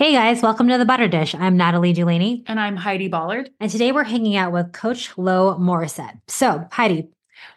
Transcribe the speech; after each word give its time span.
Hey 0.00 0.12
guys, 0.12 0.40
welcome 0.40 0.66
to 0.68 0.78
the 0.78 0.86
Butter 0.86 1.08
Dish. 1.08 1.34
I'm 1.34 1.58
Natalie 1.58 1.92
Dulaney. 1.92 2.42
And 2.46 2.58
I'm 2.58 2.74
Heidi 2.74 3.08
Ballard. 3.08 3.50
And 3.60 3.70
today 3.70 3.92
we're 3.92 4.02
hanging 4.02 4.34
out 4.34 4.50
with 4.50 4.72
Coach 4.72 5.12
Lo 5.18 5.58
Morissette. 5.58 6.18
So, 6.26 6.66
Heidi, 6.72 7.10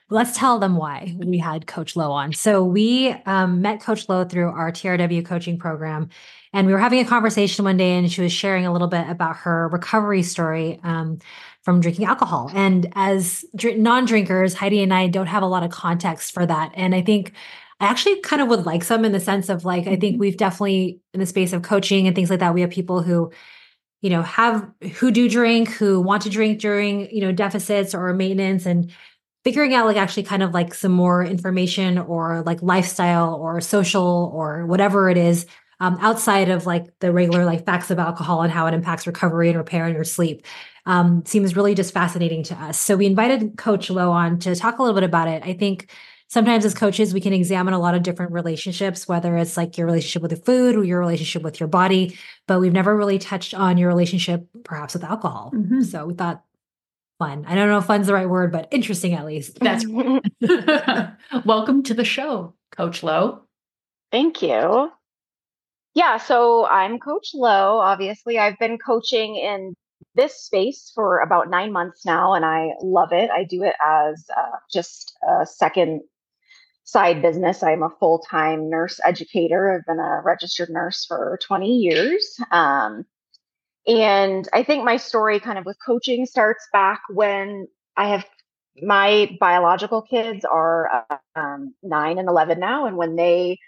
let's 0.09 0.37
tell 0.37 0.59
them 0.59 0.75
why 0.75 1.15
we 1.19 1.37
had 1.37 1.67
Coach 1.67 1.95
Lo 1.95 2.11
on. 2.11 2.33
So, 2.33 2.61
we 2.61 3.11
um, 3.25 3.61
met 3.61 3.79
Coach 3.79 4.09
Lo 4.09 4.25
through 4.25 4.49
our 4.49 4.73
TRW 4.73 5.25
coaching 5.25 5.57
program. 5.57 6.09
And 6.51 6.67
we 6.67 6.73
were 6.73 6.79
having 6.79 6.99
a 6.99 7.05
conversation 7.05 7.63
one 7.63 7.77
day, 7.77 7.95
and 7.97 8.11
she 8.11 8.21
was 8.21 8.33
sharing 8.33 8.65
a 8.65 8.73
little 8.73 8.89
bit 8.89 9.07
about 9.07 9.37
her 9.37 9.69
recovery 9.69 10.21
story 10.21 10.81
um, 10.83 11.19
from 11.61 11.79
drinking 11.79 12.07
alcohol. 12.07 12.51
And 12.53 12.91
as 12.93 13.45
dr- 13.55 13.77
non 13.77 14.03
drinkers, 14.03 14.53
Heidi 14.53 14.83
and 14.83 14.93
I 14.93 15.07
don't 15.07 15.27
have 15.27 15.43
a 15.43 15.47
lot 15.47 15.63
of 15.63 15.71
context 15.71 16.33
for 16.33 16.45
that. 16.45 16.73
And 16.73 16.93
I 16.93 17.03
think 17.03 17.31
I 17.83 17.87
actually 17.87 18.21
kind 18.21 18.41
of 18.41 18.47
would 18.47 18.65
like 18.65 18.83
some 18.83 19.03
in 19.03 19.11
the 19.11 19.19
sense 19.19 19.49
of 19.49 19.65
like, 19.65 19.87
I 19.87 19.97
think 19.97 20.13
mm-hmm. 20.13 20.19
we've 20.19 20.37
definitely 20.37 21.01
in 21.13 21.19
the 21.19 21.25
space 21.25 21.51
of 21.51 21.63
coaching 21.63 22.07
and 22.07 22.15
things 22.15 22.29
like 22.29 22.39
that, 22.39 22.53
we 22.53 22.61
have 22.61 22.69
people 22.69 23.01
who, 23.01 23.29
you 24.01 24.09
know, 24.09 24.21
have 24.21 24.69
who 24.93 25.11
do 25.11 25.29
drink, 25.29 25.69
who 25.69 25.99
want 25.99 26.23
to 26.23 26.29
drink 26.29 26.59
during, 26.59 27.13
you 27.13 27.19
know, 27.19 27.33
deficits 27.33 27.93
or 27.93 28.13
maintenance 28.13 28.65
and 28.65 28.89
figuring 29.43 29.73
out 29.73 29.85
like 29.85 29.97
actually 29.97 30.23
kind 30.23 30.41
of 30.41 30.53
like 30.53 30.73
some 30.73 30.93
more 30.93 31.25
information 31.25 31.97
or 31.97 32.41
like 32.45 32.61
lifestyle 32.61 33.35
or 33.35 33.59
social 33.59 34.31
or 34.33 34.65
whatever 34.65 35.09
it 35.09 35.17
is 35.17 35.45
um, 35.81 35.97
outside 35.99 36.49
of 36.49 36.65
like 36.65 36.85
the 36.99 37.11
regular 37.11 37.43
like 37.43 37.65
facts 37.65 37.91
of 37.91 37.99
alcohol 37.99 38.43
and 38.43 38.51
how 38.53 38.65
it 38.65 38.73
impacts 38.73 39.05
recovery 39.05 39.49
and 39.49 39.57
repair 39.57 39.85
and 39.85 39.93
your 39.93 40.05
sleep 40.05 40.45
um, 40.85 41.25
seems 41.25 41.57
really 41.57 41.75
just 41.75 41.93
fascinating 41.93 42.43
to 42.43 42.55
us. 42.55 42.79
So 42.79 42.95
we 42.95 43.05
invited 43.05 43.57
Coach 43.57 43.89
Lo 43.89 44.11
on 44.11 44.39
to 44.39 44.55
talk 44.55 44.79
a 44.79 44.81
little 44.81 44.95
bit 44.95 45.03
about 45.03 45.27
it. 45.27 45.43
I 45.43 45.51
think 45.51 45.89
sometimes 46.27 46.65
as 46.65 46.73
coaches 46.73 47.13
we 47.13 47.21
can 47.21 47.33
examine 47.33 47.73
a 47.73 47.79
lot 47.79 47.95
of 47.95 48.03
different 48.03 48.31
relationships 48.31 49.07
whether 49.07 49.37
it's 49.37 49.57
like 49.57 49.77
your 49.77 49.85
relationship 49.85 50.21
with 50.21 50.31
the 50.31 50.37
food 50.37 50.75
or 50.75 50.83
your 50.83 50.99
relationship 50.99 51.41
with 51.43 51.59
your 51.59 51.67
body 51.67 52.17
but 52.47 52.59
we've 52.59 52.73
never 52.73 52.95
really 52.95 53.19
touched 53.19 53.53
on 53.53 53.77
your 53.77 53.87
relationship 53.87 54.47
perhaps 54.63 54.93
with 54.93 55.03
alcohol. 55.03 55.51
Mm-hmm. 55.53 55.81
so 55.81 56.07
we 56.07 56.13
thought 56.13 56.43
fun. 57.19 57.45
I 57.47 57.55
don't 57.55 57.69
know 57.69 57.77
if 57.77 57.85
fun's 57.85 58.07
the 58.07 58.13
right 58.13 58.29
word 58.29 58.51
but 58.51 58.67
interesting 58.71 59.13
at 59.13 59.25
least. 59.25 59.59
That's 59.59 59.85
welcome 61.45 61.83
to 61.83 61.93
the 61.93 62.05
show 62.05 62.53
coach 62.75 63.03
lo. 63.03 63.43
Thank 64.11 64.41
you. 64.41 64.91
Yeah 65.93 66.17
so 66.17 66.65
i'm 66.65 66.99
coach 66.99 67.31
lo. 67.33 67.79
Obviously 67.79 68.39
i've 68.39 68.57
been 68.59 68.77
coaching 68.77 69.35
in 69.35 69.75
this 70.15 70.43
space 70.43 70.91
for 70.93 71.19
about 71.19 71.49
nine 71.49 71.71
months 71.71 72.05
now 72.05 72.33
and 72.33 72.45
i 72.45 72.69
love 72.81 73.13
it. 73.13 73.29
I 73.31 73.43
do 73.43 73.63
it 73.63 73.75
as 73.85 74.25
uh, 74.35 74.57
just 74.71 75.15
a 75.27 75.45
second 75.45 76.01
side 76.83 77.21
business. 77.21 77.63
I'm 77.63 77.83
a 77.83 77.89
full 77.99 78.19
time 78.19 78.69
nurse 78.69 78.99
educator. 79.03 79.73
I've 79.73 79.85
been 79.85 80.03
a 80.03 80.21
registered 80.23 80.69
nurse 80.69 81.05
for 81.05 81.39
20 81.45 81.67
years. 81.67 82.37
Um, 82.51 83.05
and 83.85 84.47
I 84.53 84.63
think 84.63 84.85
my 84.85 84.97
story 84.97 85.39
kind 85.39 85.57
of 85.57 85.65
with 85.65 85.77
coaching 85.85 86.25
starts 86.25 86.67
back 86.71 87.01
when 87.09 87.67
I 87.97 88.07
have 88.07 88.25
my 88.81 89.37
biological 89.39 90.01
kids 90.01 90.45
are 90.45 91.05
um, 91.35 91.73
nine 91.83 92.17
and 92.17 92.27
11 92.27 92.59
now. 92.59 92.85
And 92.85 92.97
when 92.97 93.15
they 93.15 93.59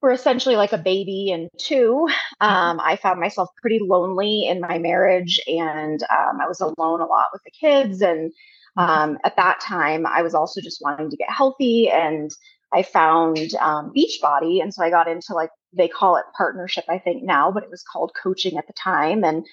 were 0.00 0.12
essentially 0.12 0.56
like 0.56 0.72
a 0.72 0.78
baby 0.78 1.30
and 1.30 1.48
two, 1.58 2.06
mm-hmm. 2.08 2.46
um, 2.46 2.80
I 2.80 2.96
found 2.96 3.20
myself 3.20 3.50
pretty 3.60 3.80
lonely 3.80 4.46
in 4.46 4.60
my 4.60 4.78
marriage. 4.78 5.40
And 5.46 6.02
um, 6.04 6.40
I 6.40 6.48
was 6.48 6.60
alone 6.60 7.00
a 7.00 7.06
lot 7.06 7.26
with 7.32 7.42
the 7.44 7.50
kids. 7.50 8.00
And 8.00 8.32
um, 8.78 9.18
at 9.24 9.36
that 9.36 9.60
time, 9.60 10.06
I 10.06 10.22
was 10.22 10.34
also 10.34 10.60
just 10.60 10.80
wanting 10.80 11.10
to 11.10 11.16
get 11.16 11.30
healthy 11.30 11.90
and 11.90 12.30
I 12.72 12.82
found 12.82 13.54
um, 13.60 13.92
Beachbody. 13.96 14.62
And 14.62 14.72
so 14.72 14.84
I 14.84 14.90
got 14.90 15.08
into 15.08 15.34
like, 15.34 15.50
they 15.72 15.88
call 15.88 16.16
it 16.16 16.24
partnership, 16.36 16.84
I 16.88 16.98
think 16.98 17.24
now, 17.24 17.50
but 17.50 17.64
it 17.64 17.70
was 17.70 17.82
called 17.82 18.12
coaching 18.22 18.56
at 18.56 18.68
the 18.68 18.72
time. 18.74 19.24
And 19.24 19.44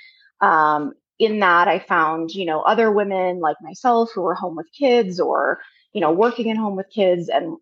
um, 0.42 0.94
in 1.18 1.40
that, 1.40 1.68
I 1.68 1.80
found, 1.80 2.32
you 2.32 2.46
know, 2.46 2.62
other 2.62 2.92
women 2.92 3.40
like 3.40 3.58
myself 3.62 4.12
who 4.14 4.22
were 4.22 4.36
home 4.36 4.56
with 4.56 4.68
kids 4.78 5.20
or, 5.20 5.60
you 5.92 6.02
know, 6.02 6.12
working 6.12 6.52
at 6.52 6.58
home 6.58 6.76
with 6.76 6.88
kids 6.94 7.28
and 7.28 7.58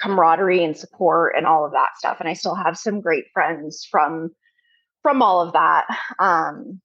camaraderie 0.00 0.62
and 0.62 0.76
support 0.76 1.34
and 1.36 1.46
all 1.46 1.64
of 1.64 1.72
that 1.72 1.96
stuff. 1.96 2.18
And 2.20 2.28
I 2.28 2.34
still 2.34 2.54
have 2.54 2.76
some 2.76 3.00
great 3.00 3.24
friends 3.32 3.86
from 3.90 4.30
from 5.02 5.22
all 5.22 5.40
of 5.40 5.52
that 5.54 5.86
um, 6.18 6.80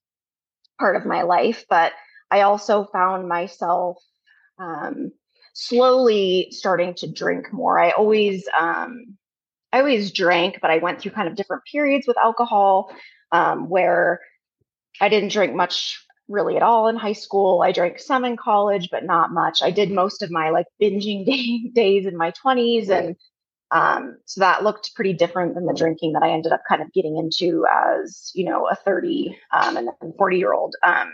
part 0.78 0.96
of 0.96 1.04
my 1.04 1.22
life. 1.22 1.64
But 1.68 1.92
I 2.30 2.42
also 2.42 2.88
found 2.92 3.28
myself 3.28 3.98
um, 4.58 5.12
slowly 5.54 6.48
starting 6.50 6.94
to 6.94 7.10
drink 7.10 7.52
more. 7.52 7.78
I 7.78 7.90
always, 7.90 8.46
um, 8.58 9.16
I 9.72 9.80
always 9.80 10.12
drank, 10.12 10.58
but 10.60 10.70
I 10.70 10.78
went 10.78 11.00
through 11.00 11.12
kind 11.12 11.28
of 11.28 11.36
different 11.36 11.62
periods 11.70 12.06
with 12.06 12.18
alcohol 12.18 12.90
um, 13.32 13.68
where 13.68 14.20
I 15.00 15.08
didn't 15.08 15.32
drink 15.32 15.54
much 15.54 16.04
really 16.28 16.56
at 16.56 16.62
all 16.62 16.88
in 16.88 16.96
high 16.96 17.12
school. 17.12 17.62
I 17.62 17.72
drank 17.72 17.98
some 17.98 18.24
in 18.24 18.36
college, 18.36 18.88
but 18.90 19.04
not 19.04 19.32
much. 19.32 19.62
I 19.62 19.70
did 19.70 19.90
most 19.90 20.22
of 20.22 20.30
my 20.30 20.50
like 20.50 20.66
binging 20.80 21.26
day, 21.26 21.70
days 21.74 22.06
in 22.06 22.16
my 22.16 22.32
20s. 22.44 22.88
And 22.88 23.16
um, 23.70 24.16
so 24.24 24.40
that 24.40 24.62
looked 24.62 24.94
pretty 24.94 25.12
different 25.12 25.54
than 25.54 25.66
the 25.66 25.74
drinking 25.74 26.12
that 26.12 26.22
I 26.22 26.30
ended 26.30 26.52
up 26.52 26.62
kind 26.68 26.82
of 26.82 26.92
getting 26.92 27.16
into 27.16 27.66
as, 27.70 28.30
you 28.34 28.44
know, 28.44 28.68
a 28.68 28.76
30 28.76 29.36
um, 29.52 29.76
and 29.76 29.88
40 30.16 30.38
year 30.38 30.52
old. 30.52 30.74
Um, 30.82 31.12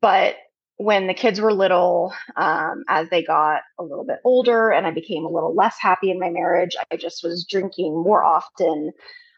but 0.00 0.36
when 0.76 1.08
the 1.08 1.14
kids 1.14 1.40
were 1.40 1.52
little, 1.52 2.12
um, 2.36 2.84
as 2.88 3.08
they 3.10 3.22
got 3.22 3.62
a 3.78 3.82
little 3.82 4.04
bit 4.04 4.18
older 4.24 4.70
and 4.70 4.86
I 4.86 4.92
became 4.92 5.24
a 5.24 5.30
little 5.30 5.54
less 5.54 5.76
happy 5.80 6.10
in 6.10 6.20
my 6.20 6.30
marriage, 6.30 6.76
I 6.90 6.96
just 6.96 7.24
was 7.24 7.44
drinking 7.50 7.94
more 7.94 8.22
often. 8.22 8.92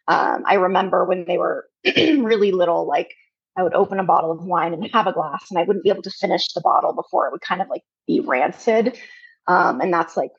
Um, 0.06 0.44
I 0.46 0.54
remember 0.54 1.04
when 1.06 1.24
they 1.26 1.38
were 1.38 1.66
really 1.96 2.52
little, 2.52 2.86
like 2.86 3.14
I 3.56 3.62
would 3.62 3.74
open 3.74 3.98
a 3.98 4.04
bottle 4.04 4.30
of 4.32 4.44
wine 4.44 4.74
and 4.74 4.90
have 4.92 5.06
a 5.06 5.12
glass, 5.12 5.46
and 5.50 5.58
I 5.58 5.64
wouldn't 5.64 5.84
be 5.84 5.90
able 5.90 6.02
to 6.02 6.10
finish 6.10 6.52
the 6.52 6.60
bottle 6.60 6.92
before 6.92 7.26
it 7.26 7.32
would 7.32 7.40
kind 7.40 7.62
of 7.62 7.68
like 7.68 7.82
be 8.06 8.20
rancid. 8.20 8.98
Um, 9.46 9.80
and 9.80 9.92
that's 9.92 10.16
like 10.16 10.30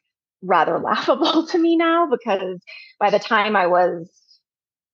rather 0.44 0.80
laughable 0.84 1.48
to 1.48 1.58
me 1.58 1.76
now 1.78 2.08
because 2.10 2.60
by 3.00 3.10
the 3.10 3.20
time 3.20 3.56
I 3.56 3.68
was 3.68 4.10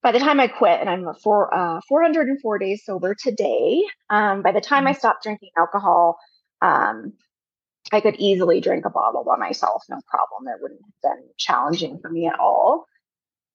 by 0.04 0.12
the 0.12 0.20
time 0.20 0.40
I 0.40 0.48
quit, 0.48 0.80
and 0.80 0.90
I'm 0.90 1.06
for 1.24 1.54
uh, 1.54 1.82
404 1.88 2.60
days 2.60 2.84
sober 2.86 3.16
today, 3.16 3.84
um, 4.10 4.42
by 4.42 4.52
the 4.52 4.62
time 4.62 4.88
I 4.88 4.92
mm-hmm. 4.92 5.00
stopped 5.00 5.24
drinking 5.24 5.50
alcohol, 5.58 6.18
um, 6.62 7.14
I 7.92 8.02
could 8.02 8.16
easily 8.18 8.60
drink 8.60 8.86
a 8.86 8.90
bottle 8.90 9.24
by 9.24 9.38
myself, 9.38 9.84
no 9.90 10.00
problem. 10.08 10.54
It 10.54 10.62
wouldn't 10.62 10.82
have 10.82 11.18
been 11.18 11.30
challenging 11.38 12.00
for 12.02 12.10
me 12.10 12.28
at 12.28 12.40
all. 12.40 12.86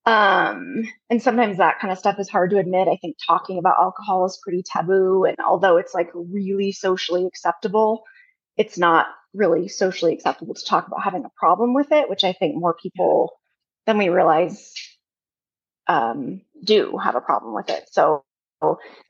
Um, 0.04 0.82
and 1.10 1.22
sometimes 1.22 1.58
that 1.58 1.78
kind 1.78 1.92
of 1.92 1.98
stuff 1.98 2.18
is 2.18 2.28
hard 2.28 2.50
to 2.50 2.58
admit. 2.58 2.88
I 2.88 2.96
think 2.96 3.16
talking 3.24 3.58
about 3.58 3.76
alcohol 3.80 4.24
is 4.24 4.40
pretty 4.42 4.64
taboo. 4.64 5.24
And 5.24 5.36
although 5.46 5.76
it's 5.76 5.94
like 5.94 6.10
really 6.14 6.72
socially 6.72 7.26
acceptable, 7.26 8.02
it's 8.56 8.76
not 8.76 9.06
really 9.32 9.68
socially 9.68 10.12
acceptable 10.12 10.54
to 10.54 10.64
talk 10.64 10.86
about 10.86 11.02
having 11.02 11.24
a 11.24 11.30
problem 11.36 11.72
with 11.72 11.92
it, 11.92 12.10
which 12.10 12.24
I 12.24 12.32
think 12.32 12.56
more 12.56 12.74
people 12.74 13.32
than 13.86 13.98
we 13.98 14.08
realize 14.08 14.72
um, 15.88 16.42
do 16.64 16.98
have 17.02 17.14
a 17.16 17.20
problem 17.20 17.54
with 17.54 17.68
it. 17.70 17.88
So 17.90 18.24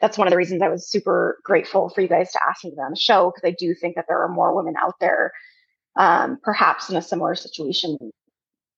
that's 0.01 0.17
one 0.17 0.27
of 0.27 0.31
the 0.31 0.37
reasons 0.37 0.63
I 0.63 0.69
was 0.69 0.89
super 0.89 1.39
grateful 1.45 1.91
for 1.91 2.01
you 2.01 2.09
guys 2.09 2.33
to 2.33 2.41
ask 2.49 2.65
me 2.65 2.71
to 2.71 2.77
be 2.77 2.83
on 2.83 2.91
the 2.91 2.97
show 2.97 3.31
because 3.31 3.47
I 3.47 3.55
do 3.59 3.75
think 3.75 3.97
that 3.97 4.07
there 4.09 4.23
are 4.23 4.29
more 4.29 4.55
women 4.55 4.75
out 4.81 4.95
there, 5.01 5.33
um, 5.97 6.39
perhaps 6.43 6.89
in 6.89 6.97
a 6.97 7.03
similar 7.03 7.35
situation 7.35 7.99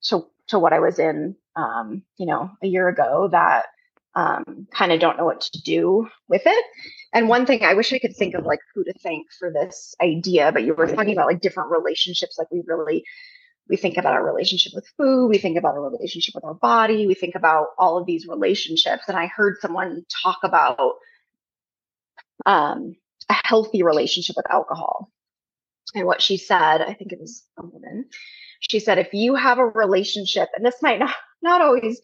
to 0.04 0.26
to 0.48 0.58
what 0.58 0.74
I 0.74 0.80
was 0.80 0.98
in, 0.98 1.36
um, 1.56 2.02
you 2.18 2.26
know, 2.26 2.50
a 2.62 2.66
year 2.66 2.88
ago 2.88 3.28
that 3.32 3.66
um, 4.14 4.66
kind 4.70 4.92
of 4.92 5.00
don't 5.00 5.16
know 5.16 5.24
what 5.24 5.40
to 5.40 5.62
do 5.62 6.08
with 6.28 6.42
it. 6.44 6.64
And 7.12 7.28
one 7.28 7.46
thing 7.46 7.64
I 7.64 7.74
wish 7.74 7.92
I 7.92 7.98
could 7.98 8.14
think 8.14 8.34
of 8.34 8.44
like 8.44 8.60
who 8.74 8.84
to 8.84 8.92
thank 9.02 9.26
for 9.38 9.50
this 9.50 9.94
idea, 10.02 10.52
but 10.52 10.64
you 10.64 10.74
were 10.74 10.86
talking 10.86 11.12
about 11.12 11.26
like 11.26 11.40
different 11.40 11.70
relationships, 11.70 12.36
like 12.38 12.50
we 12.50 12.62
really 12.66 13.04
we 13.68 13.76
think 13.76 13.96
about 13.96 14.12
our 14.12 14.24
relationship 14.24 14.72
with 14.74 14.86
food 14.96 15.28
we 15.28 15.38
think 15.38 15.56
about 15.56 15.74
our 15.74 15.90
relationship 15.90 16.34
with 16.34 16.44
our 16.44 16.54
body 16.54 17.06
we 17.06 17.14
think 17.14 17.34
about 17.34 17.68
all 17.78 17.98
of 17.98 18.06
these 18.06 18.26
relationships. 18.26 19.04
And 19.08 19.16
i 19.16 19.26
heard 19.26 19.56
someone 19.60 20.04
talk 20.22 20.38
about 20.42 20.94
um, 22.46 22.96
a 23.30 23.34
healthy 23.44 23.82
relationship 23.82 24.36
with 24.36 24.50
alcohol. 24.50 25.10
And 25.94 26.06
what 26.06 26.22
she 26.22 26.36
said 26.36 26.80
i 26.80 26.92
think 26.94 27.12
it 27.12 27.20
was 27.20 27.44
a 27.58 27.64
woman 27.64 28.06
she 28.60 28.80
said 28.80 28.98
if 28.98 29.12
you 29.12 29.34
have 29.34 29.58
a 29.58 29.66
relationship 29.66 30.48
and 30.56 30.64
this 30.64 30.82
might 30.82 30.98
not 30.98 31.14
not 31.42 31.60
always 31.60 32.00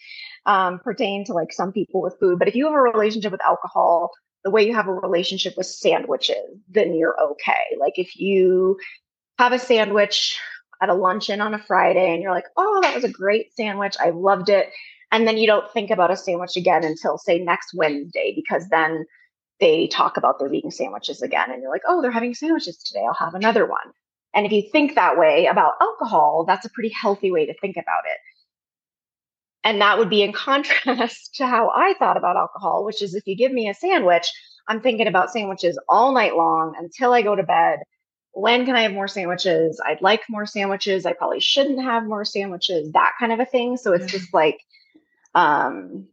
um, 0.46 0.78
pertain 0.80 1.24
to 1.24 1.32
like 1.32 1.52
some 1.52 1.72
people 1.72 2.02
with 2.02 2.18
food 2.20 2.38
but 2.38 2.48
if 2.48 2.54
you 2.54 2.66
have 2.66 2.74
a 2.74 2.80
relationship 2.80 3.32
with 3.32 3.44
alcohol 3.44 4.10
the 4.44 4.50
way 4.50 4.66
you 4.66 4.74
have 4.74 4.88
a 4.88 4.92
relationship 4.92 5.54
with 5.56 5.66
sandwiches 5.66 6.36
then 6.68 6.94
you're 6.94 7.16
okay. 7.20 7.76
Like 7.78 7.98
if 7.98 8.16
you 8.16 8.78
have 9.38 9.52
a 9.52 9.58
sandwich 9.58 10.38
at 10.80 10.88
a 10.88 10.94
luncheon 10.94 11.40
on 11.40 11.54
a 11.54 11.58
Friday 11.62 12.12
and 12.12 12.22
you're 12.22 12.32
like, 12.32 12.46
oh, 12.56 12.80
that 12.82 12.94
was 12.94 13.04
a 13.04 13.08
great 13.10 13.54
sandwich. 13.54 13.96
I 14.00 14.10
loved 14.10 14.48
it. 14.48 14.70
And 15.12 15.26
then 15.26 15.38
you 15.38 15.46
don't 15.46 15.70
think 15.72 15.90
about 15.90 16.10
a 16.10 16.16
sandwich 16.16 16.56
again 16.56 16.84
until, 16.84 17.18
say, 17.18 17.38
next 17.38 17.74
Wednesday, 17.74 18.32
because 18.34 18.68
then 18.68 19.06
they 19.60 19.88
talk 19.88 20.16
about 20.16 20.38
their 20.38 20.48
vegan 20.48 20.70
sandwiches 20.70 21.22
again. 21.22 21.50
And 21.50 21.62
you're 21.62 21.72
like, 21.72 21.82
oh, 21.88 22.00
they're 22.02 22.10
having 22.10 22.34
sandwiches 22.34 22.78
today. 22.78 23.04
I'll 23.06 23.14
have 23.14 23.34
another 23.34 23.66
one. 23.66 23.92
And 24.34 24.46
if 24.46 24.52
you 24.52 24.62
think 24.70 24.94
that 24.94 25.18
way 25.18 25.46
about 25.46 25.74
alcohol, 25.80 26.44
that's 26.46 26.66
a 26.66 26.70
pretty 26.70 26.90
healthy 26.90 27.30
way 27.32 27.46
to 27.46 27.54
think 27.60 27.76
about 27.76 28.04
it. 28.06 28.18
and 29.64 29.80
that 29.80 29.98
would 29.98 30.10
be 30.10 30.22
in 30.22 30.32
contrast 30.46 31.34
to 31.36 31.46
how 31.46 31.70
I 31.74 31.94
thought 31.98 32.16
about 32.16 32.36
alcohol, 32.36 32.84
which 32.84 33.02
is 33.02 33.14
if 33.14 33.26
you 33.26 33.36
give 33.36 33.52
me 33.52 33.68
a 33.68 33.74
sandwich, 33.74 34.30
I'm 34.68 34.80
thinking 34.80 35.06
about 35.08 35.30
sandwiches 35.32 35.78
all 35.88 36.12
night 36.12 36.36
long 36.36 36.74
until 36.78 37.12
I 37.12 37.22
go 37.22 37.34
to 37.36 37.42
bed. 37.42 37.80
When 38.32 38.64
can 38.64 38.76
I 38.76 38.82
have 38.82 38.92
more 38.92 39.08
sandwiches? 39.08 39.80
I'd 39.84 40.02
like 40.02 40.22
more 40.28 40.46
sandwiches. 40.46 41.04
I 41.04 41.12
probably 41.12 41.40
shouldn't 41.40 41.82
have 41.82 42.04
more 42.04 42.24
sandwiches, 42.24 42.92
that 42.92 43.12
kind 43.18 43.32
of 43.32 43.40
a 43.40 43.44
thing. 43.44 43.76
So 43.76 43.92
it's 43.92 44.10
just 44.10 44.32
like, 44.32 44.60
um, 45.34 46.06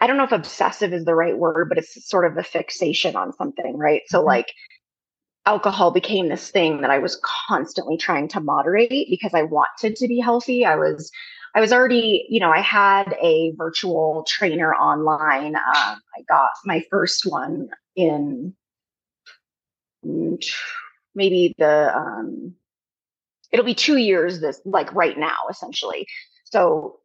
I 0.00 0.06
don't 0.06 0.16
know 0.16 0.24
if 0.24 0.32
obsessive 0.32 0.92
is 0.92 1.04
the 1.04 1.14
right 1.14 1.36
word, 1.36 1.68
but 1.68 1.78
it's 1.78 2.08
sort 2.08 2.24
of 2.24 2.36
a 2.36 2.42
fixation 2.42 3.14
on 3.14 3.32
something, 3.32 3.76
right? 3.76 4.02
So, 4.06 4.18
mm-hmm. 4.18 4.26
like, 4.26 4.52
alcohol 5.46 5.90
became 5.90 6.28
this 6.28 6.50
thing 6.50 6.80
that 6.80 6.90
I 6.90 6.98
was 6.98 7.20
constantly 7.24 7.96
trying 7.96 8.28
to 8.28 8.40
moderate 8.40 9.08
because 9.10 9.34
I 9.34 9.42
wanted 9.42 9.96
to 9.96 10.08
be 10.08 10.20
healthy. 10.20 10.64
I 10.64 10.76
was 10.76 11.10
I 11.54 11.60
was 11.60 11.72
already, 11.72 12.26
you 12.30 12.40
know, 12.40 12.50
I 12.50 12.60
had 12.60 13.14
a 13.20 13.52
virtual 13.56 14.24
trainer 14.26 14.72
online. 14.74 15.54
Um, 15.54 15.62
I 16.16 16.22
got 16.28 16.50
my 16.64 16.82
first 16.90 17.26
one 17.26 17.68
in 17.94 18.54
maybe 21.14 21.54
the 21.58 21.96
um, 21.96 22.54
it'll 23.50 23.64
be 23.64 23.74
two 23.74 23.96
years 23.96 24.40
this 24.40 24.60
like 24.64 24.92
right 24.94 25.18
now 25.18 25.36
essentially. 25.50 26.06
So 26.44 26.98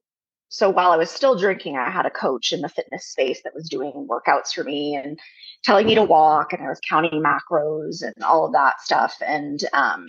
so 0.49 0.69
while 0.69 0.91
I 0.91 0.97
was 0.97 1.11
still 1.11 1.37
drinking, 1.37 1.77
I 1.77 1.89
had 1.89 2.05
a 2.05 2.09
coach 2.09 2.53
in 2.53 2.61
the 2.61 2.69
fitness 2.69 3.05
space 3.05 3.41
that 3.43 3.53
was 3.53 3.67
doing 3.67 4.07
workouts 4.09 4.53
for 4.53 4.63
me 4.63 4.95
and 4.95 5.19
telling 5.63 5.85
me 5.85 5.95
to 5.95 6.03
walk, 6.03 6.53
and 6.53 6.63
I 6.63 6.69
was 6.69 6.79
counting 6.87 7.21
macros 7.21 8.01
and 8.01 8.23
all 8.23 8.45
of 8.45 8.53
that 8.53 8.79
stuff. 8.79 9.15
And 9.25 9.61
um, 9.73 10.07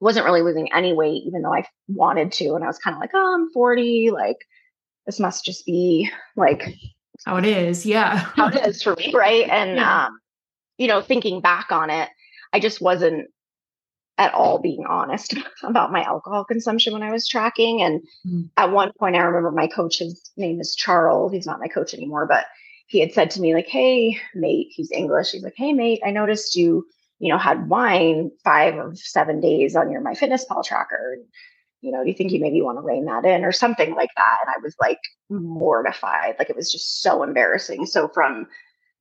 wasn't 0.00 0.26
really 0.26 0.42
losing 0.42 0.70
any 0.72 0.92
weight, 0.92 1.22
even 1.24 1.42
though 1.42 1.54
I 1.54 1.64
wanted 1.88 2.32
to. 2.32 2.54
And 2.54 2.64
I 2.64 2.66
was 2.66 2.78
kind 2.78 2.94
of 2.94 3.00
like, 3.00 3.12
oh, 3.14 3.34
I'm 3.34 3.50
40. 3.52 4.10
Like, 4.10 4.38
this 5.06 5.20
must 5.20 5.44
just 5.44 5.64
be 5.64 6.10
like 6.36 6.74
how 7.24 7.36
it 7.36 7.46
is. 7.46 7.86
Yeah. 7.86 8.16
how 8.16 8.48
it 8.48 8.66
is 8.66 8.82
for 8.82 8.96
me. 8.96 9.12
Right. 9.14 9.48
And, 9.48 9.76
yeah. 9.76 10.06
um, 10.06 10.18
you 10.82 10.88
know, 10.88 11.00
thinking 11.00 11.40
back 11.40 11.72
on 11.72 11.90
it, 11.90 12.08
I 12.52 12.60
just 12.60 12.80
wasn't 12.80 13.28
at 14.18 14.34
all 14.34 14.58
being 14.58 14.84
honest 14.86 15.34
about 15.62 15.92
my 15.92 16.02
alcohol 16.02 16.44
consumption 16.44 16.92
when 16.92 17.02
I 17.02 17.12
was 17.12 17.26
tracking. 17.26 17.80
And 17.82 18.02
mm. 18.26 18.50
at 18.56 18.72
one 18.72 18.92
point, 18.98 19.16
I 19.16 19.20
remember 19.20 19.50
my 19.50 19.66
coach, 19.66 19.98
his 19.98 20.30
name 20.36 20.60
is 20.60 20.74
Charles. 20.74 21.32
He's 21.32 21.46
not 21.46 21.60
my 21.60 21.68
coach 21.68 21.94
anymore, 21.94 22.26
but 22.26 22.44
he 22.86 23.00
had 23.00 23.12
said 23.12 23.30
to 23.30 23.40
me, 23.40 23.54
like, 23.54 23.68
hey, 23.68 24.18
mate, 24.34 24.68
he's 24.70 24.90
English. 24.90 25.30
He's 25.30 25.42
like, 25.42 25.54
hey, 25.56 25.72
mate, 25.72 26.00
I 26.04 26.10
noticed 26.10 26.56
you 26.56 26.86
you 27.22 27.28
know, 27.28 27.38
had 27.38 27.68
wine 27.68 28.32
five 28.42 28.76
of 28.78 28.98
seven 28.98 29.40
days 29.40 29.76
on 29.76 29.92
your 29.92 30.02
MyFitnessPal 30.02 30.64
tracker. 30.64 31.16
You 31.80 31.92
know, 31.92 32.02
do 32.02 32.08
you 32.08 32.16
think 32.16 32.32
you 32.32 32.40
maybe 32.40 32.60
want 32.60 32.78
to 32.78 32.82
rein 32.82 33.04
that 33.04 33.24
in 33.24 33.44
or 33.44 33.52
something 33.52 33.94
like 33.94 34.10
that? 34.16 34.38
And 34.44 34.50
I 34.50 34.58
was 34.60 34.74
like 34.80 34.98
mortified. 35.30 36.34
Like 36.40 36.50
it 36.50 36.56
was 36.56 36.72
just 36.72 37.00
so 37.00 37.22
embarrassing. 37.22 37.86
So 37.86 38.08
from 38.08 38.48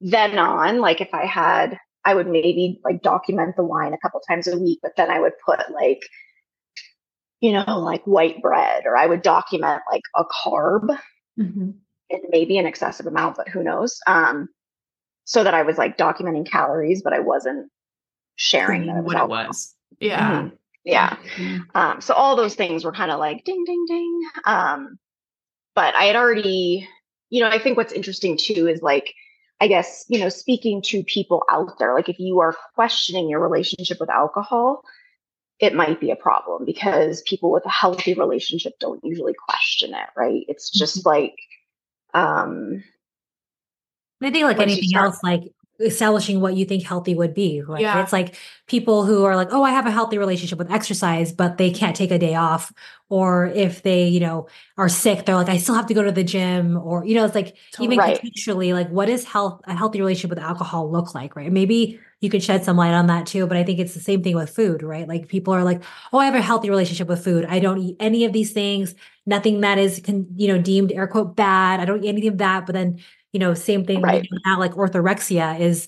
then 0.01 0.37
on, 0.37 0.79
like 0.79 0.99
if 0.99 1.13
I 1.13 1.25
had, 1.25 1.77
I 2.03 2.15
would 2.15 2.27
maybe 2.27 2.81
like 2.83 3.03
document 3.03 3.55
the 3.55 3.63
wine 3.63 3.93
a 3.93 3.97
couple 3.99 4.19
times 4.27 4.47
a 4.47 4.57
week, 4.57 4.79
but 4.81 4.93
then 4.97 5.11
I 5.11 5.19
would 5.19 5.33
put 5.45 5.59
like, 5.71 6.01
you 7.39 7.51
know, 7.51 7.79
like 7.79 8.03
white 8.05 8.41
bread, 8.41 8.83
or 8.85 8.97
I 8.97 9.05
would 9.05 9.21
document 9.21 9.83
like 9.91 10.01
a 10.15 10.23
carb 10.25 10.97
mm-hmm. 11.39 11.69
and 12.09 12.21
maybe 12.29 12.57
an 12.57 12.65
excessive 12.65 13.05
amount, 13.05 13.37
but 13.37 13.47
who 13.47 13.63
knows? 13.63 13.99
Um, 14.07 14.49
so 15.25 15.43
that 15.43 15.53
I 15.53 15.61
was 15.61 15.77
like 15.77 15.97
documenting 15.97 16.49
calories, 16.49 17.03
but 17.03 17.13
I 17.13 17.19
wasn't 17.19 17.71
sharing 18.35 18.87
that 18.87 19.03
what 19.03 19.17
it 19.17 19.29
was. 19.29 19.75
Yeah. 19.99 20.31
Mm-hmm. 20.31 20.55
Yeah. 20.83 21.15
Mm-hmm. 21.35 21.77
Um, 21.77 22.01
so 22.01 22.15
all 22.15 22.35
those 22.35 22.55
things 22.55 22.83
were 22.83 22.91
kind 22.91 23.11
of 23.11 23.19
like 23.19 23.43
ding, 23.43 23.63
ding, 23.65 23.85
ding. 23.87 24.21
Um, 24.45 24.97
but 25.75 25.93
I 25.93 26.05
had 26.05 26.15
already, 26.15 26.89
you 27.29 27.41
know, 27.41 27.49
I 27.49 27.59
think 27.59 27.77
what's 27.77 27.93
interesting 27.93 28.37
too 28.37 28.67
is 28.67 28.81
like, 28.81 29.13
I 29.61 29.67
guess, 29.67 30.05
you 30.09 30.19
know, 30.19 30.29
speaking 30.29 30.81
to 30.87 31.03
people 31.03 31.43
out 31.49 31.77
there, 31.77 31.93
like 31.93 32.09
if 32.09 32.17
you 32.17 32.39
are 32.39 32.55
questioning 32.73 33.29
your 33.29 33.39
relationship 33.39 33.99
with 33.99 34.09
alcohol, 34.09 34.83
it 35.59 35.75
might 35.75 35.99
be 35.99 36.09
a 36.09 36.15
problem 36.15 36.65
because 36.65 37.21
people 37.21 37.51
with 37.51 37.63
a 37.67 37.69
healthy 37.69 38.15
relationship 38.15 38.73
don't 38.79 39.03
usually 39.03 39.35
question 39.47 39.93
it, 39.93 40.07
right? 40.17 40.41
It's 40.47 40.71
just 40.71 41.05
mm-hmm. 41.05 41.09
like, 41.09 41.35
um, 42.15 42.83
I 44.19 44.31
think 44.31 44.45
like 44.45 44.59
anything 44.59 44.89
start- 44.89 45.05
else, 45.05 45.19
like 45.23 45.43
establishing 45.81 46.39
what 46.39 46.55
you 46.55 46.65
think 46.65 46.83
healthy 46.83 47.15
would 47.15 47.33
be 47.33 47.61
right? 47.61 47.81
Yeah. 47.81 48.01
it's 48.01 48.13
like 48.13 48.35
people 48.67 49.05
who 49.05 49.25
are 49.25 49.35
like 49.35 49.49
oh 49.51 49.63
i 49.63 49.71
have 49.71 49.85
a 49.85 49.91
healthy 49.91 50.17
relationship 50.17 50.57
with 50.57 50.71
exercise 50.71 51.31
but 51.31 51.57
they 51.57 51.71
can't 51.71 51.95
take 51.95 52.11
a 52.11 52.19
day 52.19 52.35
off. 52.35 52.71
Or 53.09 53.47
if 53.47 53.83
they 53.83 54.07
you 54.07 54.21
know 54.21 54.47
are 54.77 54.87
sick 54.87 55.25
they're 55.25 55.35
like 55.35 55.49
i 55.49 55.57
still 55.57 55.75
have 55.75 55.87
to 55.87 55.93
go 55.93 56.01
to 56.01 56.13
the 56.13 56.23
gym 56.23 56.77
or 56.77 57.05
you 57.05 57.13
know 57.13 57.25
it's 57.25 57.35
like 57.35 57.57
even 57.81 57.97
right. 57.97 58.17
contextually 58.17 58.73
like 58.73 58.87
what 58.87 59.09
is 59.09 59.25
health 59.25 59.59
a 59.65 59.75
healthy 59.75 59.99
relationship 59.99 60.29
with 60.29 60.39
alcohol 60.39 60.89
look 60.89 61.13
like 61.13 61.35
right? 61.35 61.51
Maybe 61.51 61.99
you 62.21 62.29
could 62.29 62.41
shed 62.41 62.63
some 62.63 62.77
light 62.77 62.93
on 62.93 63.07
that 63.07 63.25
too 63.25 63.47
but 63.47 63.57
i 63.57 63.63
think 63.63 63.79
it's 63.79 63.93
the 63.93 63.99
same 63.99 64.23
thing 64.23 64.35
with 64.35 64.49
food 64.49 64.81
right? 64.81 65.09
Like 65.09 65.27
people 65.27 65.53
are 65.53 65.65
like 65.65 65.83
oh 66.13 66.19
i 66.19 66.25
have 66.25 66.35
a 66.35 66.41
healthy 66.41 66.69
relationship 66.69 67.09
with 67.09 67.21
food. 67.21 67.45
I 67.45 67.59
don't 67.59 67.79
eat 67.79 67.97
any 67.99 68.23
of 68.23 68.31
these 68.31 68.53
things. 68.53 68.95
Nothing 69.25 69.59
that 69.59 69.77
is 69.77 69.99
can 69.99 70.27
you 70.37 70.47
know 70.47 70.61
deemed 70.61 70.93
air 70.93 71.07
quote 71.07 71.35
bad. 71.35 71.81
I 71.81 71.85
don't 71.85 72.05
eat 72.05 72.07
anything 72.07 72.29
of 72.29 72.37
that. 72.37 72.65
But 72.65 72.75
then 72.75 72.99
you 73.33 73.39
know, 73.39 73.53
same 73.53 73.85
thing 73.85 74.01
right. 74.01 74.23
you 74.23 74.29
know, 74.31 74.39
now, 74.45 74.59
like 74.59 74.73
orthorexia 74.73 75.59
is, 75.59 75.87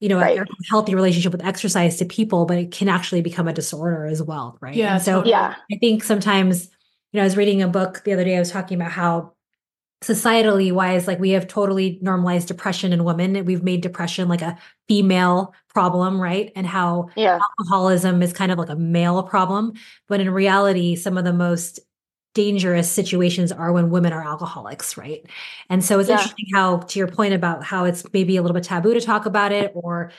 you 0.00 0.08
know, 0.08 0.18
right. 0.18 0.38
a 0.38 0.46
healthy 0.70 0.94
relationship 0.94 1.32
with 1.32 1.44
exercise 1.44 1.96
to 1.96 2.04
people, 2.04 2.46
but 2.46 2.58
it 2.58 2.70
can 2.70 2.88
actually 2.88 3.20
become 3.20 3.48
a 3.48 3.52
disorder 3.52 4.06
as 4.06 4.22
well. 4.22 4.56
Right. 4.60 4.74
Yeah. 4.74 4.94
And 4.94 5.02
so 5.02 5.24
yeah, 5.24 5.56
I 5.72 5.76
think 5.78 6.04
sometimes, 6.04 6.68
you 7.12 7.18
know, 7.18 7.22
I 7.22 7.24
was 7.24 7.36
reading 7.36 7.62
a 7.62 7.68
book 7.68 8.02
the 8.04 8.12
other 8.12 8.24
day, 8.24 8.36
I 8.36 8.38
was 8.38 8.50
talking 8.50 8.80
about 8.80 8.92
how 8.92 9.32
societally 10.02 10.72
wise, 10.72 11.08
like 11.08 11.18
we 11.18 11.30
have 11.30 11.48
totally 11.48 11.98
normalized 12.00 12.48
depression 12.48 12.92
in 12.92 13.04
women. 13.04 13.44
We've 13.44 13.64
made 13.64 13.80
depression 13.80 14.28
like 14.28 14.42
a 14.42 14.56
female 14.86 15.54
problem, 15.68 16.20
right? 16.20 16.52
And 16.54 16.66
how 16.66 17.08
yeah. 17.16 17.40
alcoholism 17.58 18.22
is 18.22 18.32
kind 18.32 18.52
of 18.52 18.58
like 18.58 18.68
a 18.68 18.76
male 18.76 19.22
problem. 19.24 19.72
But 20.06 20.20
in 20.20 20.30
reality, 20.30 20.94
some 20.94 21.18
of 21.18 21.24
the 21.24 21.32
most 21.32 21.80
dangerous 22.38 22.88
situations 22.88 23.50
are 23.50 23.72
when 23.72 23.90
women 23.90 24.12
are 24.12 24.24
alcoholics, 24.24 24.96
right? 24.96 25.26
And 25.68 25.84
so 25.84 25.98
it's 25.98 26.08
yeah. 26.08 26.14
interesting 26.14 26.46
how, 26.54 26.78
to 26.78 26.98
your 27.00 27.08
point 27.08 27.34
about 27.34 27.64
how 27.64 27.84
it's 27.84 28.04
maybe 28.12 28.36
a 28.36 28.42
little 28.42 28.54
bit 28.54 28.62
taboo 28.62 28.94
to 28.94 29.00
talk 29.00 29.26
about 29.26 29.50
it, 29.50 29.72
or 29.74 30.12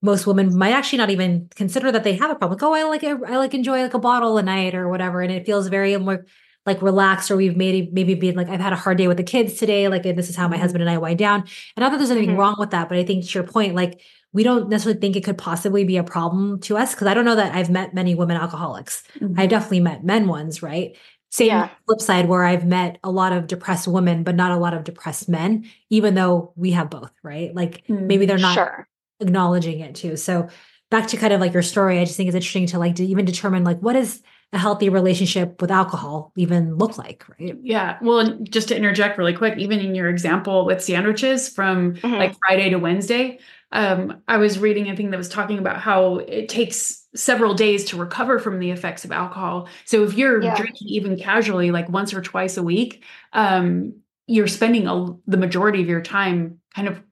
most 0.00 0.26
women 0.26 0.56
might 0.56 0.72
actually 0.72 0.96
not 0.96 1.10
even 1.10 1.50
consider 1.54 1.92
that 1.92 2.02
they 2.02 2.14
have 2.16 2.30
a 2.30 2.34
problem. 2.34 2.58
Like, 2.58 2.62
oh, 2.62 2.72
I 2.72 2.84
like 2.84 3.04
I 3.04 3.36
like 3.36 3.52
enjoy 3.52 3.82
like 3.82 3.92
a 3.92 3.98
bottle 3.98 4.38
a 4.38 4.42
night 4.42 4.74
or 4.74 4.88
whatever, 4.88 5.20
and 5.20 5.30
it 5.30 5.44
feels 5.44 5.68
very 5.68 5.94
more 5.98 6.24
like 6.64 6.80
relaxed. 6.80 7.30
Or 7.30 7.36
we've 7.36 7.58
maybe 7.58 7.90
maybe 7.92 8.14
been 8.14 8.36
like, 8.36 8.48
I've 8.48 8.60
had 8.60 8.72
a 8.72 8.76
hard 8.76 8.96
day 8.96 9.08
with 9.08 9.18
the 9.18 9.22
kids 9.22 9.54
today, 9.54 9.88
like 9.88 10.02
this 10.02 10.30
is 10.30 10.36
how 10.36 10.48
my 10.48 10.54
mm-hmm. 10.54 10.62
husband 10.62 10.82
and 10.82 10.90
I 10.90 10.96
wind 10.96 11.18
down. 11.18 11.40
And 11.42 11.82
not 11.82 11.90
that 11.90 11.98
there's 11.98 12.10
anything 12.10 12.30
mm-hmm. 12.30 12.40
wrong 12.40 12.56
with 12.58 12.70
that, 12.70 12.88
but 12.88 12.96
I 12.96 13.04
think 13.04 13.26
to 13.26 13.38
your 13.38 13.46
point, 13.46 13.74
like 13.74 14.00
we 14.32 14.42
don't 14.42 14.68
necessarily 14.68 15.00
think 15.00 15.16
it 15.16 15.24
could 15.24 15.38
possibly 15.38 15.84
be 15.84 15.98
a 15.98 16.04
problem 16.04 16.60
to 16.60 16.76
us 16.76 16.94
because 16.94 17.06
I 17.06 17.14
don't 17.14 17.24
know 17.24 17.36
that 17.36 17.54
I've 17.54 17.70
met 17.70 17.94
many 17.94 18.14
women 18.14 18.36
alcoholics. 18.36 19.02
Mm-hmm. 19.18 19.38
I've 19.40 19.50
definitely 19.50 19.80
met 19.80 20.04
men 20.04 20.26
ones, 20.28 20.62
right? 20.62 20.96
Same 21.36 21.48
yeah. 21.48 21.68
flip 21.84 22.00
side 22.00 22.28
where 22.28 22.44
I've 22.44 22.64
met 22.64 22.96
a 23.04 23.10
lot 23.10 23.34
of 23.34 23.46
depressed 23.46 23.86
women, 23.86 24.22
but 24.22 24.34
not 24.34 24.52
a 24.52 24.56
lot 24.56 24.72
of 24.72 24.84
depressed 24.84 25.28
men, 25.28 25.68
even 25.90 26.14
though 26.14 26.54
we 26.56 26.70
have 26.70 26.88
both, 26.88 27.12
right? 27.22 27.54
Like 27.54 27.86
mm, 27.88 28.06
maybe 28.06 28.24
they're 28.24 28.38
not 28.38 28.54
sure. 28.54 28.88
acknowledging 29.20 29.80
it 29.80 29.94
too. 29.94 30.16
So 30.16 30.48
back 30.90 31.08
to 31.08 31.18
kind 31.18 31.34
of 31.34 31.42
like 31.42 31.52
your 31.52 31.60
story, 31.60 31.98
I 31.98 32.06
just 32.06 32.16
think 32.16 32.28
it's 32.28 32.34
interesting 32.34 32.64
to 32.68 32.78
like 32.78 32.94
to 32.94 33.04
even 33.04 33.26
determine 33.26 33.64
like 33.64 33.80
what 33.80 33.96
is 33.96 34.22
a 34.52 34.58
healthy 34.58 34.88
relationship 34.88 35.60
with 35.60 35.70
alcohol 35.70 36.32
even 36.36 36.76
look 36.76 36.96
like, 36.96 37.24
right? 37.38 37.56
Yeah. 37.62 37.98
Well, 38.00 38.38
just 38.42 38.68
to 38.68 38.76
interject 38.76 39.18
really 39.18 39.34
quick, 39.34 39.58
even 39.58 39.80
in 39.80 39.94
your 39.94 40.08
example 40.08 40.64
with 40.64 40.82
sandwiches 40.82 41.48
from 41.48 41.94
mm-hmm. 41.94 42.14
like 42.14 42.36
Friday 42.38 42.70
to 42.70 42.76
Wednesday, 42.76 43.38
um, 43.72 44.22
I 44.28 44.36
was 44.36 44.58
reading 44.58 44.88
a 44.88 44.96
thing 44.96 45.10
that 45.10 45.16
was 45.16 45.28
talking 45.28 45.58
about 45.58 45.80
how 45.80 46.18
it 46.18 46.48
takes 46.48 47.06
several 47.14 47.54
days 47.54 47.84
to 47.86 47.96
recover 47.96 48.38
from 48.38 48.60
the 48.60 48.70
effects 48.70 49.04
of 49.04 49.10
alcohol. 49.10 49.68
So 49.84 50.04
if 50.04 50.14
you're 50.14 50.42
yeah. 50.42 50.56
drinking 50.56 50.88
even 50.88 51.18
casually, 51.18 51.72
like 51.72 51.88
once 51.88 52.14
or 52.14 52.22
twice 52.22 52.56
a 52.56 52.62
week, 52.62 53.02
um, 53.32 53.94
you're 54.28 54.46
spending 54.46 54.86
a, 54.86 55.06
the 55.26 55.36
majority 55.36 55.82
of 55.82 55.88
your 55.88 56.00
time 56.00 56.60
kind 56.74 56.88
of 56.88 57.02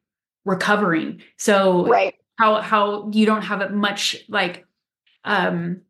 recovering. 0.44 1.22
So 1.36 1.86
right. 1.86 2.14
how 2.38 2.60
how 2.60 3.10
you 3.12 3.26
don't 3.26 3.42
have 3.42 3.60
it 3.60 3.72
much 3.72 4.16
like 4.28 4.64
um 5.24 5.80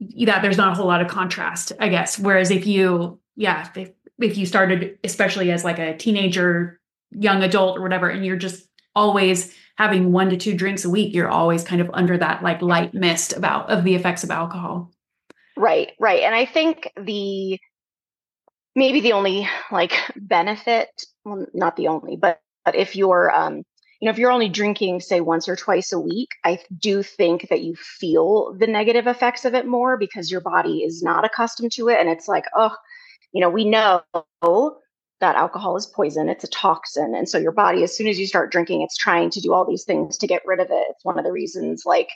that 0.00 0.42
there's 0.42 0.56
not 0.56 0.72
a 0.72 0.74
whole 0.74 0.86
lot 0.86 1.00
of 1.00 1.08
contrast, 1.08 1.72
I 1.80 1.88
guess. 1.88 2.18
Whereas 2.18 2.50
if 2.50 2.66
you 2.66 3.18
yeah, 3.36 3.68
if, 3.74 3.90
if 4.18 4.36
you 4.36 4.46
started 4.46 4.98
especially 5.04 5.50
as 5.50 5.64
like 5.64 5.78
a 5.78 5.96
teenager, 5.96 6.80
young 7.10 7.42
adult 7.42 7.78
or 7.78 7.82
whatever, 7.82 8.08
and 8.08 8.24
you're 8.24 8.36
just 8.36 8.68
always 8.94 9.54
having 9.76 10.12
one 10.12 10.30
to 10.30 10.36
two 10.36 10.54
drinks 10.54 10.84
a 10.84 10.90
week, 10.90 11.14
you're 11.14 11.28
always 11.28 11.62
kind 11.62 11.80
of 11.80 11.90
under 11.94 12.18
that 12.18 12.42
like 12.42 12.60
light 12.62 12.94
mist 12.94 13.32
about 13.36 13.70
of 13.70 13.84
the 13.84 13.94
effects 13.94 14.24
of 14.24 14.30
alcohol. 14.30 14.90
Right, 15.56 15.92
right. 16.00 16.22
And 16.22 16.34
I 16.34 16.46
think 16.46 16.92
the 17.00 17.58
maybe 18.74 19.00
the 19.00 19.12
only 19.12 19.48
like 19.72 19.92
benefit, 20.16 20.88
well, 21.24 21.46
not 21.54 21.76
the 21.76 21.88
only, 21.88 22.16
but 22.16 22.40
but 22.64 22.74
if 22.74 22.96
you're 22.96 23.34
um 23.34 23.62
you 24.00 24.06
know, 24.06 24.12
if 24.12 24.18
you're 24.18 24.30
only 24.30 24.48
drinking, 24.48 25.00
say, 25.00 25.20
once 25.20 25.48
or 25.48 25.56
twice 25.56 25.92
a 25.92 25.98
week, 25.98 26.28
I 26.44 26.60
do 26.78 27.02
think 27.02 27.48
that 27.48 27.62
you 27.62 27.74
feel 27.74 28.54
the 28.58 28.66
negative 28.66 29.06
effects 29.06 29.44
of 29.44 29.54
it 29.54 29.66
more 29.66 29.96
because 29.96 30.30
your 30.30 30.40
body 30.40 30.84
is 30.84 31.02
not 31.02 31.24
accustomed 31.24 31.72
to 31.72 31.88
it. 31.88 31.98
And 31.98 32.08
it's 32.08 32.28
like, 32.28 32.44
oh, 32.54 32.74
you 33.32 33.40
know, 33.40 33.50
we 33.50 33.64
know 33.64 34.02
that 35.20 35.34
alcohol 35.34 35.76
is 35.76 35.86
poison, 35.86 36.28
it's 36.28 36.44
a 36.44 36.48
toxin. 36.48 37.12
And 37.16 37.28
so 37.28 37.38
your 37.38 37.52
body, 37.52 37.82
as 37.82 37.96
soon 37.96 38.06
as 38.06 38.20
you 38.20 38.26
start 38.26 38.52
drinking, 38.52 38.82
it's 38.82 38.96
trying 38.96 39.30
to 39.30 39.40
do 39.40 39.52
all 39.52 39.66
these 39.66 39.84
things 39.84 40.16
to 40.18 40.28
get 40.28 40.42
rid 40.46 40.60
of 40.60 40.68
it. 40.70 40.86
It's 40.90 41.04
one 41.04 41.18
of 41.18 41.24
the 41.24 41.32
reasons, 41.32 41.82
like, 41.84 42.10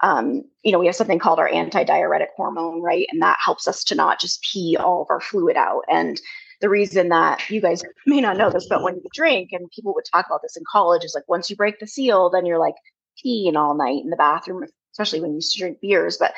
um, 0.00 0.42
you 0.62 0.72
know, 0.72 0.78
we 0.78 0.86
have 0.86 0.96
something 0.96 1.18
called 1.18 1.38
our 1.38 1.50
antidiuretic 1.50 2.28
hormone, 2.34 2.82
right? 2.82 3.06
And 3.12 3.20
that 3.20 3.38
helps 3.44 3.68
us 3.68 3.84
to 3.84 3.94
not 3.94 4.20
just 4.20 4.42
pee 4.42 4.76
all 4.78 5.02
of 5.02 5.08
our 5.10 5.20
fluid 5.20 5.56
out. 5.56 5.82
And 5.90 6.18
the 6.60 6.68
reason 6.68 7.08
that 7.10 7.48
you 7.50 7.60
guys 7.60 7.82
may 8.06 8.20
not 8.20 8.36
know 8.36 8.50
this, 8.50 8.66
but 8.68 8.82
when 8.82 8.96
you 8.96 9.02
drink, 9.12 9.50
and 9.52 9.70
people 9.70 9.94
would 9.94 10.04
talk 10.10 10.26
about 10.26 10.42
this 10.42 10.56
in 10.56 10.62
college, 10.70 11.04
is 11.04 11.14
like 11.14 11.28
once 11.28 11.50
you 11.50 11.56
break 11.56 11.78
the 11.78 11.86
seal, 11.86 12.30
then 12.30 12.46
you're 12.46 12.58
like 12.58 12.74
peeing 13.24 13.56
all 13.56 13.74
night 13.74 14.02
in 14.02 14.10
the 14.10 14.16
bathroom, 14.16 14.64
especially 14.92 15.20
when 15.20 15.30
you 15.30 15.36
used 15.36 15.52
to 15.52 15.58
drink 15.58 15.80
beers. 15.80 16.16
But 16.18 16.34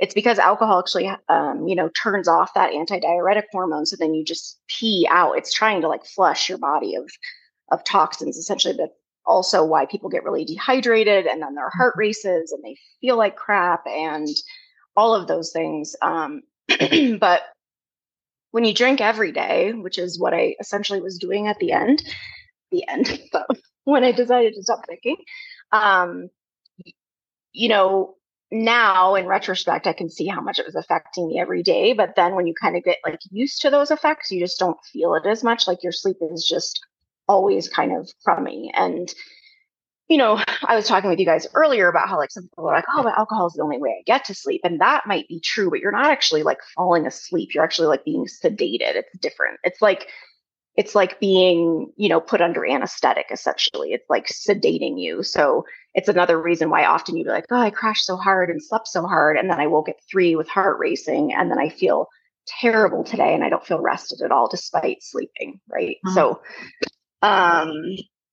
it's 0.00 0.14
because 0.14 0.38
alcohol 0.38 0.80
actually, 0.80 1.10
um, 1.28 1.66
you 1.68 1.76
know, 1.76 1.88
turns 1.90 2.28
off 2.28 2.54
that 2.54 2.72
antidiuretic 2.72 3.44
hormone. 3.52 3.86
So 3.86 3.96
then 3.96 4.14
you 4.14 4.24
just 4.24 4.58
pee 4.68 5.06
out. 5.10 5.38
It's 5.38 5.52
trying 5.52 5.80
to 5.82 5.88
like 5.88 6.04
flush 6.04 6.48
your 6.48 6.58
body 6.58 6.94
of 6.96 7.10
of 7.70 7.84
toxins, 7.84 8.36
essentially. 8.36 8.74
But 8.76 8.96
also 9.26 9.64
why 9.64 9.86
people 9.86 10.10
get 10.10 10.24
really 10.24 10.44
dehydrated 10.44 11.26
and 11.26 11.42
then 11.42 11.54
their 11.54 11.70
heart 11.70 11.92
mm-hmm. 11.92 12.00
races 12.00 12.52
and 12.52 12.62
they 12.64 12.76
feel 13.00 13.16
like 13.16 13.36
crap 13.36 13.86
and 13.86 14.28
all 14.96 15.14
of 15.14 15.28
those 15.28 15.52
things. 15.52 15.94
Um, 16.02 16.42
but 17.18 17.42
when 18.52 18.64
you 18.64 18.72
drink 18.72 19.00
every 19.00 19.32
day, 19.32 19.72
which 19.72 19.98
is 19.98 20.20
what 20.20 20.32
I 20.32 20.54
essentially 20.60 21.00
was 21.00 21.18
doing 21.18 21.48
at 21.48 21.58
the 21.58 21.72
end, 21.72 22.02
the 22.70 22.86
end, 22.88 23.20
but 23.32 23.46
when 23.84 24.04
I 24.04 24.12
decided 24.12 24.54
to 24.54 24.62
stop 24.62 24.86
drinking, 24.86 25.16
um, 25.72 26.28
you 27.52 27.68
know, 27.68 28.14
now 28.50 29.14
in 29.14 29.26
retrospect, 29.26 29.86
I 29.86 29.94
can 29.94 30.10
see 30.10 30.26
how 30.26 30.42
much 30.42 30.58
it 30.58 30.66
was 30.66 30.74
affecting 30.74 31.28
me 31.28 31.40
every 31.40 31.62
day. 31.62 31.94
But 31.94 32.14
then 32.16 32.34
when 32.34 32.46
you 32.46 32.54
kind 32.60 32.76
of 32.76 32.84
get 32.84 32.98
like 33.04 33.20
used 33.30 33.62
to 33.62 33.70
those 33.70 33.90
effects, 33.90 34.30
you 34.30 34.40
just 34.40 34.58
don't 34.58 34.78
feel 34.92 35.14
it 35.14 35.26
as 35.26 35.42
much. 35.42 35.66
Like 35.66 35.82
your 35.82 35.92
sleep 35.92 36.18
is 36.20 36.46
just 36.46 36.80
always 37.26 37.68
kind 37.68 37.96
of 37.96 38.10
crummy. 38.22 38.70
And 38.74 39.12
you 40.12 40.18
know, 40.18 40.38
I 40.66 40.76
was 40.76 40.86
talking 40.86 41.08
with 41.08 41.18
you 41.18 41.24
guys 41.24 41.46
earlier 41.54 41.88
about 41.88 42.06
how 42.06 42.18
like 42.18 42.30
some 42.30 42.42
people 42.42 42.68
are 42.68 42.74
like, 42.74 42.84
oh, 42.94 43.02
but 43.02 43.16
alcohol 43.16 43.46
is 43.46 43.54
the 43.54 43.62
only 43.62 43.78
way 43.78 43.96
I 43.98 44.02
get 44.04 44.26
to 44.26 44.34
sleep. 44.34 44.60
And 44.62 44.78
that 44.82 45.06
might 45.06 45.26
be 45.26 45.40
true, 45.40 45.70
but 45.70 45.80
you're 45.80 45.90
not 45.90 46.10
actually 46.10 46.42
like 46.42 46.58
falling 46.76 47.06
asleep. 47.06 47.54
You're 47.54 47.64
actually 47.64 47.88
like 47.88 48.04
being 48.04 48.26
sedated. 48.26 48.94
It's 48.94 49.18
different. 49.20 49.58
It's 49.64 49.80
like, 49.80 50.08
it's 50.76 50.94
like 50.94 51.18
being, 51.18 51.92
you 51.96 52.10
know, 52.10 52.20
put 52.20 52.42
under 52.42 52.66
anesthetic 52.66 53.28
essentially. 53.30 53.92
It's 53.92 54.10
like 54.10 54.26
sedating 54.26 55.00
you. 55.00 55.22
So 55.22 55.64
it's 55.94 56.10
another 56.10 56.40
reason 56.40 56.68
why 56.68 56.84
often 56.84 57.16
you'd 57.16 57.24
be 57.24 57.30
like, 57.30 57.46
oh, 57.50 57.56
I 57.56 57.70
crashed 57.70 58.04
so 58.04 58.18
hard 58.18 58.50
and 58.50 58.62
slept 58.62 58.88
so 58.88 59.06
hard. 59.06 59.38
And 59.38 59.48
then 59.48 59.60
I 59.60 59.66
woke 59.66 59.88
at 59.88 59.96
three 60.10 60.36
with 60.36 60.48
heart 60.48 60.78
racing. 60.78 61.32
And 61.32 61.50
then 61.50 61.58
I 61.58 61.70
feel 61.70 62.08
terrible 62.46 63.02
today 63.02 63.32
and 63.32 63.42
I 63.42 63.48
don't 63.48 63.64
feel 63.64 63.80
rested 63.80 64.20
at 64.20 64.30
all 64.30 64.48
despite 64.48 65.02
sleeping. 65.02 65.58
Right. 65.70 65.96
Mm-hmm. 66.04 66.14
So, 66.14 66.42
um, 67.22 67.72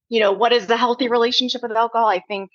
you 0.10 0.20
know, 0.20 0.32
what 0.32 0.52
is 0.52 0.68
the 0.68 0.78
healthy 0.78 1.08
relationship 1.08 1.62
with 1.62 1.72
alcohol? 1.72 2.08
I 2.08 2.22
think 2.28 2.50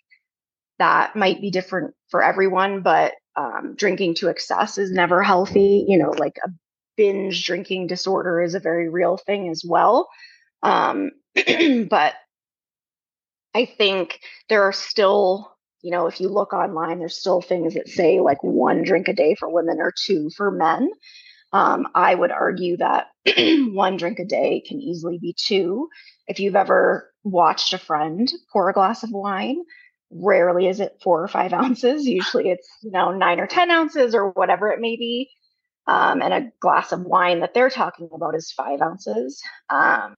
that 0.79 1.17
might 1.17 1.41
be 1.41 1.51
different 1.51 1.95
for 2.11 2.23
everyone, 2.23 2.83
but 2.83 3.15
um, 3.37 3.75
drinking 3.77 4.17
to 4.17 4.29
excess 4.29 4.79
is 4.79 4.91
never 4.91 5.23
healthy. 5.23 5.85
You 5.89 5.99
know, 5.99 6.11
like 6.11 6.37
a 6.45 6.51
binge 6.97 7.47
drinking 7.47 7.87
disorder 7.87 8.43
is 8.43 8.55
a 8.55 8.61
very 8.61 8.89
real 8.89 9.17
thing 9.17 9.49
as 9.49 9.63
well. 9.67 10.09
Um, 10.63 11.11
but 11.89 12.15
I 13.55 13.67
think 13.67 14.21
there 14.49 14.65
are 14.65 14.73
still, 14.73 15.53
you 15.83 15.93
know, 15.93 16.07
if 16.07 16.21
you 16.21 16.29
look 16.29 16.53
online, 16.53 16.99
there's 16.99 17.17
still 17.19 17.41
things 17.41 17.75
that 17.75 17.89
say 17.89 18.21
like 18.21 18.43
one 18.43 18.83
drink 18.83 19.09
a 19.09 19.13
day 19.13 19.37
for 19.37 19.49
women 19.49 19.79
or 19.81 19.93
two 20.07 20.31
for 20.37 20.51
men. 20.51 20.91
Um, 21.55 21.87
I 21.95 22.17
would 22.17 22.33
argue 22.33 22.77
that 22.79 23.07
one 23.73 23.97
drink 23.97 24.19
a 24.19 24.25
day 24.25 24.61
can 24.67 24.81
easily 24.81 25.19
be 25.19 25.37
two. 25.39 25.89
If 26.27 26.41
you've 26.41 26.57
ever 26.57 27.13
watched 27.23 27.73
a 27.73 27.79
friend 27.79 28.31
pour 28.53 28.69
a 28.69 28.73
glass 28.73 29.05
of 29.05 29.13
wine, 29.13 29.59
rarely 30.11 30.67
is 30.67 30.81
it 30.81 30.99
four 31.01 31.23
or 31.23 31.29
five 31.29 31.53
ounces. 31.63 32.07
Usually 32.07 32.51
it's, 32.51 32.69
you 32.83 32.91
know, 32.91 33.13
nine 33.13 33.39
or 33.39 33.47
10 33.47 33.71
ounces 33.71 34.17
or 34.17 34.31
whatever 34.31 34.71
it 34.71 34.81
may 34.81 34.97
be. 34.97 35.31
Um, 35.87 36.23
and 36.23 36.35
a 36.35 36.51
glass 36.59 36.91
of 36.91 37.03
wine 37.03 37.39
that 37.41 37.55
they're 37.55 37.71
talking 37.71 38.09
about 38.13 38.35
is 38.35 38.51
five 38.51 38.81
ounces. 38.83 39.41
Um, 39.71 40.17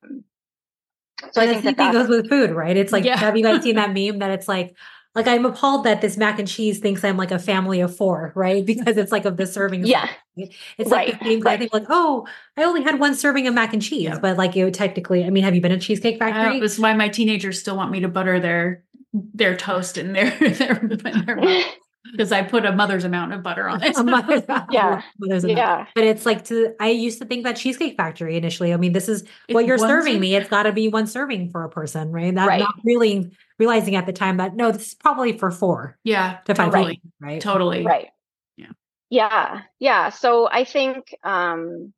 so 1.33 1.43
and 1.43 1.51
I 1.51 1.61
think 1.61 1.77
that 1.77 1.93
goes 1.93 2.09
with 2.09 2.31
food, 2.31 2.53
right? 2.53 2.77
It's 2.79 2.93
like, 2.93 3.05
yeah. 3.05 3.19
have 3.19 3.37
you 3.37 3.43
guys 3.43 3.63
seen 3.63 3.77
that 3.77 3.93
meme 3.95 4.21
that 4.21 4.31
it's 4.31 4.49
like, 4.49 4.75
like 5.17 5.27
I'm 5.27 5.47
appalled 5.47 5.85
that 5.85 6.03
this 6.03 6.19
mac 6.19 6.39
and 6.39 6.47
cheese 6.47 6.79
thinks 6.79 7.03
I'm 7.03 7.17
like 7.17 7.31
a 7.31 7.39
family 7.39 7.81
of 7.81 7.97
four, 7.97 8.33
right? 8.35 8.65
Because 8.65 8.99
it's 8.99 9.11
like 9.11 9.25
of 9.25 9.39
the 9.39 9.47
serving. 9.47 9.87
Yeah. 9.87 10.11
It's 10.37 10.91
right. 10.91 11.09
like 11.09 11.19
the 11.19 11.25
same 11.25 11.41
right. 11.41 11.55
I 11.55 11.57
think 11.57 11.73
like, 11.73 11.87
oh, 11.89 12.27
I 12.59 12.65
only 12.65 12.83
had 12.83 13.01
one 13.01 13.15
serving 13.15 13.47
of 13.47 13.55
mac 13.55 13.73
and 13.73 13.81
cheese, 13.81 14.03
yeah. 14.03 14.19
but 14.19 14.37
like 14.37 14.55
you 14.55 14.71
technically, 14.71 15.25
I 15.25 15.31
mean, 15.31 15.43
have 15.43 15.55
you 15.55 15.63
been 15.63 15.73
a 15.73 15.81
cheesecake 15.81 16.19
factory? 16.19 16.59
Uh, 16.59 16.61
this 16.61 16.75
is 16.75 16.79
why 16.79 16.93
my 16.93 17.09
teenagers 17.09 17.59
still 17.59 17.77
want 17.77 17.91
me 17.91 18.01
to 18.01 18.09
butter 18.09 18.39
their 18.39 18.85
their 19.13 19.57
toast 19.57 19.97
in 19.97 20.13
their 20.13 20.31
their, 20.39 20.75
their 20.75 21.65
because 22.13 22.33
I 22.33 22.43
put 22.43 22.67
a 22.67 22.73
mother's 22.73 23.05
amount 23.05 23.33
of 23.33 23.43
butter 23.43 23.67
on 23.67 23.83
it. 23.83 23.97
mother's 24.05 24.43
yeah, 24.71 25.01
mother's 25.19 25.45
amount. 25.45 25.59
yeah. 25.59 25.87
But 25.95 26.05
it's 26.05 26.27
like 26.27 26.45
to. 26.47 26.75
I 26.79 26.91
used 26.91 27.19
to 27.21 27.25
think 27.25 27.45
that 27.45 27.57
Cheesecake 27.57 27.97
Factory 27.97 28.37
initially. 28.37 28.75
I 28.75 28.77
mean, 28.77 28.93
this 28.93 29.09
is 29.09 29.23
it's 29.49 29.55
what 29.55 29.65
you're 29.65 29.79
serving 29.79 30.05
serving. 30.05 30.21
me. 30.21 30.37
It's 30.37 30.51
got 30.51 30.65
to 30.65 30.73
be 30.73 30.89
one 30.89 31.07
serving 31.07 31.49
for 31.49 31.65
a 31.65 31.71
person, 31.71 32.13
right? 32.13 32.35
That's 32.35 32.47
right. 32.47 32.61
not 32.61 32.75
really 32.85 33.31
realizing 33.59 33.97
at 33.97 34.07
the 34.07 34.13
time 34.13 34.37
that 34.39 34.55
no, 34.55 34.73
this 34.73 34.89
is 34.89 34.95
probably 34.95 35.37
for 35.37 35.51
four. 35.51 35.99
Yeah, 36.05 36.39
to 36.47 36.55
five 36.55 36.73
totally. 36.73 37.01
right? 37.21 37.41
Totally, 37.41 37.85
right. 37.85 38.09
Yeah, 38.57 38.73
yeah, 39.11 39.63
yeah. 39.79 40.09
So 40.11 40.49
I 40.49 40.65
think, 40.65 41.15
um 41.25 41.93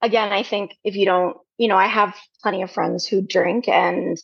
again, 0.00 0.32
I 0.32 0.42
think 0.42 0.72
if 0.84 0.96
you 0.96 1.04
don't, 1.04 1.36
you 1.58 1.68
know, 1.68 1.76
I 1.76 1.86
have 1.86 2.16
plenty 2.42 2.62
of 2.62 2.70
friends 2.70 3.06
who 3.06 3.22
drink, 3.22 3.68
and 3.68 4.16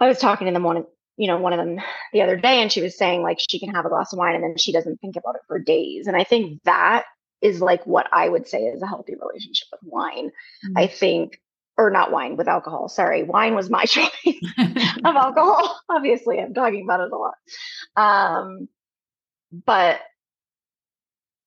I 0.00 0.08
was 0.08 0.18
talking 0.18 0.46
to 0.46 0.52
them 0.52 0.64
one 0.64 0.84
you 1.16 1.26
know, 1.26 1.36
one 1.36 1.52
of 1.52 1.58
them 1.58 1.78
the 2.12 2.22
other 2.22 2.36
day, 2.36 2.60
and 2.62 2.72
she 2.72 2.82
was 2.82 2.96
saying 2.96 3.22
like 3.22 3.38
she 3.38 3.60
can 3.60 3.74
have 3.74 3.84
a 3.84 3.88
glass 3.88 4.12
of 4.12 4.18
wine 4.18 4.34
and 4.34 4.42
then 4.42 4.56
she 4.56 4.72
doesn't 4.72 5.00
think 5.00 5.16
about 5.16 5.36
it 5.36 5.42
for 5.46 5.58
days. 5.58 6.06
And 6.06 6.16
I 6.16 6.24
think 6.24 6.62
that 6.64 7.04
is 7.40 7.60
like 7.60 7.86
what 7.86 8.08
I 8.12 8.28
would 8.28 8.48
say 8.48 8.62
is 8.62 8.82
a 8.82 8.86
healthy 8.86 9.14
relationship 9.14 9.68
with 9.72 9.80
wine. 9.84 10.28
Mm-hmm. 10.28 10.78
I 10.78 10.86
think, 10.86 11.40
or 11.86 11.90
not 11.90 12.12
wine 12.12 12.36
with 12.36 12.48
alcohol. 12.48 12.88
Sorry, 12.88 13.22
wine 13.22 13.54
was 13.54 13.70
my 13.70 13.84
choice 13.86 14.10
of 14.58 15.16
alcohol. 15.16 15.80
Obviously, 15.88 16.40
I'm 16.40 16.54
talking 16.54 16.84
about 16.84 17.00
it 17.00 17.12
a 17.12 17.16
lot. 17.16 17.34
Um, 17.96 18.68
but 19.64 20.00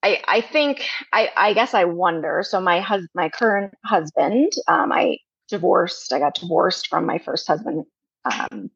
I, 0.04 0.22
I 0.28 0.42
think 0.42 0.86
I, 1.12 1.32
I 1.36 1.54
guess 1.54 1.74
I 1.74 1.86
wonder. 1.86 2.44
So 2.46 2.62
my 2.62 2.80
husband, 2.80 3.10
my 3.16 3.30
current 3.30 3.74
husband, 3.84 4.52
um, 4.68 4.92
I 4.92 5.18
divorced. 5.50 6.14
I 6.14 6.20
got 6.20 6.36
divorced 6.36 6.88
from 6.88 7.06
my 7.06 7.18
first 7.18 7.48
husband 7.48 7.86
um, 8.26 8.70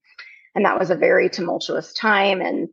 and 0.56 0.66
that 0.66 0.80
was 0.80 0.90
a 0.90 0.96
very 0.96 1.30
tumultuous 1.30 1.94
time 1.94 2.42
and 2.42 2.70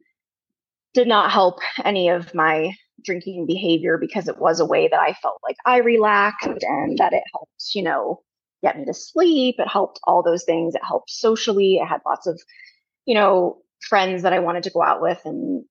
did 0.95 1.09
not 1.09 1.31
help 1.31 1.59
any 1.85 2.09
of 2.09 2.35
my 2.35 2.73
drinking 3.05 3.47
behavior 3.47 3.99
because 3.99 4.29
it 4.29 4.39
was 4.39 4.61
a 4.61 4.67
way 4.67 4.89
that 4.89 5.01
I 5.01 5.13
felt 5.15 5.39
like 5.47 5.57
I 5.65 5.79
relaxed 5.79 6.63
and 6.63 6.99
that 6.99 7.13
it 7.13 7.23
helped, 7.33 7.75
you 7.75 7.83
know, 7.83 8.23
get 8.63 8.79
me 8.79 8.85
to 8.87 8.95
sleep. 8.95 9.57
It 9.59 9.69
helped 9.69 10.01
all 10.05 10.23
those 10.23 10.45
things. 10.45 10.75
It 10.75 10.85
helped 10.85 11.11
socially. 11.11 11.81
I 11.83 11.87
had 11.87 12.01
lots 12.07 12.27
of, 12.27 12.41
you 13.05 13.15
know, 13.15 13.59
friends 13.81 14.23
that 14.23 14.33
I 14.33 14.41
wanted 14.41 14.65
to 14.65 14.71
go 14.71 14.83
out 14.83 15.01
with 15.01 15.21
and 15.25 15.65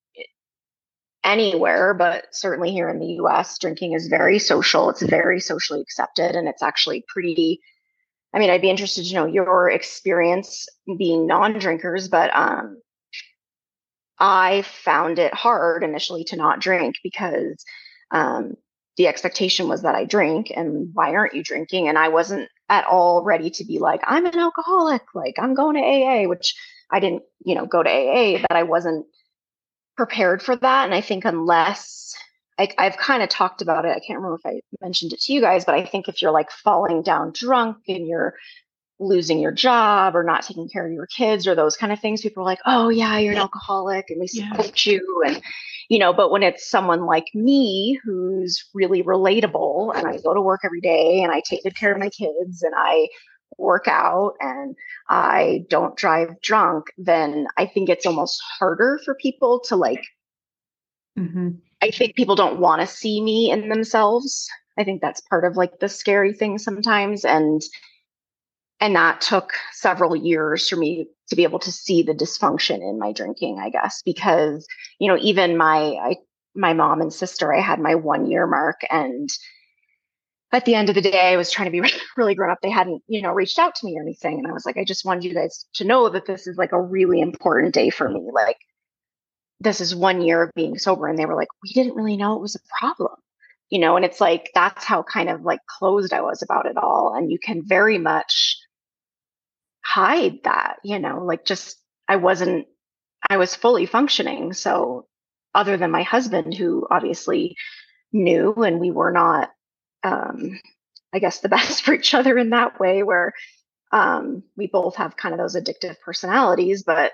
anywhere, 1.24 1.94
but 1.94 2.26
certainly 2.32 2.72
here 2.72 2.88
in 2.88 3.00
the 3.00 3.14
US, 3.24 3.58
drinking 3.58 3.94
is 3.94 4.08
very 4.08 4.40
social. 4.40 4.90
It's 4.90 5.02
very 5.02 5.40
socially 5.40 5.82
accepted 5.82 6.36
and 6.36 6.48
it's 6.48 6.62
actually 6.62 7.04
pretty 7.08 7.62
I 8.36 8.40
mean, 8.40 8.50
I'd 8.50 8.62
be 8.62 8.70
interested 8.70 9.06
to 9.06 9.14
know 9.14 9.26
your 9.26 9.70
experience 9.70 10.68
being 10.98 11.26
non-drinkers, 11.26 12.10
but 12.10 12.36
um, 12.36 12.82
I 14.20 14.64
found 14.64 15.20
it 15.20 15.34
hard 15.34 15.84
initially 15.84 16.26
to 16.26 16.36
not 16.36 16.60
drink 16.60 16.96
because 17.02 17.64
um, 18.12 18.56
the 18.98 19.08
expectation 19.08 19.70
was 19.70 19.84
that 19.84 19.96
I 19.96 20.04
drink, 20.04 20.52
and 20.54 20.90
why 20.94 21.16
aren't 21.16 21.34
you 21.34 21.44
drinking? 21.44 21.88
And 21.88 21.98
I 21.98 22.10
wasn't 22.10 22.50
at 22.70 22.86
all 22.86 23.24
ready 23.24 23.50
to 23.52 23.66
be 23.66 23.80
like, 23.80 24.02
I'm 24.06 24.26
an 24.26 24.38
alcoholic, 24.38 25.04
like 25.14 25.36
I'm 25.40 25.54
going 25.54 25.76
to 25.76 25.82
AA, 25.82 26.28
which 26.28 26.56
I 26.92 27.00
didn't, 27.00 27.24
you 27.44 27.56
know, 27.56 27.66
go 27.66 27.84
to 27.84 27.90
AA, 27.90 28.40
but 28.42 28.58
I 28.58 28.64
wasn't 28.64 29.06
prepared 29.98 30.42
for 30.42 30.56
that. 30.56 30.86
And 30.86 30.94
I 30.94 31.02
think 31.02 31.26
unless 31.26 32.16
I, 32.58 32.70
I've 32.78 32.98
kind 32.98 33.22
of 33.22 33.30
talked 33.30 33.62
about 33.62 33.86
it. 33.86 33.90
I 33.90 34.00
can't 34.00 34.20
remember 34.20 34.40
if 34.44 34.46
I 34.46 34.62
mentioned 34.82 35.14
it 35.14 35.22
to 35.22 35.34
you 35.34 35.42
guys, 35.42 35.66
but 35.66 35.76
I 35.76 35.86
think 35.86 36.08
if 36.08 36.22
you're 36.22 36.32
like 36.32 36.52
falling 36.52 37.02
down 37.02 37.34
drunk 37.34 37.78
and 37.88 38.08
you're 38.08 38.36
losing 39.00 39.40
your 39.40 39.52
job 39.52 40.16
or 40.16 40.24
not 40.24 40.44
taking 40.44 40.70
care 40.70 40.86
of 40.86 40.94
your 40.94 41.08
kids 41.08 41.48
or 41.48 41.56
those 41.56 41.76
kind 41.76 41.92
of 41.92 42.00
things, 42.00 42.22
people 42.22 42.42
are 42.44 42.46
like, 42.46 42.62
oh, 42.66 42.90
yeah, 42.90 43.18
you're 43.18 43.34
an 43.34 43.40
alcoholic 43.40 44.10
and 44.10 44.20
we 44.20 44.28
support 44.28 44.86
yeah. 44.86 44.94
you. 44.94 45.24
And, 45.26 45.42
you 45.90 46.00
know, 46.00 46.14
but 46.14 46.32
when 46.32 46.44
it's 46.44 46.70
someone 46.70 47.06
like 47.06 47.26
me 47.34 48.00
who's 48.04 48.64
really 48.74 49.04
relatable 49.04 49.96
and 49.96 50.08
I 50.08 50.18
go 50.18 50.34
to 50.34 50.42
work 50.42 50.62
every 50.64 50.82
day 50.82 51.22
and 51.22 51.32
I 51.32 51.42
take 51.42 51.64
good 51.64 51.78
care 51.78 51.92
of 51.92 52.00
my 52.00 52.10
kids 52.10 52.64
and 52.64 52.74
I 52.76 53.08
work 53.58 53.88
out 53.88 54.34
and 54.40 54.76
I 55.10 55.66
don't 55.70 55.96
drive 55.96 56.42
drunk, 56.42 56.86
then 56.98 57.48
I 57.58 57.66
think 57.66 57.90
it's 57.90 58.06
almost 58.06 58.42
harder 58.60 59.00
for 59.04 59.16
people 59.16 59.60
to 59.68 59.76
like. 59.76 60.04
Mm-hmm. 61.18 61.50
I 61.82 61.92
think 61.92 62.16
people 62.16 62.36
don't 62.36 62.60
want 62.60 62.82
to 62.82 62.88
see 62.88 63.22
me 63.22 63.52
in 63.52 63.70
themselves. 63.70 64.50
I 64.78 64.84
think 64.84 65.02
that's 65.02 65.22
part 65.22 65.46
of 65.46 65.56
like 65.56 65.80
the 65.80 65.90
scary 65.90 66.34
thing 66.34 66.58
sometimes. 66.58 67.24
And 67.24 67.62
and 68.80 68.96
that 68.96 69.22
took 69.22 69.54
several 69.72 70.16
years 70.16 70.68
for 70.68 70.76
me 70.76 71.08
to 71.30 71.36
be 71.36 71.44
able 71.44 71.60
to 71.60 71.72
see 71.72 72.04
the 72.04 72.14
dysfunction 72.14 72.78
in 72.78 73.00
my 73.00 73.12
drinking 73.12 73.60
i 73.60 73.70
guess 73.70 74.02
because 74.04 74.68
you 75.00 75.08
know 75.08 75.18
even 75.22 75.58
my 75.58 75.96
I, 76.02 76.18
my 76.56 76.74
mom 76.74 77.02
and 77.02 77.14
sister 77.14 77.54
i 77.54 77.62
had 77.62 77.80
my 77.80 77.96
one 77.96 78.26
year 78.30 78.48
mark 78.48 78.82
and 78.90 79.30
at 80.52 80.66
the 80.66 80.76
end 80.76 80.90
of 80.90 80.96
the 80.96 81.02
day 81.02 81.34
i 81.34 81.38
was 81.38 81.52
trying 81.52 81.72
to 81.72 81.82
be 81.82 81.90
really 82.18 82.36
grown 82.36 82.52
up. 82.52 82.60
They 82.62 82.70
hadn't 82.70 83.02
you 83.08 83.22
know 83.22 83.32
reached 83.32 83.60
out 83.60 83.76
to 83.76 83.86
me 83.86 83.98
or 83.98 84.02
anything 84.02 84.38
and 84.38 84.48
i 84.48 84.52
was 84.52 84.66
like 84.66 84.78
i 84.78 84.84
just 84.84 85.06
wanted 85.06 85.24
you 85.24 85.34
guys 85.34 85.66
to 85.76 85.84
know 85.84 86.10
that 86.10 86.26
this 86.26 86.48
is 86.48 86.58
like 86.58 86.72
a 86.72 86.82
really 86.82 87.22
important 87.22 87.74
day 87.74 87.90
for 87.90 88.10
me 88.10 88.22
like 88.34 88.58
this 89.62 89.80
is 89.80 89.96
one 89.96 90.22
year 90.22 90.44
of 90.44 90.52
being 90.54 90.78
sober. 90.78 91.08
And 91.08 91.18
they 91.18 91.26
were 91.26 91.36
like 91.36 91.48
we 91.64 91.72
didn't 91.74 91.96
really 91.96 92.18
know 92.18 92.36
it 92.36 92.42
was 92.42 92.56
a 92.56 92.80
problem 92.80 93.16
you 93.70 93.80
know 93.80 93.96
and 93.96 94.06
it's 94.06 94.22
like 94.22 94.52
that's 94.54 94.84
how 94.84 95.04
kind 95.04 95.30
of 95.30 95.42
like 95.42 95.60
closed 95.68 96.14
i 96.14 96.22
was 96.22 96.42
about 96.42 96.66
it 96.66 96.78
all 96.78 97.14
and 97.16 97.32
you 97.32 97.40
can 97.40 97.66
very 97.66 97.98
much 97.98 98.58
hide 99.86 100.44
that, 100.44 100.78
you 100.84 101.00
know, 101.00 101.24
like 101.24 101.46
just 101.46 101.78
I 102.08 102.16
wasn't 102.16 102.68
I 103.30 103.38
was 103.38 103.56
fully 103.56 103.86
functioning. 103.86 104.54
So 104.54 105.08
other 105.54 105.78
than 105.78 105.92
my 105.92 106.04
husband 106.04 106.54
who 106.56 106.88
obviously 106.90 107.56
knew 108.12 108.54
and 108.56 108.80
we 108.80 108.92
were 108.92 109.12
not 109.12 109.52
um 110.04 110.60
I 111.14 111.20
guess 111.20 111.40
the 111.40 111.50
best 111.56 111.84
for 111.84 111.94
each 111.94 112.14
other 112.14 112.38
in 112.38 112.50
that 112.50 112.80
way 112.80 113.04
where 113.04 113.34
um 113.92 114.44
we 114.58 114.68
both 114.68 114.96
have 114.96 115.18
kind 115.18 115.34
of 115.34 115.40
those 115.40 115.56
addictive 115.56 116.00
personalities, 116.02 116.84
but 116.84 117.14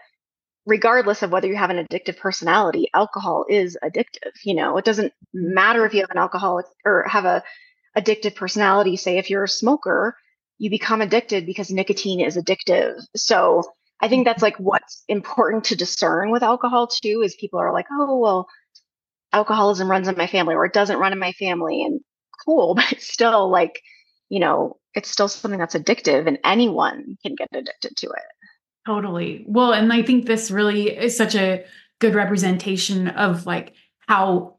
regardless 0.66 1.24
of 1.24 1.32
whether 1.32 1.48
you 1.48 1.56
have 1.58 1.72
an 1.72 1.86
addictive 1.86 2.18
personality, 2.18 2.88
alcohol 2.94 3.46
is 3.50 3.78
addictive. 3.84 4.32
You 4.44 4.56
know, 4.56 4.78
it 4.78 4.86
doesn't 4.86 5.14
matter 5.34 5.86
if 5.86 5.94
you 5.94 6.02
have 6.02 6.12
an 6.12 6.18
alcoholic 6.18 6.68
or 6.86 7.06
have 7.08 7.26
a 7.26 7.44
addictive 7.98 8.36
personality. 8.36 8.96
Say 8.96 9.18
if 9.18 9.30
you're 9.30 9.44
a 9.44 9.50
smoker, 9.50 10.16
you 10.62 10.70
become 10.70 11.02
addicted 11.02 11.48
because 11.48 11.72
nicotine 11.72 12.20
is 12.20 12.38
addictive. 12.38 13.02
So 13.16 13.64
I 14.00 14.08
think 14.08 14.26
that's 14.26 14.44
like 14.44 14.58
what's 14.58 15.04
important 15.08 15.64
to 15.66 15.76
discern 15.76 16.30
with 16.30 16.44
alcohol 16.44 16.86
too 16.86 17.24
is 17.26 17.34
people 17.34 17.58
are 17.60 17.74
like, 17.74 17.88
oh, 17.92 18.20
well, 18.20 18.48
alcoholism 19.34 19.90
runs 19.90 20.08
in 20.08 20.16
my 20.16 20.28
family 20.28 20.54
or 20.54 20.64
it 20.66 20.74
doesn't 20.74 21.00
run 21.00 21.14
in 21.14 21.20
my 21.20 21.32
family. 21.32 21.84
And 21.84 22.00
cool, 22.46 22.76
but 22.76 22.92
it's 22.92 23.12
still 23.12 23.50
like, 23.50 23.82
you 24.30 24.40
know, 24.40 24.78
it's 24.94 25.10
still 25.10 25.28
something 25.28 25.60
that's 25.60 25.74
addictive 25.74 26.28
and 26.28 26.38
anyone 26.46 27.18
can 27.26 27.34
get 27.34 27.48
addicted 27.52 27.98
to 27.98 28.08
it. 28.10 28.24
Totally. 28.86 29.44
Well, 29.48 29.74
and 29.74 29.92
I 29.92 30.04
think 30.04 30.28
this 30.28 30.52
really 30.52 30.96
is 30.96 31.18
such 31.18 31.34
a 31.34 31.66
good 31.98 32.14
representation 32.14 33.08
of 33.08 33.48
like 33.48 33.74
how 34.08 34.58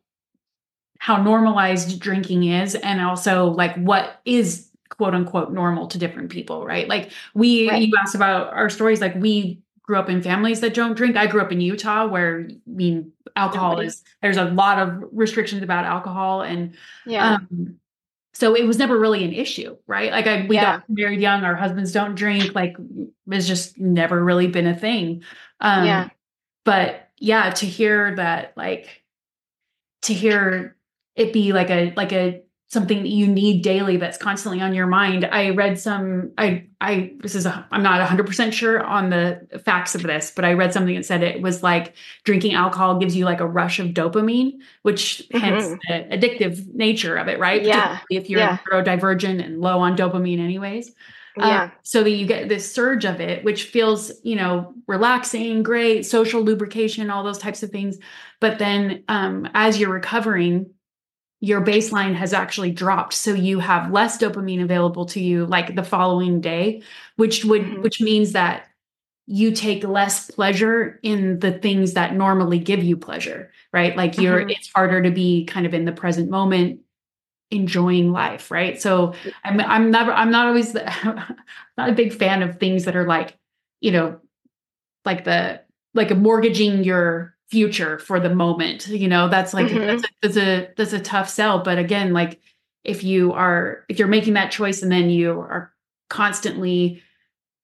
how 0.99 1.23
normalized 1.23 2.01
drinking 2.01 2.43
is 2.43 2.75
and 2.75 3.01
also 3.01 3.47
like 3.51 3.77
what 3.77 4.21
is 4.25 4.69
quote 5.03 5.15
unquote 5.17 5.53
normal 5.53 5.89
to 5.89 5.99
different 5.99 6.31
people, 6.31 6.65
right? 6.65 6.87
Like 6.87 7.11
we, 7.35 7.69
right. 7.69 7.83
you 7.83 7.93
asked 8.01 8.15
about 8.15 8.53
our 8.53 8.71
stories, 8.71 9.01
like 9.01 9.17
we 9.17 9.61
grew 9.83 9.97
up 9.97 10.09
in 10.09 10.23
families 10.23 10.61
that 10.61 10.75
don't 10.75 10.95
drink. 10.97 11.17
I 11.17 11.27
grew 11.27 11.41
up 11.41 11.51
in 11.51 11.61
Utah 11.61 12.07
where 12.07 12.47
I 12.49 12.55
mean 12.65 13.11
alcohol 13.35 13.71
Nobody. 13.71 13.89
is 13.89 14.05
there's 14.21 14.37
a 14.37 14.45
lot 14.45 14.79
of 14.79 15.03
restrictions 15.11 15.61
about 15.61 15.87
alcohol 15.87 16.43
and 16.43 16.77
yeah. 17.05 17.35
Um, 17.35 17.81
so 18.33 18.55
it 18.55 18.65
was 18.65 18.79
never 18.79 18.97
really 18.97 19.25
an 19.25 19.33
issue, 19.33 19.77
right? 19.89 20.13
Like 20.13 20.29
I 20.29 20.47
we 20.47 20.55
yeah. 20.55 20.77
got 20.77 20.85
married 20.89 21.21
young, 21.21 21.43
our 21.43 21.57
husbands 21.57 21.91
don't 21.91 22.15
drink, 22.15 22.55
like 22.55 22.77
it's 23.27 23.49
just 23.49 23.77
never 23.81 24.23
really 24.23 24.47
been 24.47 24.69
a 24.69 24.79
thing. 24.79 25.25
Um 25.59 25.85
yeah. 25.85 26.11
but 26.65 27.09
yeah, 27.19 27.51
to 27.51 27.67
hear 27.67 28.15
that 28.15 28.53
like 28.57 29.03
to 30.03 30.15
hear 30.15 30.77
it 31.17 31.33
be 31.33 31.53
like 31.53 31.71
a 31.71 31.93
like 31.97 32.13
a 32.13 32.43
something 32.73 33.03
that 33.03 33.11
you 33.11 33.27
need 33.27 33.63
daily 33.63 33.99
that's 33.99 34.17
constantly 34.17 34.63
on 34.63 34.73
your 34.73 34.87
mind. 34.87 35.27
I 35.27 35.51
read 35.51 35.79
some 35.79 36.33
I 36.39 36.69
I 36.81 37.13
this 37.21 37.35
is 37.35 37.45
i 37.45 37.63
am 37.71 37.83
not 37.83 38.01
100% 38.09 38.53
sure 38.55 38.83
on 38.83 39.11
the 39.11 39.47
facts 39.63 39.95
of 39.95 40.03
this, 40.03 40.33
but 40.35 40.47
I 40.47 40.55
read 40.55 40.73
something 40.73 40.95
that 40.95 41.05
said 41.05 41.23
it 41.23 41.43
was 41.43 41.63
like 41.63 41.93
drinking 42.25 42.55
alcohol 42.55 42.99
gives 42.99 43.15
you 43.15 43.27
like 43.27 43.41
a 43.41 43.47
rush 43.47 43.79
of 43.79 43.89
dopamine, 43.89 44.61
which 44.81 45.23
mm-hmm. 45.31 45.39
hence 45.39 45.69
the 45.87 46.17
addictive 46.17 46.67
nature 46.75 47.17
of 47.17 47.29
it, 47.29 47.39
right? 47.39 47.63
Yeah. 47.63 47.99
If 48.11 48.31
you're 48.31 48.41
yeah. 48.41 48.57
neurodivergent 48.67 49.45
and 49.45 49.61
low 49.61 49.79
on 49.81 49.95
dopamine 49.95 50.41
anyways. 50.41 50.93
Uh, 51.41 51.47
yeah. 51.47 51.71
so 51.83 52.03
that 52.03 52.11
you 52.11 52.27
get 52.27 52.51
this 52.51 52.71
surge 52.71 53.07
of 53.07 53.19
it, 53.19 53.43
which 53.43 53.65
feels, 53.65 54.13
you 54.23 54.37
know, 54.37 54.75
relaxing, 54.87 55.63
great, 55.63 56.05
social 56.05 56.43
lubrication, 56.43 57.09
all 57.09 57.25
those 57.25 57.39
types 57.39 57.63
of 57.63 57.71
things. 57.71 57.99
But 58.39 58.59
then 58.59 59.05
um, 59.09 59.49
as 59.55 59.81
you're 59.81 59.89
recovering, 59.89 60.75
your 61.43 61.61
baseline 61.61 62.15
has 62.15 62.33
actually 62.33 62.71
dropped 62.71 63.13
so 63.13 63.35
you 63.35 63.59
have 63.59 63.91
less 63.91 64.17
dopamine 64.17 64.63
available 64.63 65.05
to 65.05 65.21
you 65.21 65.45
like 65.45 65.75
the 65.75 65.83
following 65.83 66.41
day 66.41 66.81
which 67.17 67.45
would 67.45 67.63
mm-hmm. 67.63 67.83
which 67.83 68.01
means 68.01 68.33
that 68.33 68.69
you 69.27 69.51
take 69.51 69.83
less 69.83 70.31
pleasure 70.31 71.01
in 71.03 71.41
the 71.41 71.51
things 71.51 71.95
that 71.95 72.15
normally 72.15 72.61
give 72.61 72.83
you 72.83 72.97
pleasure 72.97 73.51
right 73.73 73.97
like 73.97 74.17
you're 74.19 74.41
mm-hmm. 74.41 74.51
it's 74.51 74.71
harder 74.73 75.03
to 75.03 75.11
be 75.11 75.45
kind 75.45 75.67
of 75.67 75.75
in 75.75 75.85
the 75.85 75.93
present 75.93 76.31
moment 76.31 76.81
enjoying 77.51 78.13
life 78.13 78.51
right 78.53 78.81
so 78.81 79.13
i'm 79.43 79.61
i'm 79.63 79.91
never 79.91 80.13
i'm 80.13 80.31
not 80.31 80.47
always 80.47 80.73
the, 80.73 80.85
not 81.77 81.91
a 81.91 81.93
big 81.93 82.15
fan 82.15 82.43
of 82.43 82.59
things 82.59 82.85
that 82.85 82.95
are 82.95 83.07
like 83.07 83.37
you 83.81 83.91
know 83.91 84.19
like 85.05 85.25
the 85.25 85.61
like 85.93 86.13
a 86.13 86.15
mortgaging 86.15 86.85
your 86.85 87.32
future 87.53 87.99
for 87.99 88.19
the 88.19 88.35
moment 88.35 88.89
you 88.89 89.07
know 89.07 89.29
that's 89.29 89.53
like 89.53 89.67
mm-hmm. 89.67 89.87
that's, 89.87 90.03
a, 90.03 90.09
that's 90.23 90.37
a 90.39 90.69
that's 90.79 90.93
a 90.95 90.99
tough 90.99 91.29
sell 91.29 91.59
but 91.59 91.77
again 91.77 92.15
like 92.15 92.41
if 92.83 93.05
you 93.05 93.31
are 93.35 93.85
if 93.91 93.99
you're 93.99 94.09
making 94.09 94.33
that 94.33 94.51
choice 94.51 94.81
and 94.81 94.91
then 94.91 95.11
you 95.11 95.33
are 95.33 95.71
constantly 96.09 97.03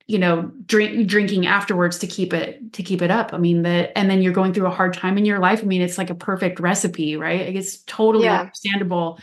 you 0.06 0.18
know 0.18 0.52
drink 0.66 1.08
drinking 1.08 1.46
afterwards 1.46 1.98
to 1.98 2.06
keep 2.06 2.34
it 2.34 2.70
to 2.74 2.82
keep 2.82 3.00
it 3.00 3.10
up 3.10 3.32
i 3.32 3.38
mean 3.38 3.62
that 3.62 3.90
and 3.96 4.10
then 4.10 4.20
you're 4.20 4.30
going 4.30 4.52
through 4.52 4.66
a 4.66 4.70
hard 4.70 4.92
time 4.92 5.16
in 5.16 5.24
your 5.24 5.38
life 5.38 5.60
i 5.62 5.66
mean 5.66 5.80
it's 5.80 5.96
like 5.96 6.10
a 6.10 6.14
perfect 6.14 6.60
recipe 6.60 7.16
right 7.16 7.56
it's 7.56 7.78
totally 7.84 8.24
yeah. 8.24 8.40
understandable 8.40 9.18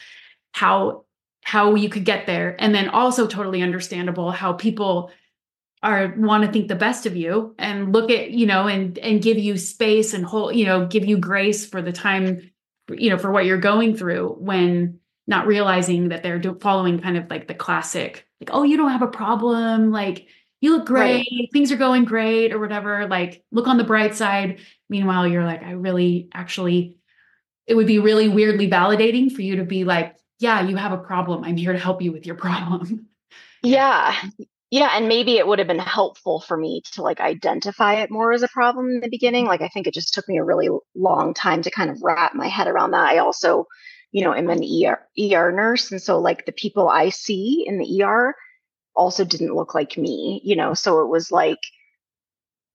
how 0.51 1.05
how 1.43 1.75
you 1.75 1.89
could 1.89 2.05
get 2.05 2.25
there 2.25 2.55
and 2.57 2.73
then 2.73 2.89
also 2.89 3.27
totally 3.27 3.61
understandable 3.61 4.31
how 4.31 4.51
people 4.51 5.11
are 5.85 6.13
want 6.17 6.43
to 6.43 6.51
think 6.51 6.67
the 6.67 6.75
best 6.75 7.05
of 7.05 7.15
you 7.15 7.55
and 7.59 7.93
look 7.93 8.09
at 8.09 8.31
you 8.31 8.45
know 8.45 8.67
and 8.67 8.97
and 8.97 9.21
give 9.21 9.37
you 9.37 9.57
space 9.57 10.13
and 10.13 10.25
whole 10.25 10.51
you 10.51 10.65
know 10.65 10.87
give 10.87 11.05
you 11.05 11.17
grace 11.17 11.65
for 11.65 11.81
the 11.81 11.91
time 11.91 12.51
you 12.89 13.09
know 13.09 13.17
for 13.17 13.31
what 13.31 13.45
you're 13.45 13.57
going 13.57 13.95
through 13.95 14.35
when 14.39 14.99
not 15.27 15.47
realizing 15.47 16.09
that 16.09 16.23
they're 16.23 16.39
do- 16.39 16.57
following 16.59 16.99
kind 16.99 17.17
of 17.17 17.29
like 17.29 17.47
the 17.47 17.53
classic 17.53 18.27
like 18.41 18.49
oh 18.51 18.63
you 18.63 18.77
don't 18.77 18.91
have 18.91 19.01
a 19.01 19.07
problem. 19.07 19.91
Like 19.91 20.27
you 20.59 20.75
look 20.75 20.87
great. 20.87 21.27
Right. 21.31 21.49
things 21.53 21.71
are 21.71 21.77
going 21.77 22.05
great 22.05 22.51
or 22.51 22.59
whatever. 22.59 23.07
Like 23.07 23.43
look 23.51 23.67
on 23.67 23.77
the 23.77 23.83
bright 23.83 24.15
side. 24.15 24.59
Meanwhile 24.89 25.27
you're 25.27 25.45
like 25.45 25.63
i 25.63 25.71
really 25.71 26.29
actually 26.33 26.97
it 27.67 27.75
would 27.75 27.87
be 27.87 27.99
really 27.99 28.27
weirdly 28.27 28.69
validating 28.69 29.31
for 29.31 29.41
you 29.41 29.57
to 29.57 29.63
be 29.63 29.83
like 29.83 30.15
yeah 30.39 30.61
you 30.61 30.75
have 30.77 30.93
a 30.93 30.97
problem. 30.97 31.43
I'm 31.43 31.57
here 31.57 31.73
to 31.73 31.79
help 31.79 32.01
you 32.01 32.11
with 32.11 32.25
your 32.25 32.35
problem. 32.35 33.07
Yeah 33.63 34.15
yeah 34.75 34.89
and 34.93 35.07
maybe 35.07 35.37
it 35.37 35.47
would 35.47 35.59
have 35.59 35.69
been 35.69 35.79
helpful 35.79 36.41
for 36.41 36.57
me 36.57 36.81
to 36.91 37.01
like 37.01 37.21
identify 37.21 37.93
it 37.95 38.11
more 38.11 38.33
as 38.33 38.43
a 38.43 38.47
problem 38.49 38.89
in 38.89 38.99
the 38.99 39.09
beginning 39.09 39.45
like 39.45 39.61
i 39.61 39.69
think 39.69 39.87
it 39.87 39.93
just 39.93 40.13
took 40.13 40.27
me 40.27 40.37
a 40.37 40.43
really 40.43 40.67
long 40.95 41.33
time 41.33 41.61
to 41.61 41.71
kind 41.71 41.89
of 41.89 42.01
wrap 42.03 42.35
my 42.35 42.47
head 42.47 42.67
around 42.67 42.91
that. 42.91 43.07
I 43.07 43.19
also 43.19 43.67
you 44.11 44.23
know 44.23 44.33
am 44.33 44.49
an 44.49 44.61
er, 44.63 44.99
ER 45.17 45.51
nurse 45.51 45.91
and 45.91 46.01
so 46.01 46.19
like 46.19 46.45
the 46.45 46.51
people 46.51 46.89
i 46.89 47.09
see 47.09 47.63
in 47.65 47.77
the 47.77 48.03
er 48.03 48.35
also 48.95 49.23
didn't 49.23 49.55
look 49.55 49.73
like 49.73 49.97
me 49.97 50.41
you 50.43 50.57
know 50.57 50.73
so 50.73 51.01
it 51.01 51.07
was 51.07 51.31
like 51.31 51.59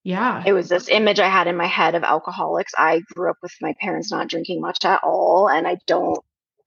yeah. 0.03 0.43
it 0.47 0.55
was 0.55 0.71
this 0.71 0.89
image 0.89 1.21
i 1.21 1.29
had 1.29 1.47
in 1.47 1.57
my 1.57 1.67
head 1.67 1.95
of 1.95 2.03
alcoholics. 2.03 2.73
I 2.79 3.03
grew 3.15 3.29
up 3.29 3.37
with 3.43 3.53
my 3.61 3.75
parents 3.79 4.11
not 4.11 4.29
drinking 4.29 4.63
much 4.63 4.85
at 4.87 5.01
all 5.05 5.51
and 5.51 5.69
i 5.69 5.77
don't 5.87 6.19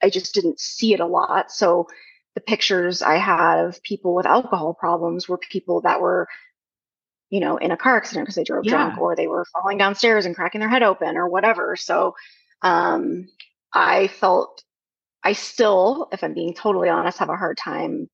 i 0.04 0.10
just 0.12 0.36
didn't 0.36 0.60
see 0.60 0.94
it 0.94 1.00
a 1.00 1.08
lot 1.08 1.52
so 1.52 1.88
the 2.36 2.42
pictures 2.42 3.02
I 3.02 3.18
had 3.18 3.66
of 3.66 3.84
people 3.84 4.16
with 4.16 4.26
alcohol 4.26 4.74
problems 4.74 5.30
were 5.30 5.38
people 5.38 5.82
that 5.82 6.02
were, 6.02 6.28
you 7.30 7.40
know, 7.40 7.58
in 7.58 7.72
a 7.72 7.78
car 7.78 7.98
accident 7.98 8.26
because 8.26 8.36
they 8.36 8.44
drove 8.44 8.66
yeah. 8.66 8.72
drunk 8.72 9.00
or 9.00 9.16
they 9.16 9.28
were 9.28 9.46
falling 9.54 9.78
downstairs 9.78 10.26
and 10.26 10.36
cracking 10.36 10.60
their 10.60 10.70
head 10.70 10.84
open 10.84 11.16
or 11.18 11.30
whatever. 11.30 11.76
So 11.76 12.16
um, 12.62 13.28
I 13.72 14.08
felt 14.08 14.64
I 15.24 15.34
still, 15.34 16.10
if 16.12 16.24
I'm 16.24 16.34
being 16.34 16.54
totally 16.54 16.90
honest, 16.90 17.20
have 17.20 17.30
a 17.30 17.38
hard 17.38 17.58
time 17.58 18.10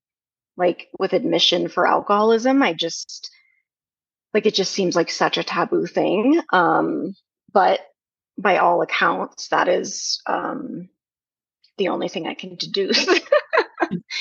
like 0.56 0.88
with 0.98 1.12
admission 1.12 1.68
for 1.68 1.86
alcoholism. 1.86 2.62
I 2.62 2.74
just 2.74 3.30
like 4.34 4.46
it 4.46 4.54
just 4.54 4.72
seems 4.72 4.94
like 4.94 5.10
such 5.10 5.38
a 5.38 5.44
taboo 5.44 5.86
thing. 5.86 6.40
Um, 6.52 7.14
but 7.52 7.80
by 8.38 8.58
all 8.58 8.82
accounts, 8.82 9.48
that 9.48 9.68
is 9.68 10.20
um, 10.26 10.88
the 11.78 11.88
only 11.88 12.08
thing 12.08 12.26
I 12.26 12.34
can 12.34 12.54
deduce. 12.56 13.06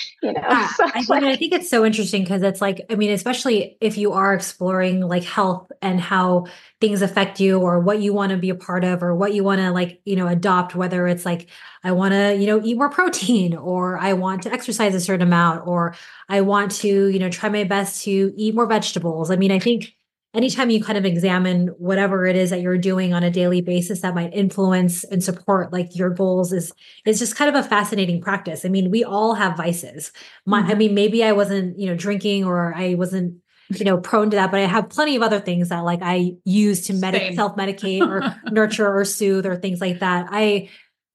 you 0.22 0.34
know. 0.34 0.42
Yeah, 0.48 0.68
so 0.68 0.86
I, 0.94 1.04
like, 1.08 1.24
I 1.24 1.36
think 1.36 1.54
it's 1.54 1.70
so 1.70 1.86
interesting 1.86 2.24
because 2.24 2.42
it's 2.42 2.62
like, 2.62 2.86
I 2.90 2.96
mean, 2.96 3.12
especially 3.12 3.78
if 3.82 3.98
you 3.98 4.14
are 4.14 4.34
exploring 4.34 5.02
like 5.02 5.24
health 5.24 5.72
and 5.82 6.00
how 6.00 6.48
things 6.82 7.02
affect 7.02 7.40
you 7.40 7.60
or 7.60 7.80
what 7.80 8.00
you 8.02 8.14
want 8.14 8.32
to 8.32 8.38
be 8.38 8.50
a 8.50 8.56
part 8.56 8.84
of 8.84 9.04
or 9.04 9.16
what 9.16 9.34
you 9.34 9.44
want 9.44 9.62
to 9.62 9.72
like, 9.72 10.02
you 10.06 10.16
know, 10.16 10.28
adopt, 10.28 10.76
whether 10.76 11.08
it's 11.08 11.26
like, 11.26 11.50
I 11.84 11.92
want 11.94 12.14
to, 12.14 12.36
you 12.36 12.48
know, 12.48 12.62
eat 12.64 12.78
more 12.78 12.90
protein 13.00 13.56
or 13.56 13.98
I 13.98 14.14
want 14.14 14.44
to 14.44 14.52
exercise 14.52 14.96
a 14.96 15.00
certain 15.00 15.28
amount 15.28 15.68
or 15.68 15.96
I 16.28 16.42
want 16.42 16.72
to, 16.78 17.08
you 17.08 17.20
know, 17.20 17.30
try 17.30 17.50
my 17.50 17.64
best 17.64 18.04
to 18.04 18.34
eat 18.36 18.56
more 18.56 18.66
vegetables. 18.68 19.32
I 19.32 19.36
mean, 19.36 19.52
I 19.52 19.60
think 19.60 19.94
anytime 20.34 20.70
you 20.70 20.84
kind 20.84 20.98
of 20.98 21.06
examine 21.06 21.68
whatever 21.78 22.28
it 22.28 22.36
is 22.36 22.52
that 22.52 22.62
you're 22.62 22.78
doing 22.78 23.14
on 23.14 23.24
a 23.24 23.32
daily 23.32 23.62
basis 23.62 24.02
that 24.02 24.14
might 24.14 24.34
influence 24.34 25.04
and 25.06 25.24
support 25.24 25.74
like 25.74 25.96
your 25.96 26.10
goals 26.10 26.54
is 26.54 26.72
is 27.06 27.20
just 27.20 27.36
kind 27.36 27.54
of 27.54 27.64
a 27.64 27.68
fascinating 27.68 28.22
practice. 28.22 28.64
I 28.64 28.70
mean, 28.70 28.92
we 28.92 29.04
all 29.04 29.34
have 29.34 29.58
vices. 29.58 30.12
My, 30.46 30.62
mm-hmm. 30.62 30.72
I 30.72 30.76
mean, 30.76 30.94
maybe 30.94 31.24
I 31.24 31.32
wasn't, 31.32 31.80
you 31.80 31.88
know, 31.88 31.96
drinking 31.96 32.46
or 32.46 32.74
I 32.76 32.94
wasn't 32.94 33.42
you 33.72 33.86
know 33.86 34.00
prone 34.00 34.32
to 34.32 34.36
that 34.36 34.50
but 34.50 34.60
i 34.60 34.64
have 34.64 34.90
plenty 34.90 35.16
of 35.16 35.22
other 35.22 35.40
things 35.40 35.70
that 35.70 35.84
like 35.84 36.00
i 36.02 36.32
use 36.44 36.88
to 36.88 36.94
medicate 36.94 37.36
self-medicate 37.36 38.02
or 38.02 38.36
nurture 38.52 38.92
or 38.92 39.06
soothe 39.06 39.46
or 39.46 39.56
things 39.56 39.80
like 39.80 40.00
that 40.00 40.28
i 40.32 40.68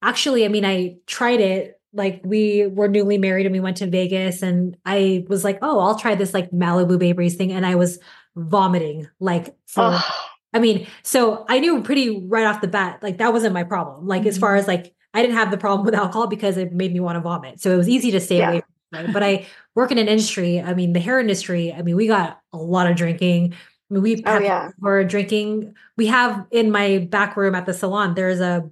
actually 0.02 0.44
i 0.44 0.48
mean 0.48 0.64
i 0.64 0.94
tried 1.06 1.40
it 1.40 1.80
like 1.92 2.20
we 2.24 2.66
were 2.68 2.86
newly 2.86 3.18
married 3.18 3.44
and 3.44 3.52
we 3.52 3.58
went 3.58 3.78
to 3.78 3.88
vegas 3.88 4.40
and 4.40 4.76
i 4.86 5.24
was 5.28 5.42
like 5.42 5.58
oh 5.62 5.80
i'll 5.80 5.98
try 5.98 6.14
this 6.14 6.32
like 6.32 6.48
malibu 6.52 6.96
bay 6.96 7.10
breeze 7.10 7.34
thing 7.34 7.50
and 7.50 7.66
i 7.66 7.74
was 7.74 7.98
vomiting 8.36 9.08
like 9.20 9.56
for 9.66 9.90
oh. 9.92 10.30
I 10.52 10.60
mean, 10.60 10.86
so 11.02 11.44
I 11.48 11.58
knew 11.58 11.82
pretty 11.82 12.26
right 12.28 12.46
off 12.46 12.60
the 12.60 12.68
bat, 12.68 13.02
like 13.02 13.18
that 13.18 13.32
wasn't 13.32 13.54
my 13.54 13.64
problem. 13.64 14.06
Like 14.06 14.20
mm-hmm. 14.20 14.28
as 14.28 14.38
far 14.38 14.50
mm-hmm. 14.50 14.60
as 14.60 14.68
like 14.68 14.94
I 15.12 15.20
didn't 15.20 15.36
have 15.36 15.50
the 15.50 15.58
problem 15.58 15.84
with 15.84 15.94
alcohol 15.94 16.28
because 16.28 16.56
it 16.56 16.72
made 16.72 16.92
me 16.92 17.00
want 17.00 17.16
to 17.16 17.20
vomit. 17.20 17.60
So 17.60 17.72
it 17.72 17.76
was 17.76 17.88
easy 17.88 18.12
to 18.12 18.20
stay 18.20 18.38
yeah. 18.38 18.50
away 18.50 18.62
from 18.92 19.06
it. 19.06 19.12
But 19.12 19.22
I 19.22 19.46
work 19.74 19.90
in 19.90 19.98
an 19.98 20.08
industry, 20.08 20.60
I 20.60 20.74
mean, 20.74 20.92
the 20.92 21.00
hair 21.00 21.18
industry, 21.18 21.72
I 21.72 21.82
mean, 21.82 21.96
we 21.96 22.06
got 22.06 22.40
a 22.52 22.56
lot 22.56 22.88
of 22.88 22.96
drinking. 22.96 23.54
I 23.54 23.94
mean, 23.94 24.02
we 24.02 24.22
oh, 24.24 24.38
yeah. 24.38 24.70
we're 24.78 25.04
drinking. 25.04 25.74
We 25.96 26.06
have 26.06 26.46
in 26.50 26.70
my 26.70 26.98
back 26.98 27.36
room 27.36 27.54
at 27.54 27.66
the 27.66 27.74
salon, 27.74 28.14
there's 28.14 28.40
a 28.40 28.70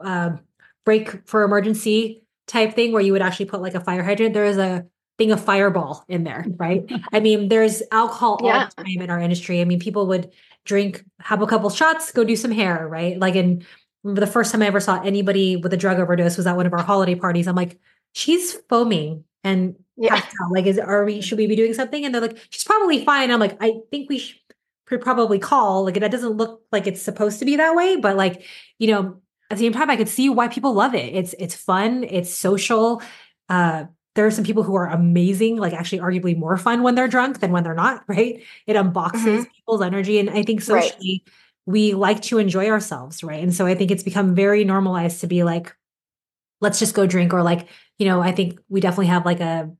uh, 0.00 0.36
break 0.84 1.26
for 1.26 1.42
emergency 1.42 2.24
type 2.46 2.74
thing 2.74 2.92
where 2.92 3.02
you 3.02 3.12
would 3.12 3.22
actually 3.22 3.46
put 3.46 3.62
like 3.62 3.74
a 3.74 3.80
fire 3.80 4.02
hydrant. 4.02 4.34
There 4.34 4.44
is 4.44 4.58
a 4.58 4.86
thing 5.18 5.32
of 5.32 5.44
fireball 5.44 6.04
in 6.08 6.24
there, 6.24 6.44
right? 6.56 6.90
I 7.12 7.20
mean, 7.20 7.48
there's 7.48 7.82
alcohol 7.92 8.40
yeah. 8.42 8.64
all 8.64 8.68
the 8.76 8.84
time 8.84 9.02
in 9.02 9.10
our 9.10 9.20
industry. 9.20 9.60
I 9.60 9.64
mean, 9.64 9.78
people 9.78 10.06
would 10.08 10.32
drink, 10.64 11.04
have 11.20 11.42
a 11.42 11.46
couple 11.46 11.68
shots, 11.70 12.12
go 12.12 12.24
do 12.24 12.36
some 12.36 12.50
hair, 12.50 12.86
right? 12.88 13.18
Like, 13.18 13.34
in 13.34 13.64
the 14.04 14.26
first 14.26 14.52
time 14.52 14.62
I 14.62 14.66
ever 14.66 14.80
saw 14.80 15.00
anybody 15.02 15.56
with 15.56 15.72
a 15.72 15.76
drug 15.76 15.98
overdose 15.98 16.36
was 16.36 16.46
at 16.46 16.56
one 16.56 16.66
of 16.66 16.72
our 16.72 16.82
holiday 16.82 17.14
parties. 17.14 17.46
I'm 17.46 17.56
like, 17.56 17.78
she's 18.12 18.54
foaming 18.68 19.24
and 19.44 19.76
yeah. 19.96 20.22
like, 20.50 20.66
is 20.66 20.78
are 20.78 21.04
we 21.04 21.20
should 21.20 21.38
we 21.38 21.46
be 21.46 21.56
doing 21.56 21.74
something? 21.74 22.04
And 22.04 22.14
they're 22.14 22.22
like, 22.22 22.38
she's 22.50 22.64
probably 22.64 23.04
fine. 23.04 23.30
I'm 23.30 23.40
like, 23.40 23.56
I 23.60 23.80
think 23.90 24.08
we 24.08 24.18
should 24.18 24.38
probably 25.00 25.38
call. 25.38 25.84
Like, 25.84 26.00
that 26.00 26.10
doesn't 26.10 26.36
look 26.36 26.62
like 26.72 26.86
it's 26.86 27.02
supposed 27.02 27.38
to 27.38 27.44
be 27.44 27.56
that 27.56 27.74
way, 27.74 27.96
but 27.96 28.16
like, 28.16 28.44
you 28.78 28.88
know, 28.88 29.20
at 29.50 29.58
the 29.58 29.64
same 29.64 29.72
time, 29.72 29.90
I 29.90 29.96
could 29.96 30.08
see 30.08 30.28
why 30.28 30.48
people 30.48 30.72
love 30.72 30.94
it. 30.94 31.14
It's 31.14 31.34
it's 31.38 31.54
fun, 31.54 32.04
it's 32.04 32.34
social. 32.34 33.02
Uh, 33.48 33.84
there 34.14 34.26
are 34.26 34.30
some 34.30 34.44
people 34.44 34.62
who 34.62 34.74
are 34.74 34.88
amazing, 34.88 35.56
like 35.56 35.72
actually 35.72 36.00
arguably 36.00 36.36
more 36.36 36.56
fun 36.56 36.82
when 36.82 36.94
they're 36.94 37.08
drunk 37.08 37.40
than 37.40 37.50
when 37.50 37.64
they're 37.64 37.74
not, 37.74 38.04
right? 38.08 38.42
It 38.66 38.76
unboxes 38.76 39.12
mm-hmm. 39.12 39.42
people's 39.54 39.82
energy. 39.82 40.18
And 40.18 40.30
I 40.30 40.42
think 40.42 40.60
socially, 40.60 41.22
right. 41.26 41.34
we 41.66 41.94
like 41.94 42.22
to 42.22 42.38
enjoy 42.38 42.68
ourselves, 42.68 43.24
right? 43.24 43.42
And 43.42 43.54
so 43.54 43.66
I 43.66 43.74
think 43.74 43.90
it's 43.90 44.02
become 44.02 44.34
very 44.34 44.64
normalized 44.64 45.20
to 45.22 45.26
be 45.26 45.44
like, 45.44 45.74
let's 46.60 46.78
just 46.78 46.94
go 46.94 47.06
drink, 47.06 47.32
or 47.32 47.42
like, 47.42 47.68
you 47.98 48.06
know, 48.06 48.20
I 48.20 48.32
think 48.32 48.60
we 48.68 48.80
definitely 48.80 49.06
have 49.06 49.24
like 49.24 49.40
a 49.40 49.70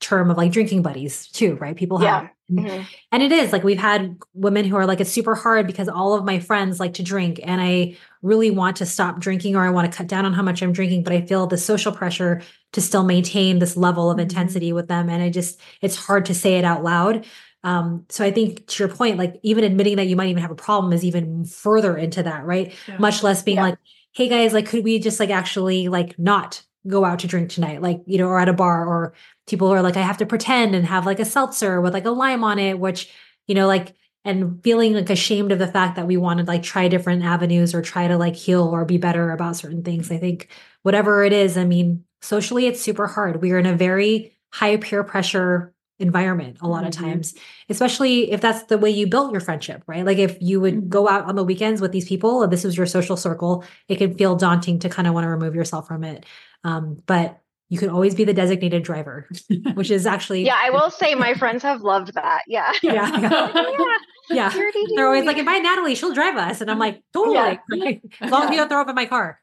term 0.00 0.30
of 0.30 0.36
like 0.36 0.52
drinking 0.52 0.82
buddies 0.82 1.28
too, 1.28 1.56
right? 1.56 1.76
People 1.76 1.98
have 1.98 2.22
yeah. 2.24 2.28
Mm-hmm. 2.50 2.82
And 3.12 3.22
it 3.22 3.30
is 3.30 3.52
like 3.52 3.62
we've 3.62 3.78
had 3.78 4.16
women 4.32 4.64
who 4.64 4.76
are 4.76 4.86
like, 4.86 5.00
it's 5.00 5.10
super 5.10 5.34
hard 5.34 5.66
because 5.66 5.88
all 5.88 6.14
of 6.14 6.24
my 6.24 6.38
friends 6.38 6.80
like 6.80 6.94
to 6.94 7.02
drink 7.02 7.40
and 7.42 7.60
I 7.60 7.96
really 8.22 8.50
want 8.50 8.76
to 8.76 8.86
stop 8.86 9.18
drinking 9.18 9.54
or 9.54 9.64
I 9.64 9.70
want 9.70 9.90
to 9.90 9.96
cut 9.96 10.06
down 10.06 10.24
on 10.24 10.32
how 10.32 10.42
much 10.42 10.62
I'm 10.62 10.72
drinking, 10.72 11.02
but 11.02 11.12
I 11.12 11.20
feel 11.20 11.46
the 11.46 11.58
social 11.58 11.92
pressure 11.92 12.40
to 12.72 12.80
still 12.80 13.04
maintain 13.04 13.58
this 13.58 13.76
level 13.76 14.10
of 14.10 14.14
mm-hmm. 14.14 14.22
intensity 14.22 14.72
with 14.72 14.88
them. 14.88 15.10
And 15.10 15.22
I 15.22 15.28
just, 15.28 15.60
it's 15.82 15.96
hard 15.96 16.24
to 16.26 16.34
say 16.34 16.54
it 16.54 16.64
out 16.64 16.82
loud. 16.82 17.26
Um, 17.64 18.06
so 18.08 18.24
I 18.24 18.30
think 18.30 18.66
to 18.66 18.84
your 18.84 18.94
point, 18.94 19.18
like 19.18 19.38
even 19.42 19.64
admitting 19.64 19.96
that 19.96 20.06
you 20.06 20.16
might 20.16 20.28
even 20.28 20.42
have 20.42 20.50
a 20.50 20.56
problem 20.56 20.92
is 20.92 21.04
even 21.04 21.44
further 21.44 21.98
into 21.98 22.22
that, 22.22 22.46
right? 22.46 22.72
Yeah. 22.86 22.98
Much 22.98 23.22
less 23.22 23.42
being 23.42 23.56
yeah. 23.56 23.64
like, 23.64 23.78
hey 24.12 24.28
guys, 24.28 24.54
like, 24.54 24.66
could 24.66 24.84
we 24.84 24.98
just 25.00 25.20
like 25.20 25.30
actually 25.30 25.88
like 25.88 26.18
not 26.18 26.62
go 26.86 27.04
out 27.04 27.20
to 27.20 27.26
drink 27.26 27.50
tonight, 27.50 27.82
like, 27.82 28.02
you 28.06 28.18
know, 28.18 28.28
or 28.28 28.38
at 28.38 28.48
a 28.48 28.52
bar 28.52 28.86
or 28.86 29.14
people 29.46 29.68
are 29.68 29.82
like, 29.82 29.96
I 29.96 30.02
have 30.02 30.18
to 30.18 30.26
pretend 30.26 30.74
and 30.74 30.86
have 30.86 31.06
like 31.06 31.20
a 31.20 31.24
seltzer 31.24 31.80
with 31.80 31.92
like 31.92 32.04
a 32.04 32.10
lime 32.10 32.44
on 32.44 32.58
it, 32.58 32.78
which, 32.78 33.10
you 33.46 33.54
know, 33.54 33.66
like, 33.66 33.94
and 34.24 34.62
feeling 34.62 34.94
like 34.94 35.10
ashamed 35.10 35.52
of 35.52 35.58
the 35.58 35.66
fact 35.66 35.96
that 35.96 36.06
we 36.06 36.16
want 36.16 36.38
to 36.38 36.44
like 36.44 36.62
try 36.62 36.88
different 36.88 37.24
avenues 37.24 37.74
or 37.74 37.82
try 37.82 38.06
to 38.08 38.18
like 38.18 38.36
heal 38.36 38.62
or 38.62 38.84
be 38.84 38.98
better 38.98 39.30
about 39.32 39.56
certain 39.56 39.82
things. 39.82 40.10
I 40.10 40.18
think 40.18 40.48
whatever 40.82 41.24
it 41.24 41.32
is, 41.32 41.56
I 41.56 41.64
mean, 41.64 42.04
socially, 42.20 42.66
it's 42.66 42.80
super 42.80 43.06
hard. 43.06 43.40
We 43.40 43.52
are 43.52 43.58
in 43.58 43.66
a 43.66 43.74
very 43.74 44.36
high 44.52 44.76
peer 44.76 45.04
pressure 45.04 45.72
environment 45.98 46.58
a 46.60 46.68
lot 46.68 46.84
mm-hmm. 46.84 46.88
of 46.88 46.94
times, 46.94 47.34
especially 47.68 48.30
if 48.30 48.40
that's 48.40 48.64
the 48.64 48.78
way 48.78 48.90
you 48.90 49.06
built 49.06 49.32
your 49.32 49.40
friendship, 49.40 49.82
right? 49.86 50.04
Like 50.04 50.18
if 50.18 50.36
you 50.40 50.60
would 50.60 50.74
mm-hmm. 50.74 50.88
go 50.88 51.08
out 51.08 51.24
on 51.24 51.34
the 51.34 51.44
weekends 51.44 51.80
with 51.80 51.92
these 51.92 52.08
people 52.08 52.42
and 52.42 52.52
this 52.52 52.64
was 52.64 52.76
your 52.76 52.86
social 52.86 53.16
circle, 53.16 53.64
it 53.88 53.96
can 53.96 54.14
feel 54.14 54.36
daunting 54.36 54.78
to 54.80 54.88
kind 54.88 55.08
of 55.08 55.14
want 55.14 55.24
to 55.24 55.30
remove 55.30 55.54
yourself 55.54 55.88
from 55.88 56.04
it. 56.04 56.24
Um, 56.64 57.02
but 57.06 57.40
you 57.68 57.78
could 57.78 57.90
always 57.90 58.14
be 58.14 58.24
the 58.24 58.32
designated 58.32 58.82
driver, 58.82 59.28
which 59.74 59.90
is 59.90 60.06
actually 60.06 60.44
yeah. 60.44 60.58
I 60.58 60.70
will 60.72 60.90
say 60.90 61.14
my 61.14 61.34
friends 61.34 61.62
have 61.62 61.82
loved 61.82 62.14
that. 62.14 62.42
Yeah, 62.46 62.72
yeah, 62.82 63.18
yeah. 63.20 63.98
yeah. 64.30 64.70
They're 64.96 65.06
always 65.06 65.24
like, 65.24 65.36
"Invite 65.36 65.62
Natalie; 65.62 65.94
she'll 65.94 66.14
drive 66.14 66.36
us," 66.36 66.60
and 66.60 66.70
I'm 66.70 66.78
like, 66.78 67.02
"Totally." 67.12 67.58
Yeah. 67.70 67.92
as 68.20 68.30
long 68.30 68.44
as 68.44 68.50
you 68.50 68.56
don't 68.56 68.68
throw 68.68 68.80
up 68.80 68.88
in 68.88 68.94
my 68.94 69.06
car. 69.06 69.38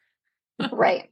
Right. 0.71 1.09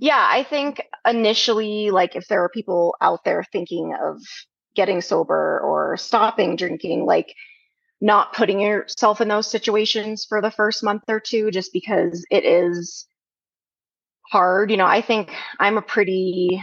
Yeah, 0.00 0.26
I 0.28 0.42
think 0.42 0.82
initially, 1.06 1.90
like, 1.90 2.16
if 2.16 2.26
there 2.28 2.42
are 2.42 2.48
people 2.48 2.96
out 3.00 3.24
there 3.24 3.44
thinking 3.52 3.94
of 4.02 4.20
getting 4.74 5.00
sober 5.00 5.60
or 5.60 5.96
stopping 5.96 6.56
drinking, 6.56 7.06
like 7.06 7.34
not 8.00 8.32
putting 8.32 8.60
yourself 8.60 9.20
in 9.20 9.28
those 9.28 9.48
situations 9.48 10.26
for 10.28 10.42
the 10.42 10.50
first 10.50 10.82
month 10.82 11.04
or 11.08 11.20
two, 11.20 11.50
just 11.52 11.72
because 11.72 12.26
it 12.30 12.44
is 12.44 13.06
hard. 14.32 14.70
You 14.70 14.78
know, 14.78 14.86
I 14.86 15.02
think 15.02 15.30
I'm 15.60 15.76
a 15.76 15.82
pretty 15.82 16.62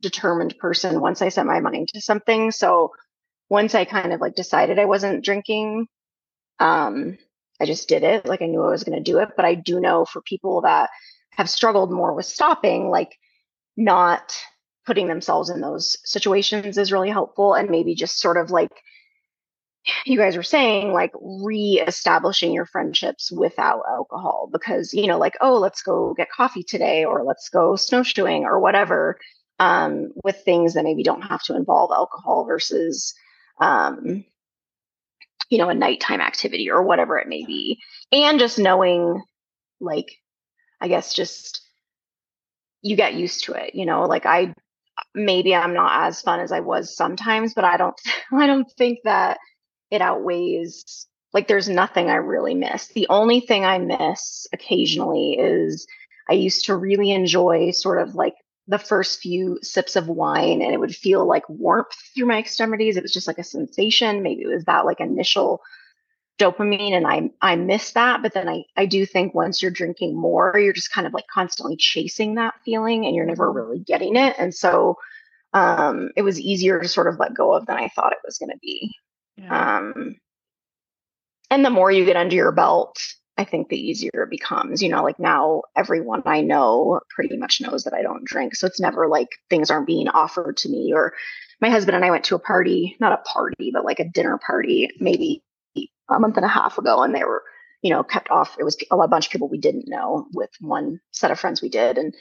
determined 0.00 0.56
person 0.58 1.00
once 1.00 1.20
I 1.20 1.28
set 1.28 1.44
my 1.44 1.60
mind 1.60 1.88
to 1.88 2.00
something. 2.00 2.50
So 2.50 2.92
once 3.50 3.74
I 3.74 3.84
kind 3.84 4.14
of 4.14 4.20
like 4.20 4.34
decided 4.34 4.78
I 4.78 4.86
wasn't 4.86 5.22
drinking, 5.22 5.86
um, 6.58 7.18
I 7.60 7.66
just 7.66 7.86
did 7.86 8.02
it. 8.02 8.24
Like 8.24 8.40
I 8.40 8.46
knew 8.46 8.62
I 8.62 8.70
was 8.70 8.84
going 8.84 8.96
to 8.96 9.12
do 9.12 9.18
it. 9.18 9.30
But 9.36 9.44
I 9.44 9.54
do 9.54 9.78
know 9.78 10.06
for 10.06 10.22
people 10.22 10.62
that 10.62 10.88
have 11.32 11.50
struggled 11.50 11.92
more 11.92 12.14
with 12.14 12.24
stopping, 12.24 12.88
like 12.88 13.14
not 13.76 14.34
putting 14.86 15.06
themselves 15.06 15.50
in 15.50 15.60
those 15.60 15.98
situations 16.04 16.78
is 16.78 16.92
really 16.92 17.10
helpful. 17.10 17.52
And 17.52 17.68
maybe 17.68 17.94
just 17.94 18.18
sort 18.18 18.38
of 18.38 18.50
like 18.50 18.72
you 20.04 20.18
guys 20.18 20.36
were 20.36 20.42
saying 20.42 20.92
like 20.92 21.12
re-establishing 21.20 22.52
your 22.52 22.66
friendships 22.66 23.32
without 23.32 23.82
alcohol 23.88 24.48
because 24.52 24.92
you 24.92 25.06
know 25.06 25.18
like 25.18 25.36
oh 25.40 25.58
let's 25.58 25.82
go 25.82 26.14
get 26.14 26.30
coffee 26.30 26.62
today 26.62 27.04
or 27.04 27.24
let's 27.24 27.48
go 27.48 27.76
snowshoeing 27.76 28.44
or 28.44 28.60
whatever 28.60 29.18
um, 29.58 30.12
with 30.24 30.36
things 30.44 30.74
that 30.74 30.84
maybe 30.84 31.02
don't 31.02 31.22
have 31.22 31.42
to 31.42 31.54
involve 31.54 31.90
alcohol 31.92 32.44
versus 32.46 33.14
um, 33.60 34.24
you 35.48 35.58
know 35.58 35.68
a 35.68 35.74
nighttime 35.74 36.20
activity 36.20 36.70
or 36.70 36.82
whatever 36.82 37.18
it 37.18 37.28
may 37.28 37.44
be. 37.44 37.78
And 38.12 38.38
just 38.38 38.58
knowing 38.58 39.22
like 39.80 40.12
i 40.80 40.88
guess 40.88 41.14
just 41.14 41.62
you 42.82 42.96
get 42.96 43.14
used 43.14 43.44
to 43.44 43.52
it 43.52 43.74
you 43.74 43.86
know 43.86 44.04
like 44.04 44.26
i 44.26 44.54
maybe 45.14 45.54
i'm 45.54 45.74
not 45.74 46.06
as 46.06 46.20
fun 46.20 46.40
as 46.40 46.52
i 46.52 46.60
was 46.60 46.94
sometimes 46.94 47.54
but 47.54 47.64
i 47.64 47.76
don't 47.76 47.98
i 48.32 48.46
don't 48.46 48.70
think 48.72 48.98
that 49.04 49.38
it 49.90 50.00
outweighs 50.00 51.06
like 51.32 51.46
there's 51.48 51.68
nothing 51.68 52.10
I 52.10 52.16
really 52.16 52.54
miss. 52.54 52.88
The 52.88 53.06
only 53.08 53.40
thing 53.40 53.64
I 53.64 53.78
miss 53.78 54.46
occasionally 54.52 55.36
is 55.38 55.86
I 56.28 56.34
used 56.34 56.66
to 56.66 56.76
really 56.76 57.12
enjoy 57.12 57.70
sort 57.70 58.00
of 58.00 58.14
like 58.14 58.34
the 58.66 58.78
first 58.78 59.20
few 59.20 59.58
sips 59.62 59.96
of 59.96 60.08
wine 60.08 60.62
and 60.62 60.72
it 60.72 60.78
would 60.78 60.94
feel 60.94 61.26
like 61.26 61.48
warmth 61.48 61.94
through 62.14 62.26
my 62.26 62.38
extremities. 62.38 62.96
It 62.96 63.02
was 63.02 63.12
just 63.12 63.26
like 63.26 63.38
a 63.38 63.44
sensation. 63.44 64.22
Maybe 64.22 64.42
it 64.42 64.48
was 64.48 64.64
that 64.64 64.84
like 64.84 65.00
initial 65.00 65.60
dopamine 66.38 66.92
and 66.92 67.06
I 67.06 67.30
I 67.42 67.56
miss 67.56 67.92
that. 67.92 68.22
But 68.22 68.32
then 68.32 68.48
I 68.48 68.64
I 68.76 68.86
do 68.86 69.04
think 69.06 69.34
once 69.34 69.60
you're 69.60 69.70
drinking 69.70 70.16
more, 70.16 70.56
you're 70.58 70.72
just 70.72 70.92
kind 70.92 71.06
of 71.06 71.12
like 71.12 71.26
constantly 71.32 71.76
chasing 71.76 72.36
that 72.36 72.54
feeling 72.64 73.06
and 73.06 73.14
you're 73.14 73.26
never 73.26 73.50
really 73.50 73.80
getting 73.80 74.16
it. 74.16 74.36
And 74.38 74.54
so 74.54 74.96
um 75.52 76.10
it 76.16 76.22
was 76.22 76.40
easier 76.40 76.80
to 76.80 76.88
sort 76.88 77.08
of 77.08 77.18
let 77.18 77.34
go 77.34 77.52
of 77.52 77.66
than 77.66 77.76
I 77.76 77.88
thought 77.88 78.12
it 78.12 78.18
was 78.24 78.38
gonna 78.38 78.58
be. 78.62 78.94
Um, 79.48 80.16
and 81.50 81.64
the 81.64 81.70
more 81.70 81.90
you 81.90 82.04
get 82.04 82.16
under 82.16 82.36
your 82.36 82.52
belt, 82.52 82.98
I 83.36 83.44
think 83.44 83.68
the 83.68 83.80
easier 83.80 84.10
it 84.14 84.30
becomes. 84.30 84.82
You 84.82 84.90
know, 84.90 85.02
like 85.02 85.18
now 85.18 85.62
everyone 85.76 86.22
I 86.26 86.42
know 86.42 87.00
pretty 87.08 87.36
much 87.36 87.60
knows 87.60 87.84
that 87.84 87.94
I 87.94 88.02
don't 88.02 88.24
drink. 88.24 88.54
So 88.54 88.66
it's 88.66 88.80
never 88.80 89.08
like 89.08 89.28
things 89.48 89.70
aren't 89.70 89.86
being 89.86 90.08
offered 90.08 90.58
to 90.58 90.68
me. 90.68 90.92
Or 90.94 91.14
my 91.60 91.70
husband 91.70 91.96
and 91.96 92.04
I 92.04 92.10
went 92.10 92.24
to 92.24 92.34
a 92.34 92.40
party, 92.40 92.96
not 93.00 93.12
a 93.12 93.16
party, 93.18 93.70
but 93.72 93.84
like 93.84 93.98
a 93.98 94.08
dinner 94.08 94.38
party, 94.46 94.90
maybe 95.00 95.42
a 96.10 96.20
month 96.20 96.36
and 96.36 96.44
a 96.44 96.48
half 96.48 96.78
ago. 96.78 97.02
And 97.02 97.14
they 97.14 97.24
were, 97.24 97.42
you 97.82 97.90
know, 97.90 98.02
kept 98.02 98.30
off. 98.30 98.56
It 98.58 98.64
was 98.64 98.76
a, 98.90 98.96
a 98.96 99.08
bunch 99.08 99.26
of 99.26 99.32
people 99.32 99.48
we 99.48 99.58
didn't 99.58 99.88
know 99.88 100.26
with 100.34 100.50
one 100.60 101.00
set 101.12 101.30
of 101.30 101.40
friends 101.40 101.62
we 101.62 101.68
did. 101.70 101.98
And, 101.98 102.14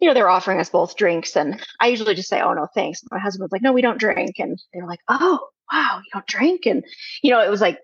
you 0.00 0.08
know, 0.08 0.14
they 0.14 0.22
were 0.22 0.30
offering 0.30 0.58
us 0.58 0.68
both 0.68 0.96
drinks. 0.96 1.36
And 1.36 1.64
I 1.80 1.86
usually 1.88 2.14
just 2.14 2.28
say, 2.28 2.40
oh, 2.40 2.54
no, 2.54 2.66
thanks. 2.74 3.02
My 3.10 3.20
husband 3.20 3.42
was 3.42 3.52
like, 3.52 3.62
no, 3.62 3.72
we 3.72 3.82
don't 3.82 4.00
drink. 4.00 4.34
And 4.38 4.60
they 4.72 4.80
were 4.80 4.88
like, 4.88 5.00
oh, 5.08 5.48
wow, 5.72 6.00
you 6.04 6.10
don't 6.12 6.26
drink? 6.26 6.66
And, 6.66 6.84
you 7.22 7.30
know, 7.30 7.40
it 7.40 7.50
was 7.50 7.60
like, 7.60 7.78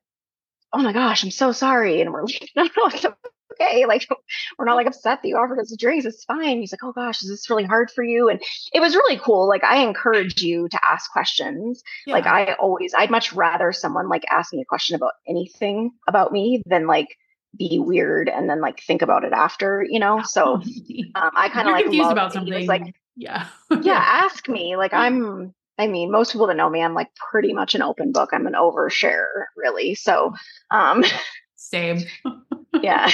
oh 0.73 0.83
my 0.83 0.93
gosh, 0.93 1.25
I'm 1.25 1.31
so 1.31 1.53
sorry. 1.53 2.01
And 2.01 2.13
we're 2.13 2.23
like, 2.25 2.49
no, 2.57 2.65
no, 2.65 2.87
it's 2.87 3.07
okay. 3.53 3.87
Like, 3.87 4.09
we're 4.59 4.65
not 4.65 4.77
like 4.77 4.87
upset 4.87 5.23
that 5.23 5.29
you 5.29 5.37
offered 5.37 5.59
us 5.59 5.75
drinks. 5.79 6.07
It's 6.07 6.25
fine. 6.25 6.61
He's 6.61 6.73
like, 6.73 6.85
oh 6.85 6.93
gosh, 6.93 7.23
is 7.23 7.29
this 7.29 7.51
really 7.51 7.65
hard 7.65 7.91
for 7.91 8.05
you? 8.05 8.29
And 8.29 8.41
it 8.73 8.81
was 8.81 8.95
really 8.95 9.19
cool. 9.19 9.49
Like, 9.49 9.65
I 9.65 9.83
encourage 9.83 10.43
you 10.43 10.69
to 10.69 10.81
ask 10.89 11.11
questions. 11.11 11.83
Yeah. 12.07 12.15
Like, 12.15 12.27
I 12.27 12.55
always, 12.55 12.93
I'd 12.97 13.11
much 13.11 13.33
rather 13.33 13.73
someone 13.73 14.09
like 14.09 14.25
ask 14.31 14.53
me 14.53 14.61
a 14.61 14.67
question 14.67 14.97
about 14.97 15.13
anything 15.29 15.93
about 16.09 16.33
me 16.33 16.63
than 16.67 16.87
like, 16.87 17.17
be 17.57 17.81
weird 17.81 18.29
and 18.29 18.49
then 18.49 18.61
like 18.61 18.81
think 18.81 19.03
about 19.03 19.25
it 19.25 19.33
after, 19.33 19.85
you 19.89 19.99
know. 19.99 20.23
So 20.31 20.55
um, 20.55 21.31
I 21.35 21.49
kind 21.49 21.69
of 21.69 21.73
like 21.73 21.85
confused 21.85 22.13
about 22.13 22.33
something. 22.33 22.67
Like, 22.67 22.95
yeah, 23.17 23.49
yeah, 23.83 23.99
ask 24.07 24.49
me. 24.49 24.77
Like 24.77 24.93
I'm 24.93 25.53
I 25.81 25.87
mean, 25.87 26.11
most 26.11 26.33
people 26.33 26.47
that 26.49 26.57
know 26.57 26.69
me, 26.69 26.83
I'm 26.83 26.93
like 26.93 27.09
pretty 27.15 27.55
much 27.55 27.75
an 27.75 27.81
open 27.81 28.13
book. 28.13 28.31
I'm 28.33 28.47
an 28.47 28.53
overshare, 28.53 29.25
really. 29.57 29.95
So, 29.95 30.35
um, 30.71 31.03
same. 31.57 32.01
yeah. 32.83 33.11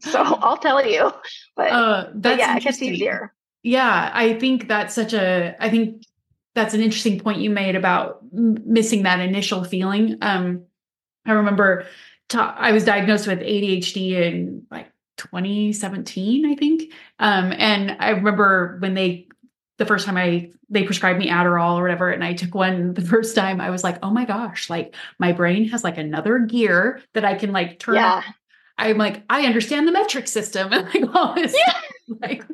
So 0.00 0.18
I'll 0.18 0.56
tell 0.56 0.84
you, 0.84 1.12
but, 1.54 1.70
uh, 1.70 2.10
but 2.14 2.38
yeah, 2.38 2.56
it 2.56 2.62
gets 2.62 2.80
easier. 2.80 3.34
Yeah, 3.62 4.10
I 4.14 4.38
think 4.38 4.68
that's 4.68 4.94
such 4.94 5.12
a. 5.12 5.54
I 5.60 5.68
think 5.68 6.02
that's 6.54 6.74
an 6.74 6.80
interesting 6.80 7.20
point 7.20 7.40
you 7.40 7.50
made 7.50 7.76
about 7.76 8.20
missing 8.32 9.02
that 9.02 9.20
initial 9.20 9.64
feeling. 9.64 10.16
Um, 10.22 10.64
I 11.26 11.32
remember 11.32 11.84
ta- 12.28 12.56
I 12.58 12.72
was 12.72 12.84
diagnosed 12.84 13.26
with 13.26 13.40
ADHD 13.40 14.12
in 14.12 14.66
like 14.70 14.90
2017, 15.18 16.46
I 16.46 16.54
think. 16.54 16.92
Um, 17.18 17.52
and 17.56 17.96
I 18.00 18.10
remember 18.10 18.78
when 18.80 18.94
they 18.94 19.27
the 19.78 19.86
first 19.86 20.04
time 20.04 20.16
I 20.16 20.50
they 20.68 20.84
prescribed 20.84 21.18
me 21.18 21.30
Adderall 21.30 21.76
or 21.76 21.82
whatever, 21.82 22.10
and 22.10 22.22
I 22.22 22.34
took 22.34 22.54
one 22.54 22.94
the 22.94 23.00
first 23.00 23.34
time, 23.34 23.60
I 23.60 23.70
was 23.70 23.82
like, 23.82 23.98
oh 24.02 24.10
my 24.10 24.24
gosh, 24.24 24.68
like 24.68 24.94
my 25.18 25.32
brain 25.32 25.68
has 25.68 25.82
like 25.82 25.98
another 25.98 26.40
gear 26.40 27.00
that 27.14 27.24
I 27.24 27.34
can 27.34 27.52
like 27.52 27.78
turn. 27.78 27.96
Yeah. 27.96 28.22
I'm 28.80 28.96
like, 28.96 29.24
I 29.28 29.44
understand 29.44 29.88
the 29.88 29.92
metric 29.92 30.28
system 30.28 30.72
and 30.72 30.86
like 30.86 31.14
all 31.14 31.34
this. 31.34 31.54
Yeah. 31.56 31.80
Like, 32.22 32.44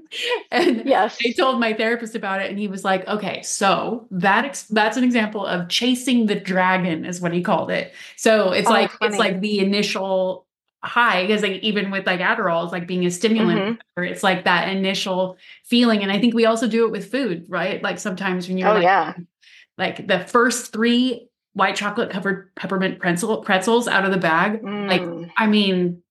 and 0.51 0.85
yes. 0.85 1.19
I 1.25 1.33
told 1.33 1.61
my 1.61 1.75
therapist 1.75 2.15
about 2.15 2.41
it, 2.41 2.51
and 2.51 2.59
he 2.59 2.67
was 2.67 2.83
like, 2.83 3.07
okay, 3.07 3.43
so 3.43 4.07
that 4.11 4.45
ex- 4.45 4.65
that's 4.65 4.97
an 4.97 5.05
example 5.05 5.47
of 5.47 5.69
chasing 5.69 6.27
the 6.27 6.35
dragon, 6.35 7.05
is 7.05 7.21
what 7.21 7.33
he 7.33 7.43
called 7.43 7.71
it. 7.71 7.93
So 8.17 8.53
it's 8.53 8.69
oh, 8.69 8.73
like 8.73 8.91
funny. 8.91 9.11
it's 9.11 9.19
like 9.19 9.41
the 9.41 9.61
initial 9.61 10.44
high 10.85 11.27
because 11.27 11.43
like 11.43 11.63
even 11.63 11.91
with 11.91 12.07
like 12.07 12.21
Adderall, 12.21 12.65
it's 12.65 12.73
like 12.73 12.87
being 12.87 13.05
a 13.07 13.11
stimulant, 13.11 13.79
mm-hmm. 13.79 14.05
it's 14.05 14.23
like 14.23 14.45
that 14.45 14.69
initial 14.69 15.37
feeling. 15.65 16.03
And 16.03 16.13
I 16.13 16.21
think 16.21 16.35
we 16.35 16.47
also 16.47 16.69
do 16.69 16.85
it 16.85 16.93
with 16.93 17.11
food, 17.11 17.47
right? 17.49 17.83
Like 17.83 17.99
sometimes 17.99 18.49
when 18.49 18.59
you're 18.59 18.69
oh, 18.69 18.75
like, 18.75 18.83
yeah. 18.83 19.15
like 19.79 20.07
the 20.07 20.21
first 20.21 20.73
three 20.73 21.29
white 21.55 21.77
chocolate 21.77 22.11
covered 22.11 22.55
peppermint 22.55 22.99
pretzel 22.99 23.43
pretzels 23.43 23.89
out 23.89 24.05
of 24.05 24.11
the 24.11 24.19
bag, 24.19 24.63
mm. 24.63 24.89
like 24.89 25.31
I 25.37 25.47
mean, 25.47 26.03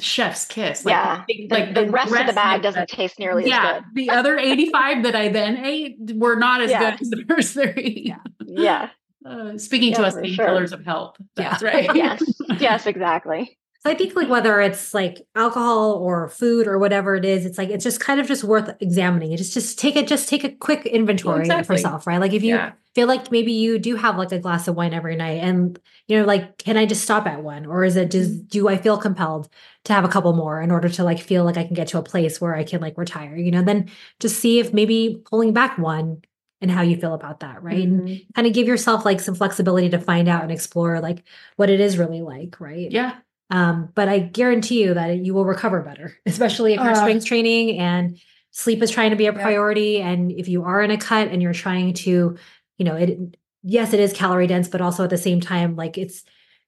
chef's 0.00 0.44
kiss. 0.44 0.84
Like, 0.84 0.92
yeah. 0.92 1.24
The, 1.26 1.48
like 1.50 1.74
the, 1.74 1.84
the 1.84 1.90
rest, 1.90 2.10
rest, 2.12 2.22
of 2.22 2.26
the 2.28 2.32
bag 2.34 2.62
doesn't 2.62 2.88
taste 2.88 3.18
nearly 3.18 3.46
yeah, 3.46 3.76
as 3.76 3.82
good. 3.82 3.94
the 3.94 4.10
other 4.10 4.38
85 4.38 5.02
that 5.02 5.16
I 5.16 5.28
then 5.28 5.64
ate 5.64 5.96
were 6.14 6.36
not 6.36 6.60
as 6.60 6.70
yeah. 6.70 6.90
good 6.90 7.02
as 7.02 7.10
the 7.10 7.24
first 7.28 7.54
three. 7.54 8.04
Yeah. 8.06 8.18
Yeah. 8.46 8.90
Uh, 9.26 9.58
speaking 9.58 9.90
yeah, 9.90 9.96
to 9.96 10.06
us 10.06 10.14
being 10.14 10.34
sure. 10.34 10.46
pillars 10.46 10.72
of 10.72 10.84
health. 10.84 11.16
That's 11.34 11.60
yeah. 11.60 11.68
right. 11.68 11.90
yes. 11.94 12.22
Yes, 12.58 12.86
exactly. 12.86 13.58
So 13.80 13.90
I 13.90 13.94
think 13.94 14.16
like 14.16 14.28
whether 14.28 14.60
it's 14.60 14.92
like 14.92 15.24
alcohol 15.36 15.92
or 15.92 16.28
food 16.28 16.66
or 16.66 16.78
whatever 16.78 17.14
it 17.14 17.24
is, 17.24 17.46
it's 17.46 17.58
like 17.58 17.68
it's 17.68 17.84
just 17.84 18.00
kind 18.00 18.18
of 18.18 18.26
just 18.26 18.42
worth 18.42 18.74
examining. 18.80 19.30
It 19.30 19.36
just 19.36 19.54
just 19.54 19.78
take 19.78 19.94
it, 19.94 20.08
just 20.08 20.28
take 20.28 20.42
a 20.42 20.50
quick 20.50 20.84
inventory 20.84 21.40
exactly. 21.40 21.76
of 21.76 21.78
yourself, 21.78 22.06
right? 22.06 22.20
Like 22.20 22.32
if 22.32 22.42
you 22.42 22.56
yeah. 22.56 22.72
feel 22.96 23.06
like 23.06 23.30
maybe 23.30 23.52
you 23.52 23.78
do 23.78 23.94
have 23.94 24.18
like 24.18 24.32
a 24.32 24.40
glass 24.40 24.66
of 24.66 24.74
wine 24.74 24.92
every 24.92 25.14
night, 25.14 25.44
and 25.44 25.78
you 26.08 26.18
know, 26.18 26.24
like 26.24 26.58
can 26.58 26.76
I 26.76 26.86
just 26.86 27.02
stop 27.02 27.26
at 27.28 27.44
one, 27.44 27.66
or 27.66 27.84
is 27.84 27.94
it 27.94 28.10
just 28.10 28.32
mm-hmm. 28.32 28.46
do 28.48 28.68
I 28.68 28.78
feel 28.78 28.98
compelled 28.98 29.48
to 29.84 29.92
have 29.92 30.04
a 30.04 30.08
couple 30.08 30.32
more 30.32 30.60
in 30.60 30.72
order 30.72 30.88
to 30.88 31.04
like 31.04 31.20
feel 31.20 31.44
like 31.44 31.56
I 31.56 31.64
can 31.64 31.74
get 31.74 31.86
to 31.88 31.98
a 31.98 32.02
place 32.02 32.40
where 32.40 32.56
I 32.56 32.64
can 32.64 32.80
like 32.80 32.98
retire? 32.98 33.36
You 33.36 33.52
know, 33.52 33.62
then 33.62 33.90
just 34.18 34.40
see 34.40 34.58
if 34.58 34.72
maybe 34.72 35.22
pulling 35.24 35.52
back 35.52 35.78
one 35.78 36.22
and 36.60 36.68
how 36.68 36.82
you 36.82 36.96
feel 36.96 37.14
about 37.14 37.40
that, 37.40 37.62
right? 37.62 37.88
Mm-hmm. 37.88 38.06
And 38.08 38.20
kind 38.34 38.46
of 38.48 38.52
give 38.52 38.66
yourself 38.66 39.04
like 39.04 39.20
some 39.20 39.36
flexibility 39.36 39.90
to 39.90 40.00
find 40.00 40.26
out 40.26 40.42
and 40.42 40.50
explore 40.50 40.98
like 40.98 41.22
what 41.54 41.70
it 41.70 41.78
is 41.78 41.96
really 41.96 42.22
like, 42.22 42.58
right? 42.60 42.90
Yeah. 42.90 43.14
Um, 43.50 43.90
but 43.94 44.08
I 44.08 44.18
guarantee 44.18 44.82
you 44.82 44.94
that 44.94 45.24
you 45.24 45.34
will 45.34 45.44
recover 45.44 45.80
better, 45.82 46.16
especially 46.26 46.74
if 46.74 46.80
you're 46.80 46.90
uh, 46.90 46.94
strength 46.94 47.24
training 47.24 47.78
and 47.78 48.18
sleep 48.50 48.82
is 48.82 48.90
trying 48.90 49.10
to 49.10 49.16
be 49.16 49.26
a 49.26 49.32
priority. 49.32 49.98
Yeah. 49.98 50.08
And 50.08 50.32
if 50.32 50.48
you 50.48 50.64
are 50.64 50.82
in 50.82 50.90
a 50.90 50.98
cut 50.98 51.28
and 51.28 51.42
you're 51.42 51.54
trying 51.54 51.94
to, 51.94 52.36
you 52.76 52.84
know, 52.84 52.96
it, 52.96 53.18
yes, 53.62 53.92
it 53.92 54.00
is 54.00 54.12
calorie 54.12 54.46
dense, 54.46 54.68
but 54.68 54.80
also 54.80 55.04
at 55.04 55.10
the 55.10 55.18
same 55.18 55.40
time, 55.40 55.76
like 55.76 55.96
it's, 55.96 56.24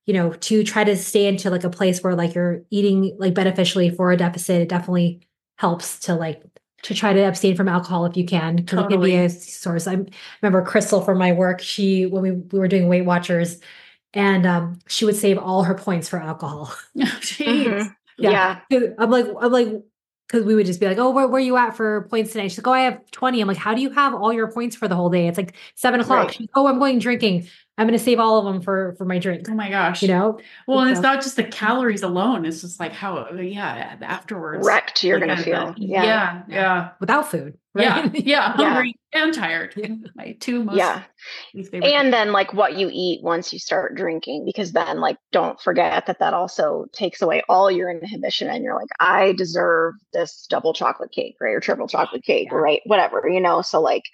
you 0.07 0.15
know, 0.15 0.33
to 0.33 0.65
try 0.65 0.85
to 0.85 0.97
stay 0.97 1.27
into 1.27 1.51
like 1.51 1.65
a 1.65 1.71
place 1.71 2.03
where 2.03 2.15
like 2.15 2.35
you're 2.35 2.63
eating 2.71 3.17
like 3.19 3.35
beneficially 3.35 3.91
for 3.91 4.13
a 4.13 4.17
deficit, 4.17 4.63
it 4.63 4.69
definitely 4.69 5.27
helps 5.57 5.99
to 6.01 6.15
like 6.15 6.43
to 6.83 6.95
try 6.95 7.13
to 7.13 7.21
abstain 7.21 7.57
from 7.57 7.69
alcohol 7.69 8.07
if 8.07 8.17
you 8.17 8.25
can 8.25 8.57
because 8.57 8.79
totally. 8.79 9.13
it 9.13 9.19
can 9.19 9.27
be 9.27 9.27
a 9.27 9.29
source. 9.29 9.87
I 9.87 9.99
remember 10.41 10.63
Crystal 10.65 11.03
from 11.03 11.19
my 11.19 11.33
work. 11.33 11.61
She 11.61 12.07
when 12.07 12.23
we, 12.23 12.31
we 12.31 12.59
were 12.59 12.69
doing 12.69 12.89
Weight 12.89 13.05
Watchers, 13.05 13.61
and 14.15 14.47
um, 14.47 14.79
she 14.87 15.05
would 15.05 15.17
save 15.17 15.39
all 15.39 15.63
her 15.65 15.75
points 15.75 16.09
for 16.09 16.19
alcohol. 16.19 16.75
mm-hmm. 16.97 17.89
yeah. 18.19 18.61
yeah. 18.71 18.81
I'm 18.99 19.11
like, 19.11 19.27
I'm 19.41 19.53
like, 19.53 19.69
because 20.27 20.47
we 20.47 20.55
would 20.55 20.67
just 20.67 20.79
be 20.79 20.87
like, 20.87 20.99
oh, 20.99 21.11
where, 21.11 21.27
where 21.27 21.41
are 21.41 21.45
you 21.45 21.57
at 21.57 21.77
for 21.77 22.03
points 22.09 22.33
today? 22.33 22.49
She's 22.49 22.59
like, 22.59 22.67
oh, 22.69 22.73
I 22.73 22.83
have 22.83 23.11
20. 23.11 23.41
I'm 23.41 23.49
like, 23.49 23.57
how 23.57 23.75
do 23.75 23.83
you 23.83 23.91
have 23.91 24.15
all 24.15 24.33
your 24.33 24.51
points 24.51 24.77
for 24.77 24.87
the 24.87 24.95
whole 24.95 25.11
day? 25.11 25.27
It's 25.27 25.37
like 25.37 25.57
seven 25.75 26.01
o'clock. 26.01 26.27
Right. 26.27 26.35
She's, 26.35 26.49
oh, 26.55 26.69
I'm 26.69 26.79
going 26.79 27.01
drinking. 27.01 27.49
I'm 27.81 27.87
going 27.87 27.99
to 27.99 28.05
save 28.05 28.21
all 28.21 28.39
of 28.39 28.45
them 28.45 28.61
for 28.61 28.95
for 28.99 29.07
my 29.07 29.19
drink. 29.19 29.47
Oh 29.49 29.55
my 29.55 29.71
gosh. 29.71 30.03
You 30.03 30.09
know? 30.09 30.39
Well, 30.67 30.81
and 30.81 30.91
it's 30.91 31.01
not 31.01 31.23
just 31.23 31.37
the 31.37 31.45
calories 31.45 32.03
alone. 32.03 32.45
It's 32.45 32.61
just 32.61 32.79
like 32.79 32.93
how, 32.93 33.31
yeah, 33.31 33.97
afterwards. 34.03 34.67
Wrecked 34.67 35.03
you're 35.03 35.19
like, 35.19 35.29
going 35.29 35.39
to 35.39 35.43
feel. 35.43 35.75
Yeah. 35.79 36.05
yeah. 36.05 36.43
Yeah. 36.47 36.91
Without 37.01 37.31
food. 37.31 37.57
Right? 37.73 37.85
Yeah. 37.85 38.11
Yeah. 38.13 38.53
Hungry 38.53 38.97
yeah. 39.15 39.25
and 39.25 39.33
tired. 39.33 40.03
My 40.15 40.37
two 40.41 40.63
most. 40.63 40.77
Yeah. 40.77 41.05
And 41.55 42.13
then 42.13 42.33
like 42.33 42.53
what 42.53 42.77
you 42.77 42.91
eat 42.93 43.23
once 43.23 43.51
you 43.51 43.59
start 43.59 43.95
drinking, 43.95 44.45
because 44.45 44.73
then 44.73 45.01
like 45.01 45.17
don't 45.33 45.59
forget 45.59 46.05
that 46.05 46.19
that 46.19 46.35
also 46.35 46.85
takes 46.93 47.23
away 47.23 47.43
all 47.49 47.71
your 47.71 47.91
inhibition 47.91 48.51
and 48.51 48.63
you're 48.63 48.77
like, 48.77 48.91
I 49.01 49.33
deserve 49.33 49.95
this 50.13 50.47
double 50.51 50.75
chocolate 50.75 51.13
cake, 51.13 51.37
right? 51.41 51.55
Or 51.55 51.61
triple 51.61 51.89
chocolate 51.89 52.25
cake, 52.25 52.49
yeah. 52.53 52.59
right? 52.59 52.83
Whatever, 52.85 53.27
you 53.27 53.41
know? 53.41 53.63
So 53.63 53.81
like 53.81 54.05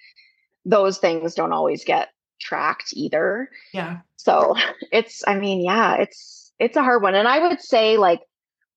those 0.63 0.99
things 0.99 1.33
don't 1.33 1.51
always 1.51 1.83
get 1.83 2.07
tracked 2.39 2.93
either. 2.93 3.49
Yeah. 3.73 3.99
So 4.17 4.55
it's, 4.91 5.23
I 5.27 5.35
mean, 5.35 5.63
yeah, 5.63 5.95
it's, 5.95 6.51
it's 6.59 6.77
a 6.77 6.83
hard 6.83 7.03
one. 7.03 7.15
And 7.15 7.27
I 7.27 7.47
would 7.47 7.61
say, 7.61 7.97
like, 7.97 8.21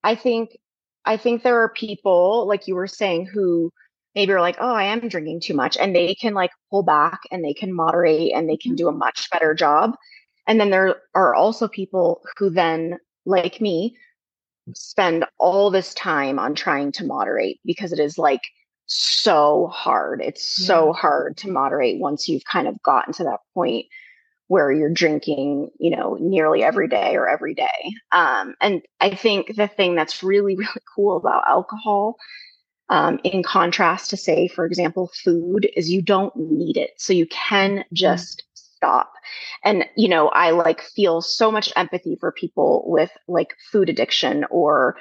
I 0.03 0.15
think, 0.15 0.57
I 1.05 1.17
think 1.17 1.43
there 1.43 1.63
are 1.63 1.69
people, 1.71 2.47
like 2.47 2.69
you 2.69 2.75
were 2.75 2.87
saying, 2.87 3.27
who 3.27 3.73
maybe 4.15 4.33
are 4.33 4.41
like, 4.41 4.57
oh, 4.61 4.73
I 4.73 4.85
am 4.85 5.09
drinking 5.09 5.41
too 5.41 5.55
much. 5.55 5.77
And 5.77 5.95
they 5.95 6.15
can 6.15 6.35
like 6.35 6.51
pull 6.71 6.83
back 6.83 7.21
and 7.31 7.45
they 7.45 7.55
can 7.55 7.73
moderate 7.73 8.33
and 8.35 8.49
they 8.49 8.57
can 8.57 8.73
mm-hmm. 8.73 8.77
do 8.77 8.89
a 8.89 8.93
much 8.93 9.31
better 9.31 9.55
job. 9.55 9.95
And 10.47 10.61
then 10.61 10.71
there 10.71 10.97
are 11.15 11.35
also 11.35 11.69
people 11.69 12.23
who 12.37 12.51
then, 12.51 12.99
like 13.25 13.61
me, 13.61 13.97
spend 14.75 15.25
all 15.39 15.71
this 15.71 15.95
time 15.95 16.39
on 16.39 16.55
trying 16.55 16.93
to 16.93 17.07
moderate 17.07 17.61
because 17.65 17.93
it 17.93 17.99
is 17.99 18.19
like 18.19 18.43
so 18.93 19.69
hard. 19.69 20.21
It's 20.21 20.61
yeah. 20.61 20.67
so 20.67 20.93
hard 20.93 21.37
to 21.39 21.51
moderate 21.51 22.01
once 22.01 22.29
you've 22.29 22.45
kind 22.45 22.67
of 22.67 22.83
gotten 22.83 23.13
to 23.15 23.25
that 23.25 23.41
point 23.55 23.87
where 24.49 24.73
you're 24.73 24.93
drinking, 24.93 25.71
you 25.79 25.95
know, 25.97 26.19
nearly 26.21 26.65
every 26.65 26.89
day 26.89 27.15
or 27.15 27.29
every 27.29 27.55
day. 27.55 27.93
Um, 28.11 28.57
and 28.61 28.83
I 29.01 29.15
think 29.15 29.55
the 29.55 29.69
thing 29.69 29.95
that's 29.95 30.25
really, 30.25 30.57
really 30.57 30.83
cool 30.95 31.17
about 31.17 31.47
alcohol, 31.47 32.17
um, 32.89 33.21
in 33.23 33.45
contrast 33.45 34.11
to, 34.11 34.17
say, 34.17 34.49
for 34.49 34.67
example, 34.67 35.09
food, 35.23 35.71
is 35.77 35.89
you 35.89 36.03
don't 36.03 36.35
need 36.35 36.77
it. 36.77 36.91
So 36.97 37.13
you 37.13 37.27
can 37.27 37.77
mm-hmm. 37.77 37.95
just 37.95 38.43
stop. 38.55 39.13
And, 39.65 39.85
you 39.97 40.09
know, 40.09 40.29
I 40.31 40.51
like 40.51 40.81
feel 40.81 41.21
so 41.21 41.53
much 41.53 41.73
empathy 41.77 42.17
for 42.19 42.33
people 42.33 42.83
with 42.87 43.13
like 43.29 43.55
food 43.71 43.89
addiction 43.89 44.45
or 44.51 44.97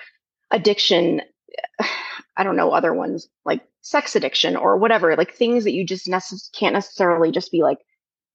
addiction. 0.51 1.23
I 2.37 2.43
don't 2.43 2.55
know 2.55 2.71
other 2.71 2.93
ones 2.93 3.27
like 3.45 3.61
sex 3.81 4.15
addiction 4.15 4.55
or 4.55 4.77
whatever, 4.77 5.15
like 5.15 5.33
things 5.33 5.65
that 5.65 5.73
you 5.73 5.85
just 5.85 6.07
necess- 6.07 6.51
can't 6.53 6.73
necessarily 6.73 7.31
just 7.31 7.51
be 7.51 7.61
like, 7.61 7.79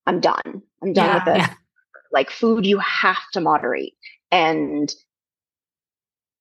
I'm 0.07 0.21
done. 0.21 0.63
I'm 0.83 0.93
done 0.93 1.07
yeah, 1.07 1.15
with 1.15 1.25
this. 1.25 1.49
Yeah. 1.49 1.55
Like 2.13 2.31
food, 2.31 2.67
you 2.67 2.79
have 2.79 3.23
to 3.33 3.41
moderate. 3.41 3.95
And 4.31 4.95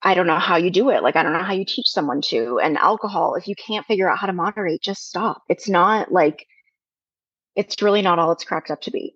I 0.01 0.13
don't 0.13 0.27
know 0.27 0.39
how 0.39 0.57
you 0.57 0.69
do 0.69 0.89
it. 0.89 1.01
Like, 1.01 1.15
I 1.15 1.23
don't 1.23 1.33
know 1.33 1.43
how 1.43 1.53
you 1.53 1.65
teach 1.65 1.87
someone 1.87 2.21
to. 2.23 2.59
And 2.59 2.77
alcohol, 2.77 3.35
if 3.35 3.47
you 3.47 3.55
can't 3.55 3.85
figure 3.85 4.09
out 4.09 4.19
how 4.19 4.27
to 4.27 4.33
moderate, 4.33 4.81
just 4.81 5.07
stop. 5.07 5.43
It's 5.47 5.69
not 5.69 6.11
like, 6.11 6.45
it's 7.55 7.81
really 7.81 8.01
not 8.01 8.19
all 8.19 8.33
it's 8.33 8.43
cracked 8.43 8.69
up 8.69 8.81
to 8.81 8.91
be. 8.91 9.15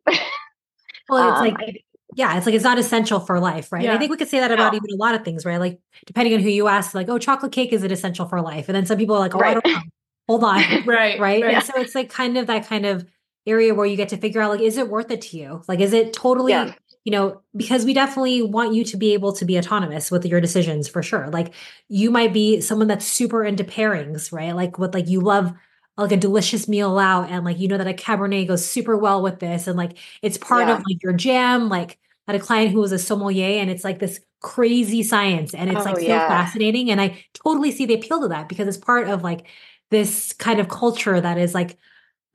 well, 1.10 1.32
it's 1.32 1.41
um, 1.41 1.48
like, 1.48 1.84
yeah, 2.15 2.38
it's 2.38 2.46
like 2.46 2.56
it's 2.56 2.63
not 2.63 2.80
essential 2.80 3.20
for 3.20 3.39
life, 3.39 3.72
right? 3.72 3.84
Yeah. 3.84 3.93
I 3.93 3.98
think 3.98 4.12
we 4.12 4.17
could 4.17 4.30
say 4.30 4.39
that 4.39 4.52
about 4.52 4.74
even 4.74 4.91
a 4.91 4.96
lot 4.96 5.15
of 5.15 5.24
things, 5.24 5.46
right? 5.46 5.60
Like, 5.60 5.80
depending 6.06 6.34
on 6.34 6.39
who 6.39 6.50
you 6.50 6.67
ask, 6.67 6.93
like, 6.93 7.10
oh, 7.10 7.17
chocolate 7.17 7.52
cake 7.52 7.74
is 7.74 7.84
it 7.84 7.91
essential 7.91 8.28
for 8.28 8.41
life? 8.41 8.70
And 8.70 8.76
then 8.76 8.86
some 8.86 8.98
people 8.98 9.15
are 9.15 9.20
like, 9.20 9.36
oh, 9.36 9.39
right. 9.39 9.58
I 9.58 9.60
don't 9.60 9.74
know. 9.74 9.82
Hold 10.28 10.43
on. 10.43 10.58
right. 10.86 11.20
Right. 11.20 11.20
right. 11.20 11.43
And 11.56 11.63
so 11.63 11.74
it's 11.78 11.96
like 11.96 12.10
kind 12.10 12.38
of 12.38 12.48
that 12.48 12.67
kind 12.67 12.86
of 12.86 13.06
area 13.46 13.74
where 13.74 13.86
you 13.86 13.98
get 13.98 14.10
to 14.10 14.17
figure 14.17 14.41
out, 14.41 14.52
like, 14.52 14.62
is 14.62 14.78
it 14.78 14.89
worth 14.89 15.12
it 15.12 15.22
to 15.22 15.38
you? 15.38 15.62
Like, 15.67 15.80
is 15.80 15.93
it 15.93 16.13
totally 16.13 16.54
yeah 16.54 16.74
you 17.08 17.12
know, 17.12 17.41
because 17.56 17.86
we 17.86 17.93
definitely 17.93 18.41
want 18.41 18.74
you 18.74 18.84
to 18.84 18.98
be 18.98 19.13
able 19.13 19.32
to 19.32 19.46
be 19.46 19.58
autonomous 19.58 20.12
with 20.12 20.26
your 20.26 20.41
decisions 20.41 20.89
for 20.89 21.02
sure. 21.02 21.30
Like 21.30 21.54
you 21.88 22.12
might 22.12 22.34
be 22.34 22.60
someone 22.60 22.89
that's 22.89 23.08
super 23.08 23.46
into 23.46 23.63
pairings, 23.63 24.34
right? 24.34 24.54
Like 24.54 24.78
with 24.78 24.93
like 24.93 25.08
you 25.08 25.22
love 25.22 25.54
like 25.98 26.12
a 26.12 26.18
delicious 26.18 26.68
meal 26.68 26.98
out 27.00 27.30
and 27.30 27.44
like 27.44 27.60
you 27.60 27.68
know 27.68 27.78
that 27.78 27.88
a 27.88 27.94
cabernet 27.94 28.48
goes 28.48 28.66
super 28.66 28.96
well 28.96 29.22
with 29.22 29.40
this 29.40 29.68
and 29.68 29.78
like 29.78 29.98
it's 30.22 30.38
part 30.38 30.68
yeah. 30.68 30.76
of 30.76 30.80
like 30.80 31.02
your 31.02 31.14
jam 31.14 31.70
like 31.70 31.98
I 32.28 32.34
had 32.34 32.42
a 32.42 32.44
client 32.44 32.72
who 32.72 32.80
was 32.80 32.92
a 32.92 33.00
sommelier 33.00 33.60
and 33.60 33.70
it's 33.70 33.84
like 33.84 34.00
this 34.00 34.20
crazy 34.40 35.02
science 35.02 35.54
and 35.54 35.72
it's 35.72 35.82
oh, 35.82 35.84
like 35.84 35.98
so 35.98 36.04
yeah. 36.04 36.28
fascinating 36.28 36.92
and 36.92 37.02
I 37.02 37.24
totally 37.34 37.72
see 37.72 37.86
the 37.86 37.96
appeal 37.96 38.22
to 38.22 38.28
that 38.28 38.48
because 38.48 38.68
it's 38.68 38.78
part 38.78 39.08
of 39.08 39.24
like 39.24 39.48
this 39.90 40.34
kind 40.34 40.60
of 40.60 40.70
culture 40.70 41.20
that 41.20 41.38
is 41.38 41.56
like 41.56 41.78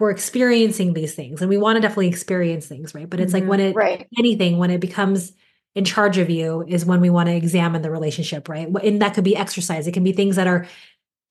we're 0.00 0.10
experiencing 0.10 0.94
these 0.94 1.14
things 1.14 1.40
and 1.40 1.48
we 1.48 1.58
want 1.58 1.76
to 1.76 1.80
definitely 1.80 2.08
experience 2.08 2.66
things 2.66 2.94
right 2.94 3.08
but 3.08 3.20
it's 3.20 3.32
mm-hmm. 3.32 3.42
like 3.42 3.50
when 3.50 3.60
it 3.60 3.76
right. 3.76 4.08
anything 4.18 4.58
when 4.58 4.70
it 4.70 4.80
becomes 4.80 5.32
in 5.74 5.84
charge 5.84 6.18
of 6.18 6.28
you 6.28 6.64
is 6.66 6.84
when 6.84 7.00
we 7.00 7.08
want 7.08 7.28
to 7.28 7.34
examine 7.34 7.82
the 7.82 7.90
relationship 7.90 8.48
right 8.48 8.68
and 8.82 9.00
that 9.00 9.14
could 9.14 9.24
be 9.24 9.36
exercise 9.36 9.86
it 9.86 9.92
can 9.92 10.02
be 10.02 10.12
things 10.12 10.34
that 10.36 10.48
are 10.48 10.66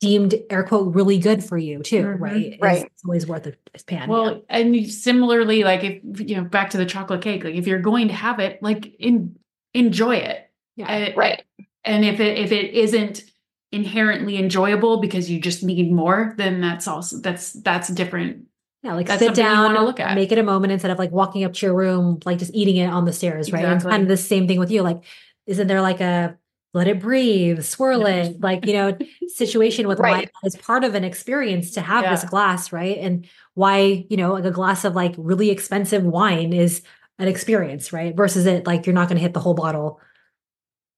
deemed 0.01 0.33
air 0.49 0.63
quote 0.63 0.93
really 0.95 1.19
good 1.19 1.43
for 1.43 1.57
you 1.57 1.81
too 1.83 2.03
mm-hmm. 2.03 2.23
right 2.23 2.57
right 2.59 2.85
it's, 2.85 3.05
always 3.05 3.27
worth 3.27 3.45
a 3.45 3.53
pan 3.85 4.09
well 4.09 4.33
yeah. 4.33 4.39
and 4.49 4.91
similarly 4.91 5.63
like 5.63 5.83
if 5.83 6.19
you 6.19 6.35
know 6.35 6.43
back 6.43 6.71
to 6.71 6.77
the 6.77 6.85
chocolate 6.85 7.21
cake 7.21 7.43
like 7.43 7.55
if 7.55 7.67
you're 7.67 7.79
going 7.79 8.07
to 8.07 8.13
have 8.13 8.39
it 8.39 8.61
like 8.63 8.93
in 8.99 9.37
enjoy 9.75 10.15
it 10.15 10.49
yeah 10.75 10.87
and, 10.87 11.15
right 11.15 11.43
and 11.85 12.03
if 12.03 12.19
it 12.19 12.37
if 12.39 12.51
it 12.51 12.73
isn't 12.73 13.23
inherently 13.71 14.37
enjoyable 14.37 14.99
because 14.99 15.29
you 15.29 15.39
just 15.39 15.63
need 15.63 15.91
more 15.91 16.33
then 16.37 16.59
that's 16.59 16.87
also 16.87 17.17
that's 17.17 17.53
that's 17.53 17.87
different 17.89 18.45
yeah, 18.83 18.95
like 18.95 19.05
That's 19.05 19.19
sit 19.19 19.35
down, 19.35 19.75
look 19.85 19.99
at. 19.99 20.15
make 20.15 20.31
it 20.31 20.39
a 20.39 20.43
moment 20.43 20.73
instead 20.73 20.89
of 20.89 20.97
like 20.97 21.11
walking 21.11 21.43
up 21.43 21.53
to 21.53 21.65
your 21.67 21.75
room, 21.75 22.19
like 22.25 22.39
just 22.39 22.51
eating 22.55 22.77
it 22.77 22.87
on 22.87 23.05
the 23.05 23.13
stairs, 23.13 23.51
right? 23.51 23.59
Exactly. 23.59 23.73
And 23.73 23.91
kind 23.91 24.01
of 24.01 24.09
the 24.09 24.17
same 24.17 24.47
thing 24.47 24.57
with 24.57 24.71
you. 24.71 24.81
Like, 24.81 25.03
isn't 25.45 25.67
there 25.67 25.81
like 25.81 26.01
a 26.01 26.35
let 26.73 26.87
it 26.87 26.99
breathe, 26.99 27.63
swirl 27.63 28.05
it, 28.05 28.39
like 28.41 28.65
you 28.65 28.73
know, 28.73 28.97
situation 29.27 29.87
with 29.87 29.99
right. 29.99 30.11
wine 30.11 30.29
is 30.45 30.55
part 30.55 30.83
of 30.83 30.95
an 30.95 31.03
experience 31.03 31.71
to 31.71 31.81
have 31.81 32.03
yeah. 32.03 32.11
this 32.11 32.23
glass, 32.23 32.71
right? 32.71 32.97
And 32.97 33.27
why, 33.53 34.05
you 34.09 34.17
know, 34.17 34.33
like 34.33 34.45
a 34.45 34.51
glass 34.51 34.85
of 34.85 34.95
like 34.95 35.13
really 35.17 35.49
expensive 35.49 36.03
wine 36.03 36.53
is 36.53 36.81
an 37.19 37.27
experience, 37.27 37.91
right? 37.91 38.15
Versus 38.15 38.45
it 38.45 38.65
like 38.65 38.85
you're 38.85 38.95
not 38.95 39.07
going 39.07 39.17
to 39.17 39.21
hit 39.21 39.33
the 39.33 39.39
whole 39.39 39.53
bottle 39.53 39.99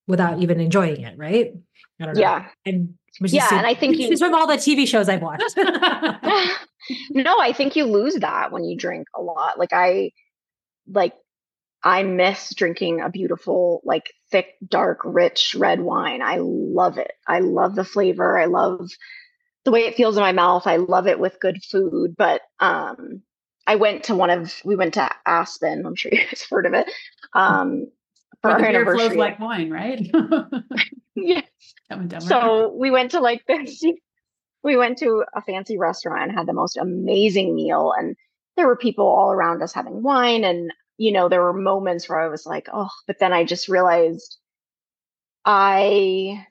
without 0.06 0.40
even 0.40 0.60
enjoying 0.60 1.00
it, 1.00 1.18
right? 1.18 1.52
I 2.00 2.04
don't 2.04 2.14
know. 2.14 2.20
Yeah. 2.20 2.46
And 2.64 2.94
yeah, 3.20 3.48
and 3.52 3.66
I 3.66 3.74
think 3.74 3.96
you, 3.96 4.16
from 4.16 4.34
all 4.34 4.48
the 4.48 4.54
TV 4.54 4.88
shows 4.88 5.08
I've 5.08 5.22
watched. 5.22 5.54
no, 7.10 7.38
I 7.38 7.52
think 7.52 7.76
you 7.76 7.84
lose 7.84 8.16
that 8.16 8.50
when 8.50 8.64
you 8.64 8.76
drink 8.76 9.06
a 9.14 9.22
lot. 9.22 9.56
Like 9.56 9.72
I, 9.72 10.10
like 10.88 11.14
I 11.84 12.02
miss 12.02 12.52
drinking 12.54 13.00
a 13.00 13.10
beautiful, 13.10 13.82
like 13.84 14.12
thick, 14.34 14.56
dark, 14.66 14.98
rich 15.04 15.54
red 15.56 15.80
wine. 15.80 16.20
I 16.20 16.38
love 16.40 16.98
it. 16.98 17.12
I 17.28 17.38
love 17.38 17.76
the 17.76 17.84
flavor. 17.84 18.36
I 18.36 18.46
love 18.46 18.90
the 19.64 19.70
way 19.70 19.82
it 19.82 19.94
feels 19.94 20.16
in 20.16 20.22
my 20.22 20.32
mouth. 20.32 20.66
I 20.66 20.78
love 20.78 21.06
it 21.06 21.20
with 21.20 21.38
good 21.38 21.62
food. 21.62 22.16
But 22.18 22.40
um, 22.58 23.22
I 23.64 23.76
went 23.76 24.02
to 24.04 24.16
one 24.16 24.30
of 24.30 24.52
we 24.64 24.74
went 24.74 24.94
to 24.94 25.08
Aspen. 25.24 25.86
I'm 25.86 25.94
sure 25.94 26.10
you 26.12 26.18
guys 26.18 26.44
heard 26.50 26.66
of 26.66 26.74
it. 26.74 26.90
Um, 27.32 27.86
for 28.42 28.50
our 28.50 28.64
anniversary. 28.64 29.06
flows 29.10 29.16
like 29.16 29.38
wine, 29.38 29.70
right? 29.70 30.04
yes. 31.14 31.44
So 32.18 32.74
we 32.76 32.90
went 32.90 33.12
to 33.12 33.20
like 33.20 33.46
this. 33.46 33.84
We 34.64 34.76
went 34.76 34.98
to 34.98 35.24
a 35.32 35.42
fancy 35.42 35.78
restaurant 35.78 36.24
and 36.24 36.32
had 36.36 36.48
the 36.48 36.52
most 36.52 36.76
amazing 36.76 37.54
meal, 37.54 37.92
and 37.96 38.16
there 38.56 38.66
were 38.66 38.76
people 38.76 39.06
all 39.06 39.30
around 39.30 39.62
us 39.62 39.72
having 39.72 40.02
wine, 40.02 40.42
and 40.42 40.72
you 40.96 41.12
know 41.12 41.28
there 41.28 41.42
were 41.42 41.52
moments 41.52 42.08
where 42.08 42.20
I 42.20 42.28
was 42.28 42.46
like, 42.46 42.68
oh, 42.72 42.90
but 43.06 43.18
then 43.18 43.32
I 43.32 43.44
just 43.44 43.68
realized 43.68 44.38
I 45.44 46.46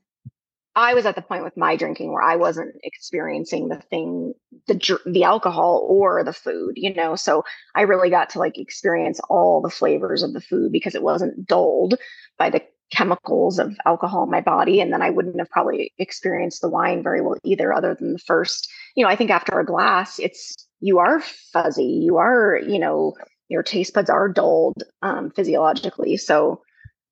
I 0.76 0.96
was 0.96 1.06
at 1.06 1.16
the 1.16 1.22
point 1.22 1.44
with 1.44 1.56
my 1.56 1.76
drinking 1.76 2.12
where 2.12 2.24
I 2.24 2.36
wasn't 2.36 2.76
experiencing 2.84 3.68
the 3.68 3.80
thing, 3.90 4.34
the 4.68 5.00
the 5.06 5.24
alcohol 5.24 5.86
or 5.88 6.24
the 6.24 6.34
food, 6.34 6.74
you 6.76 6.94
know. 6.94 7.16
So 7.16 7.44
I 7.76 7.82
really 7.82 8.10
got 8.10 8.30
to 8.32 8.40
like 8.40 8.58
experience 8.58 9.20
all 9.30 9.62
the 9.62 9.70
flavors 9.70 10.24
of 10.24 10.34
the 10.34 10.42
food 10.42 10.72
because 10.72 10.96
it 10.96 11.04
wasn't 11.04 11.48
dulled 11.48 11.96
by 12.38 12.50
the 12.50 12.62
chemicals 12.92 13.60
of 13.60 13.76
alcohol 13.86 14.24
in 14.24 14.32
my 14.32 14.42
body. 14.42 14.80
And 14.80 14.92
then 14.92 15.02
I 15.02 15.10
wouldn't 15.10 15.40
have 15.40 15.50
probably 15.50 15.92
experienced 15.98 16.62
the 16.62 16.70
wine 16.70 17.04
very 17.04 17.22
well 17.22 17.38
either, 17.44 17.74
other 17.74 17.96
than 17.96 18.14
the 18.14 18.20
first. 18.20 18.68
You 18.96 19.04
know, 19.04 19.10
I 19.10 19.16
think 19.16 19.32
after 19.32 19.60
a 19.60 19.66
glass, 19.66 20.20
it's 20.20 20.56
you 20.80 21.00
are 21.00 21.22
fuzzy, 21.22 21.86
you 21.86 22.18
are, 22.18 22.60
you 22.68 22.80
know, 22.80 23.16
your 23.50 23.64
taste 23.64 23.94
buds 23.94 24.10
are 24.10 24.30
dulled 24.30 24.84
um, 25.02 25.32
physiologically. 25.32 26.18
So 26.18 26.62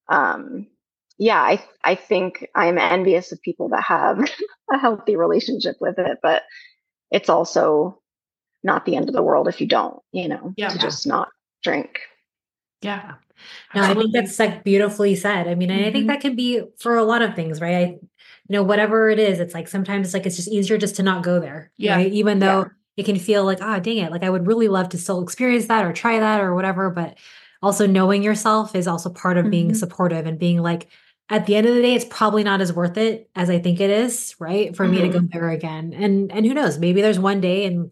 um 0.10 0.68
yeah, 1.18 1.40
I 1.40 1.64
I 1.84 1.96
think 1.96 2.48
I'm 2.56 2.78
envious 2.78 3.32
of 3.32 3.42
people 3.42 3.70
that 3.70 3.84
have 3.84 4.20
a 4.74 4.78
healthy 4.78 5.16
relationship 5.16 5.76
with 5.80 6.00
it, 6.00 6.18
but 6.24 6.44
it's 7.12 7.30
also 7.30 8.02
not 8.64 8.86
the 8.86 8.96
end 8.96 9.10
of 9.10 9.16
the 9.16 9.24
world 9.24 9.48
if 9.48 9.62
you 9.62 9.68
don't, 9.68 10.00
you 10.12 10.28
know, 10.28 10.54
yeah. 10.58 10.70
to 10.70 10.78
just 10.78 11.06
not 11.06 11.30
drink. 11.64 12.00
Yeah. 12.82 13.14
No, 13.76 13.84
I 13.84 13.94
think 13.94 14.14
that's 14.14 14.38
like 14.40 14.64
beautifully 14.64 15.16
said. 15.16 15.48
I 15.48 15.56
mean, 15.56 15.70
mm-hmm. 15.70 15.80
I 15.80 15.84
think 15.92 15.96
mm-hmm. 15.96 16.08
that 16.08 16.22
can 16.22 16.36
be 16.36 16.64
for 16.80 16.96
a 16.96 17.04
lot 17.04 17.22
of 17.22 17.36
things, 17.36 17.62
right? 17.62 17.76
I, 17.76 17.82
you 17.82 18.00
know, 18.50 18.64
whatever 18.64 19.10
it 19.10 19.20
is, 19.20 19.40
it's 19.40 19.54
like 19.54 19.68
sometimes 19.68 20.08
it's 20.08 20.14
like 20.14 20.26
it's 20.26 20.36
just 20.36 20.50
easier 20.50 20.78
just 20.78 20.96
to 20.98 21.04
not 21.04 21.24
go 21.24 21.40
there. 21.40 21.72
Yeah. 21.78 21.96
Right? 21.96 22.12
Even 22.12 22.40
though 22.40 22.62
yeah. 22.62 22.68
It 22.98 23.06
can 23.06 23.18
feel 23.18 23.44
like, 23.46 23.60
ah, 23.62 23.78
oh, 23.78 23.80
dang 23.80 23.98
it. 23.98 24.12
Like 24.12 24.24
I 24.24 24.30
would 24.30 24.48
really 24.48 24.68
love 24.68 24.90
to 24.90 24.98
still 24.98 25.22
experience 25.24 25.68
that 25.68 25.86
or 25.86 25.94
try 25.94 26.20
that 26.20 26.42
or 26.42 26.56
whatever. 26.56 26.90
But 26.90 27.18
also 27.62 27.88
knowing 27.88 28.24
yourself 28.24 28.76
is 28.76 28.88
also 28.88 29.10
part 29.10 29.38
of 29.38 29.44
mm-hmm. 29.44 29.52
being 29.52 29.74
supportive 29.74 30.26
and 30.26 30.40
being 30.40 30.62
like, 30.62 30.90
at 31.30 31.46
the 31.46 31.56
end 31.56 31.66
of 31.66 31.74
the 31.74 31.82
day, 31.82 31.94
it's 31.94 32.06
probably 32.06 32.44
not 32.44 32.60
as 32.60 32.74
worth 32.74 32.98
it 32.98 33.30
as 33.36 33.50
I 33.50 33.60
think 33.60 33.80
it 33.80 33.90
is, 33.90 34.36
right? 34.38 34.76
For 34.76 34.86
mm-hmm. 34.86 34.96
me 34.96 35.02
to 35.02 35.08
go 35.08 35.20
mm-hmm. 35.20 35.28
there 35.32 35.50
again. 35.50 35.94
And 35.94 36.32
and 36.32 36.46
who 36.46 36.54
knows, 36.54 36.78
maybe 36.78 37.02
there's 37.02 37.20
one 37.20 37.40
day 37.40 37.64
in 37.64 37.92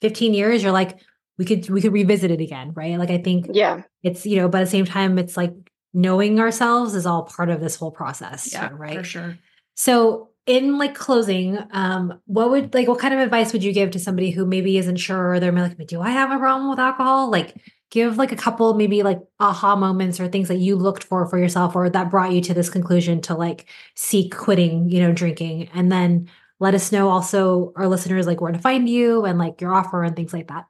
15 0.00 0.32
years 0.32 0.62
you're 0.62 0.72
like, 0.72 0.98
we 1.36 1.44
could 1.44 1.68
we 1.68 1.80
could 1.82 1.92
revisit 1.92 2.30
it 2.30 2.40
again, 2.40 2.72
right? 2.74 2.98
Like 2.98 3.10
I 3.10 3.18
think 3.18 3.50
yeah, 3.52 3.82
it's 4.02 4.24
you 4.24 4.36
know, 4.36 4.48
but 4.48 4.62
at 4.62 4.64
the 4.64 4.70
same 4.70 4.86
time, 4.86 5.18
it's 5.18 5.36
like 5.36 5.52
knowing 5.92 6.40
ourselves 6.40 6.94
is 6.94 7.06
all 7.06 7.24
part 7.24 7.50
of 7.50 7.60
this 7.60 7.76
whole 7.76 7.90
process. 7.90 8.52
Yeah, 8.52 8.68
too, 8.68 8.76
right. 8.76 8.96
For 8.96 9.04
sure. 9.04 9.38
So 9.74 10.30
in 10.48 10.78
like 10.78 10.94
closing, 10.94 11.58
um, 11.72 12.20
what 12.24 12.50
would 12.50 12.72
like 12.72 12.88
what 12.88 12.98
kind 12.98 13.12
of 13.12 13.20
advice 13.20 13.52
would 13.52 13.62
you 13.62 13.72
give 13.72 13.90
to 13.90 13.98
somebody 13.98 14.30
who 14.30 14.46
maybe 14.46 14.78
isn't 14.78 14.96
sure? 14.96 15.38
They're 15.38 15.52
like, 15.52 15.86
do 15.86 16.00
I 16.00 16.10
have 16.10 16.32
a 16.32 16.38
problem 16.38 16.70
with 16.70 16.78
alcohol? 16.78 17.30
Like 17.30 17.54
give 17.90 18.16
like 18.16 18.32
a 18.32 18.36
couple 18.36 18.72
maybe 18.74 19.02
like 19.02 19.20
aha 19.38 19.76
moments 19.76 20.18
or 20.18 20.28
things 20.28 20.48
that 20.48 20.58
you 20.58 20.74
looked 20.76 21.04
for 21.04 21.26
for 21.26 21.38
yourself 21.38 21.76
or 21.76 21.90
that 21.90 22.10
brought 22.10 22.32
you 22.32 22.40
to 22.42 22.54
this 22.54 22.70
conclusion 22.70 23.20
to 23.22 23.34
like 23.34 23.66
seek 23.94 24.34
quitting 24.34 24.88
you 24.88 25.00
know 25.00 25.12
drinking. 25.12 25.68
And 25.74 25.92
then 25.92 26.30
let 26.60 26.74
us 26.74 26.90
know 26.92 27.10
also 27.10 27.74
our 27.76 27.86
listeners 27.86 28.26
like 28.26 28.40
where 28.40 28.52
to 28.52 28.58
find 28.58 28.88
you 28.88 29.26
and 29.26 29.38
like 29.38 29.60
your 29.60 29.74
offer 29.74 30.02
and 30.02 30.16
things 30.16 30.32
like 30.32 30.48
that. 30.48 30.64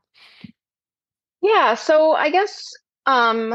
Yeah 1.41 1.75
so 1.75 2.13
i 2.13 2.31
guess 2.31 2.73
um 3.07 3.55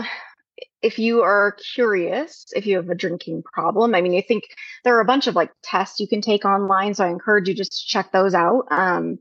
if 0.84 1.00
you 1.00 1.22
are 1.22 1.56
curious 1.74 2.46
if 2.56 2.68
you 2.68 2.76
have 2.76 2.90
a 2.90 2.96
drinking 2.96 3.42
problem 3.42 3.96
i 3.96 4.02
mean 4.02 4.16
i 4.16 4.22
think 4.22 4.44
there 4.84 4.96
are 4.96 5.02
a 5.02 5.06
bunch 5.06 5.26
of 5.26 5.36
like 5.36 5.50
tests 5.64 6.00
you 6.00 6.08
can 6.08 6.22
take 6.22 6.46
online 6.46 6.94
so 6.94 7.06
i 7.06 7.10
encourage 7.10 7.48
you 7.48 7.56
just 7.56 7.72
to 7.72 7.88
check 7.88 8.12
those 8.12 8.34
out. 8.36 8.66
Um 8.70 9.18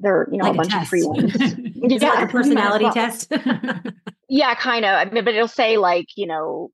there 0.00 0.16
are 0.16 0.28
you 0.30 0.38
know 0.38 0.44
like 0.44 0.54
a 0.54 0.56
bunch 0.56 0.74
of 0.74 0.88
free 0.88 1.04
ones. 1.04 1.34
Yeah 1.74 2.10
like 2.10 2.28
a 2.28 2.32
personality 2.32 2.84
well. 2.84 2.94
test? 2.94 3.32
yeah 4.28 4.54
kind 4.54 4.84
of. 4.84 4.90
I 4.94 5.10
mean, 5.10 5.24
but 5.24 5.34
it'll 5.34 5.48
say 5.48 5.76
like 5.76 6.08
you 6.16 6.26
know 6.26 6.70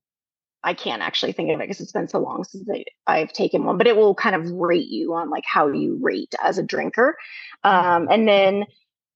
i 0.63 0.73
can't 0.73 1.01
actually 1.01 1.33
think 1.33 1.51
of 1.51 1.59
it 1.59 1.63
because 1.63 1.79
it's 1.79 1.91
been 1.91 2.07
so 2.07 2.19
long 2.19 2.43
since 2.43 2.67
I, 2.69 2.83
i've 3.05 3.31
taken 3.31 3.63
one 3.63 3.77
but 3.77 3.87
it 3.87 3.95
will 3.95 4.15
kind 4.15 4.35
of 4.35 4.49
rate 4.51 4.87
you 4.87 5.13
on 5.13 5.29
like 5.29 5.43
how 5.45 5.67
you 5.67 5.99
rate 6.01 6.33
as 6.43 6.57
a 6.57 6.63
drinker. 6.63 7.15
Um, 7.63 8.07
and 8.09 8.27
then 8.27 8.65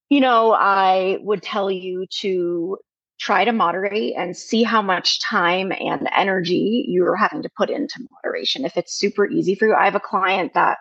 you 0.10 0.20
know 0.20 0.54
i 0.54 1.18
would 1.22 1.41
tell 1.41 1.72
you 1.72 2.06
to 2.20 2.78
try 3.22 3.45
to 3.45 3.53
moderate 3.53 4.15
and 4.17 4.36
see 4.36 4.63
how 4.63 4.82
much 4.82 5.22
time 5.22 5.72
and 5.72 6.09
energy 6.15 6.86
you're 6.88 7.15
having 7.15 7.43
to 7.43 7.49
put 7.55 7.69
into 7.69 8.05
moderation 8.11 8.65
if 8.65 8.76
it's 8.76 8.97
super 8.97 9.30
easy 9.30 9.55
for 9.55 9.67
you 9.67 9.76
i 9.76 9.86
have 9.86 9.95
a 9.95 9.99
client 9.99 10.53
that 10.53 10.78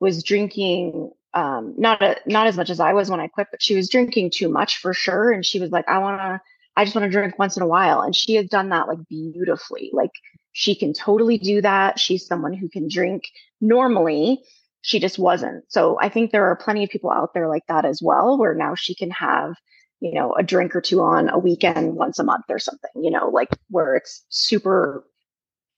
was 0.00 0.24
drinking 0.24 1.10
um, 1.34 1.74
not 1.76 2.00
a, 2.00 2.16
not 2.26 2.46
as 2.46 2.56
much 2.56 2.70
as 2.70 2.80
I 2.80 2.92
was 2.92 3.10
when 3.10 3.20
I 3.20 3.26
quit, 3.26 3.48
but 3.50 3.60
she 3.60 3.74
was 3.74 3.88
drinking 3.88 4.30
too 4.32 4.48
much 4.48 4.78
for 4.78 4.94
sure. 4.94 5.32
And 5.32 5.44
she 5.44 5.60
was 5.60 5.70
like, 5.70 5.86
I 5.88 5.98
want 5.98 6.20
to, 6.20 6.40
I 6.76 6.84
just 6.84 6.94
want 6.94 7.04
to 7.04 7.10
drink 7.10 7.38
once 7.38 7.56
in 7.56 7.62
a 7.62 7.66
while. 7.66 8.00
And 8.00 8.14
she 8.14 8.34
has 8.36 8.46
done 8.46 8.68
that 8.68 8.88
like 8.88 8.98
beautifully. 9.08 9.90
Like 9.92 10.12
she 10.52 10.74
can 10.76 10.92
totally 10.92 11.38
do 11.38 11.60
that. 11.60 11.98
She's 11.98 12.26
someone 12.26 12.52
who 12.52 12.68
can 12.68 12.88
drink 12.88 13.24
normally. 13.60 14.42
She 14.82 15.00
just 15.00 15.18
wasn't. 15.18 15.64
So 15.68 15.98
I 16.00 16.08
think 16.08 16.30
there 16.30 16.46
are 16.46 16.56
plenty 16.56 16.84
of 16.84 16.90
people 16.90 17.10
out 17.10 17.34
there 17.34 17.48
like 17.48 17.64
that 17.68 17.84
as 17.84 18.00
well, 18.02 18.38
where 18.38 18.54
now 18.54 18.74
she 18.76 18.94
can 18.94 19.10
have, 19.10 19.54
you 20.00 20.12
know, 20.12 20.34
a 20.34 20.42
drink 20.42 20.74
or 20.74 20.80
two 20.80 21.00
on 21.00 21.28
a 21.28 21.38
weekend 21.38 21.96
once 21.96 22.18
a 22.18 22.24
month 22.24 22.44
or 22.48 22.58
something, 22.58 22.90
you 23.02 23.10
know, 23.10 23.28
like 23.28 23.48
where 23.68 23.94
it's 23.94 24.24
super 24.28 25.04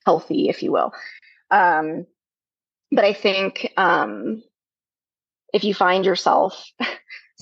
healthy, 0.04 0.48
if 0.48 0.62
you 0.62 0.72
will. 0.72 0.92
Um, 1.50 2.06
but 2.90 3.04
I 3.04 3.12
think 3.12 3.72
um, 3.76 4.42
if 5.52 5.64
you 5.64 5.74
find 5.74 6.04
yourself 6.04 6.64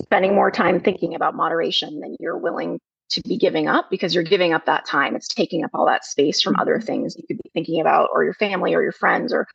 spending 0.01 0.35
more 0.35 0.51
time 0.51 0.79
thinking 0.79 1.15
about 1.15 1.35
moderation 1.35 1.99
than 2.01 2.15
you're 2.19 2.37
willing 2.37 2.79
to 3.09 3.21
be 3.21 3.37
giving 3.37 3.67
up 3.67 3.89
because 3.89 4.13
you're 4.13 4.23
giving 4.23 4.53
up 4.53 4.65
that 4.65 4.85
time. 4.85 5.15
It's 5.15 5.27
taking 5.27 5.63
up 5.63 5.71
all 5.73 5.85
that 5.85 6.05
space 6.05 6.41
from 6.41 6.55
other 6.57 6.77
mm-hmm. 6.77 6.85
things 6.85 7.15
you 7.15 7.23
could 7.27 7.37
be 7.37 7.49
thinking 7.53 7.79
about, 7.79 8.09
or 8.13 8.23
your 8.23 8.33
family, 8.33 8.73
or 8.73 8.81
your 8.81 8.91
friends, 8.91 9.31
or 9.31 9.47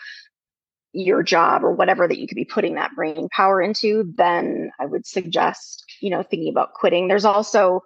your 0.92 1.22
job, 1.22 1.64
or 1.64 1.72
whatever 1.72 2.08
that 2.08 2.18
you 2.18 2.26
could 2.26 2.36
be 2.36 2.44
putting 2.44 2.74
that 2.74 2.94
brain 2.96 3.28
power 3.30 3.62
into. 3.62 4.12
Then 4.16 4.72
I 4.80 4.86
would 4.86 5.06
suggest, 5.06 5.84
you 6.00 6.10
know, 6.10 6.22
thinking 6.22 6.50
about 6.50 6.74
quitting. 6.74 7.08
There's 7.08 7.24
also, 7.24 7.82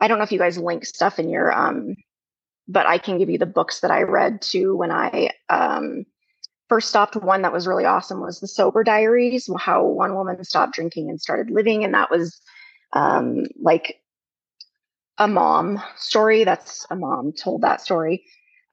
I 0.00 0.08
don't 0.08 0.18
know 0.18 0.24
if 0.24 0.32
you 0.32 0.38
guys 0.38 0.56
link 0.56 0.84
stuff 0.86 1.18
in 1.18 1.28
your, 1.28 1.52
um, 1.52 1.96
but 2.66 2.86
I 2.86 2.98
can 2.98 3.18
give 3.18 3.28
you 3.28 3.38
the 3.38 3.46
books 3.46 3.80
that 3.80 3.90
I 3.90 4.02
read 4.02 4.40
too 4.40 4.76
when 4.76 4.90
I 4.90 5.30
um, 5.48 6.06
first 6.68 6.88
stopped. 6.88 7.16
One 7.16 7.42
that 7.42 7.52
was 7.52 7.66
really 7.66 7.84
awesome 7.84 8.20
was 8.20 8.40
the 8.40 8.48
Sober 8.48 8.84
Diaries, 8.84 9.50
how 9.58 9.84
one 9.84 10.14
woman 10.14 10.42
stopped 10.44 10.74
drinking 10.74 11.10
and 11.10 11.20
started 11.20 11.50
living, 11.50 11.84
and 11.84 11.92
that 11.94 12.10
was 12.10 12.40
um, 12.92 13.46
like 13.60 14.00
a 15.18 15.28
mom 15.28 15.82
story. 15.96 16.44
That's 16.44 16.86
a 16.90 16.96
mom 16.96 17.32
told 17.32 17.62
that 17.62 17.82
story. 17.82 18.24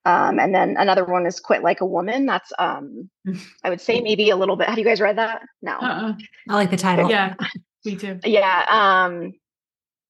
Um, 0.07 0.39
and 0.39 0.55
then 0.55 0.77
another 0.77 1.03
one 1.03 1.25
is 1.25 1.41
Quit 1.41 1.63
Like 1.63 1.81
a 1.81 1.85
Woman. 1.85 2.25
That's, 2.25 2.53
um, 2.57 3.09
I 3.63 3.69
would 3.69 3.81
say 3.81 3.99
maybe 3.99 4.29
a 4.29 4.37
little 4.37 4.55
bit. 4.55 4.69
Have 4.69 4.79
you 4.79 4.85
guys 4.85 5.01
read 5.01 5.17
that? 5.17 5.41
No. 5.61 5.73
Uh-uh. 5.73 6.13
I 6.49 6.53
like 6.53 6.71
the 6.71 6.77
title. 6.77 7.09
Yeah, 7.09 7.35
me 7.83 7.97
too. 7.97 8.17
Yeah. 8.25 8.65
Um, 8.69 9.33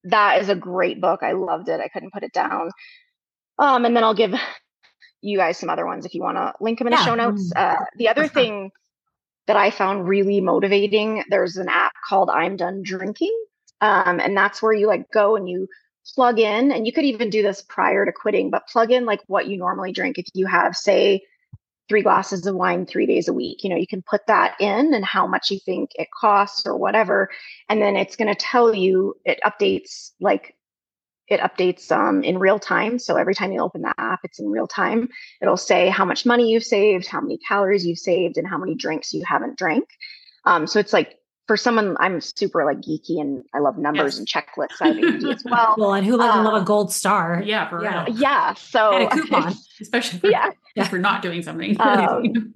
that 0.04 0.40
is 0.40 0.50
a 0.50 0.56
great 0.56 1.02
book. 1.02 1.24
I 1.24 1.32
loved 1.32 1.68
it. 1.68 1.80
I 1.80 1.88
couldn't 1.88 2.14
put 2.14 2.22
it 2.22 2.32
down. 2.32 2.70
Um, 3.58 3.86
and 3.86 3.96
then 3.96 4.04
I'll 4.04 4.14
give 4.14 4.36
you 5.22 5.38
guys 5.40 5.58
some 5.58 5.72
other 5.72 5.88
ones 5.88 6.06
if 6.06 6.14
you 6.14 6.22
want 6.22 6.38
to 6.38 6.54
link 6.62 6.78
them 6.78 6.88
in 6.88 6.94
yeah. 6.94 7.00
the 7.00 7.06
show 7.06 7.16
notes. 7.16 7.52
Mm. 7.56 7.60
Uh, 7.60 7.86
the 7.98 8.08
other 8.08 8.28
thing 8.28 8.70
that 9.48 9.58
I 9.58 9.72
found 9.72 10.08
really 10.08 10.42
motivating, 10.42 11.24
there's 11.32 11.58
an 11.58 11.70
app 11.70 11.94
called 12.08 12.30
I'm 12.30 12.56
Done 12.56 12.84
Drinking. 12.84 13.36
Um, 13.82 14.20
and 14.20 14.38
that's 14.38 14.62
where 14.62 14.74
you 14.74 14.86
like 14.86 15.10
go 15.12 15.36
and 15.36 15.50
you 15.50 15.68
plug 16.16 16.40
in, 16.40 16.72
and 16.72 16.86
you 16.86 16.94
could 16.94 17.06
even 17.06 17.30
do 17.30 17.42
this 17.44 17.62
prior 17.62 18.06
to 18.06 18.12
quitting, 18.12 18.50
but 18.50 18.68
plug 18.68 18.92
in 18.92 19.06
like 19.06 19.22
what 19.28 19.48
you 19.48 19.58
normally 19.58 19.92
drink. 19.92 20.18
If 20.18 20.28
you 20.34 20.46
have, 20.46 20.76
say, 20.76 21.24
three 21.90 22.02
glasses 22.02 22.46
of 22.46 22.56
wine 22.56 22.86
three 22.86 23.06
days 23.06 23.28
a 23.28 23.34
week, 23.34 23.64
you 23.64 23.70
know, 23.70 23.78
you 23.78 23.88
can 23.88 24.02
put 24.02 24.28
that 24.28 24.56
in 24.60 24.94
and 24.94 25.06
how 25.06 25.26
much 25.26 25.52
you 25.52 25.60
think 25.60 25.92
it 25.96 26.10
costs 26.20 26.66
or 26.66 26.76
whatever. 26.78 27.30
And 27.70 27.82
then 27.82 27.96
it's 27.96 28.16
going 28.16 28.28
to 28.28 28.36
tell 28.36 28.74
you, 28.74 29.16
it 29.26 29.40
updates 29.46 30.12
like 30.20 30.56
it 31.28 31.40
updates 31.42 31.92
um, 31.92 32.24
in 32.24 32.40
real 32.40 32.60
time. 32.60 33.00
So 33.00 33.16
every 33.16 33.36
time 33.36 33.52
you 33.52 33.62
open 33.62 33.82
the 33.82 33.94
app, 33.98 34.22
it's 34.24 34.40
in 34.40 34.50
real 34.50 34.68
time. 34.68 35.10
It'll 35.42 35.58
say 35.58 35.90
how 35.90 36.06
much 36.06 36.26
money 36.26 36.50
you've 36.50 36.64
saved, 36.64 37.08
how 37.08 37.20
many 37.20 37.38
calories 37.38 37.86
you've 37.86 38.00
saved, 38.00 38.38
and 38.38 38.48
how 38.48 38.58
many 38.58 38.76
drinks 38.76 39.14
you 39.14 39.24
haven't 39.26 39.58
drank. 39.58 39.90
Um, 40.46 40.68
so 40.68 40.80
it's 40.80 40.94
like 40.94 41.18
for 41.48 41.56
someone 41.56 41.96
I'm 42.00 42.20
super 42.20 42.66
like 42.66 42.80
geeky 42.80 43.22
and 43.22 43.44
I 43.54 43.60
love 43.60 43.78
numbers 43.78 44.14
yes. 44.14 44.20
and 44.20 44.28
checklists. 44.28 44.82
I 44.82 44.88
have 44.90 45.24
as 45.26 45.44
well. 45.50 45.76
well, 45.78 45.94
and 45.94 46.06
who 46.06 46.18
doesn't 46.18 46.44
love 46.44 46.54
a 46.54 46.58
um, 46.58 46.66
gold 46.66 46.92
star? 46.92 47.42
Yeah, 47.44 47.70
for 47.70 47.82
yeah. 47.82 48.06
real. 48.06 48.18
Yeah. 48.18 48.54
So 48.56 48.94
and 48.94 49.04
a 49.04 49.10
coupon, 49.10 49.56
especially 49.82 50.20
for, 50.20 50.28
yeah. 50.28 50.52
for 50.90 51.00
not 51.00 51.22
doing 51.22 51.42
something. 51.42 51.78
Um, 51.88 52.54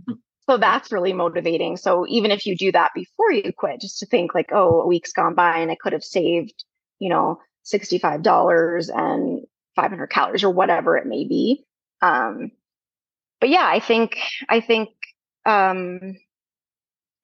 so 0.49 0.57
that's 0.57 0.91
really 0.91 1.13
motivating. 1.13 1.77
So 1.77 2.05
even 2.09 2.31
if 2.31 2.45
you 2.45 2.57
do 2.57 2.71
that 2.73 2.91
before 2.93 3.31
you 3.31 3.53
quit, 3.55 3.79
just 3.79 3.99
to 3.99 4.05
think 4.05 4.35
like, 4.35 4.49
oh, 4.51 4.81
a 4.81 4.87
week's 4.87 5.13
gone 5.13 5.33
by 5.33 5.59
and 5.59 5.71
I 5.71 5.75
could 5.75 5.93
have 5.93 6.03
saved, 6.03 6.65
you 6.99 7.07
know, 7.09 7.39
$65 7.65 8.89
and 8.93 9.45
500 9.75 10.07
calories 10.07 10.43
or 10.43 10.49
whatever 10.49 10.97
it 10.97 11.05
may 11.05 11.25
be. 11.25 11.63
Um, 12.01 12.51
but 13.39 13.49
yeah, 13.49 13.65
I 13.65 13.79
think, 13.79 14.17
I 14.49 14.59
think, 14.59 14.89
um, 15.45 16.17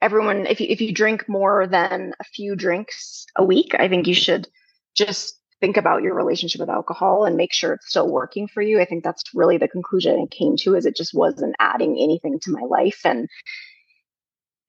everyone 0.01 0.45
if 0.45 0.59
you 0.59 0.67
if 0.69 0.81
you 0.81 0.93
drink 0.93 1.27
more 1.27 1.67
than 1.67 2.13
a 2.19 2.23
few 2.23 2.55
drinks 2.55 3.25
a 3.35 3.43
week 3.43 3.75
i 3.79 3.87
think 3.87 4.07
you 4.07 4.13
should 4.13 4.47
just 4.95 5.37
think 5.59 5.77
about 5.77 6.03
your 6.03 6.13
relationship 6.13 6.59
with 6.59 6.69
alcohol 6.69 7.25
and 7.25 7.35
make 7.35 7.53
sure 7.53 7.73
it's 7.73 7.89
still 7.89 8.09
working 8.09 8.47
for 8.47 8.61
you. 8.61 8.79
I 8.79 8.85
think 8.85 9.03
that's 9.03 9.23
really 9.33 9.57
the 9.57 9.67
conclusion 9.67 10.19
i 10.21 10.35
came 10.35 10.55
to 10.57 10.75
is 10.75 10.85
it 10.85 10.95
just 10.95 11.13
wasn't 11.13 11.55
adding 11.59 11.97
anything 11.97 12.39
to 12.41 12.51
my 12.51 12.61
life. 12.61 13.01
And 13.03 13.27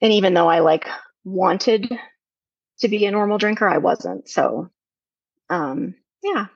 and 0.01 0.13
even 0.13 0.35
though 0.35 0.49
i 0.49 0.61
like 0.61 0.89
wanted 1.25 1.91
to 2.81 2.89
be 2.89 3.05
a 3.07 3.11
normal 3.11 3.39
drinker 3.39 3.69
i 3.69 3.79
wasn't. 3.79 4.29
So 4.29 4.71
um 5.51 5.95
yeah. 6.23 6.47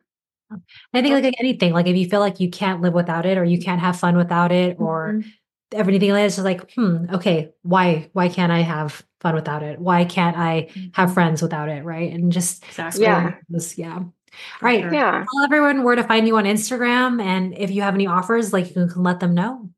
I 0.92 1.00
think 1.00 1.14
like 1.14 1.34
anything, 1.38 1.72
like 1.72 1.86
if 1.86 1.96
you 1.96 2.06
feel 2.06 2.20
like 2.20 2.38
you 2.38 2.50
can't 2.50 2.82
live 2.82 2.92
without 2.92 3.24
it 3.24 3.38
or 3.38 3.44
you 3.44 3.58
can't 3.58 3.80
have 3.80 3.98
fun 3.98 4.18
without 4.18 4.52
it 4.52 4.76
or 4.78 5.14
mm-hmm 5.14 5.28
everything 5.74 6.10
like 6.10 6.24
this 6.24 6.38
is 6.38 6.44
like, 6.44 6.72
hmm, 6.72 7.06
okay, 7.12 7.52
why 7.62 8.10
why 8.12 8.28
can't 8.28 8.52
I 8.52 8.60
have 8.60 9.02
fun 9.20 9.34
without 9.34 9.62
it? 9.62 9.78
Why 9.78 10.04
can't 10.04 10.36
I 10.36 10.68
have 10.94 11.08
mm-hmm. 11.08 11.14
friends 11.14 11.42
without 11.42 11.68
it? 11.68 11.84
Right. 11.84 12.12
And 12.12 12.32
just 12.32 12.64
exactly. 12.64 13.02
yeah. 13.02 13.34
This, 13.48 13.78
yeah. 13.78 13.96
All 13.96 14.12
right. 14.60 14.82
Sure. 14.82 14.92
Yeah. 14.92 15.24
Tell 15.32 15.44
everyone 15.44 15.82
where 15.82 15.96
to 15.96 16.04
find 16.04 16.26
you 16.26 16.36
on 16.36 16.44
Instagram 16.44 17.22
and 17.22 17.56
if 17.56 17.70
you 17.70 17.82
have 17.82 17.94
any 17.94 18.06
offers, 18.06 18.52
like 18.52 18.74
you 18.74 18.86
can 18.86 19.02
let 19.02 19.20
them 19.20 19.34
know. 19.34 19.70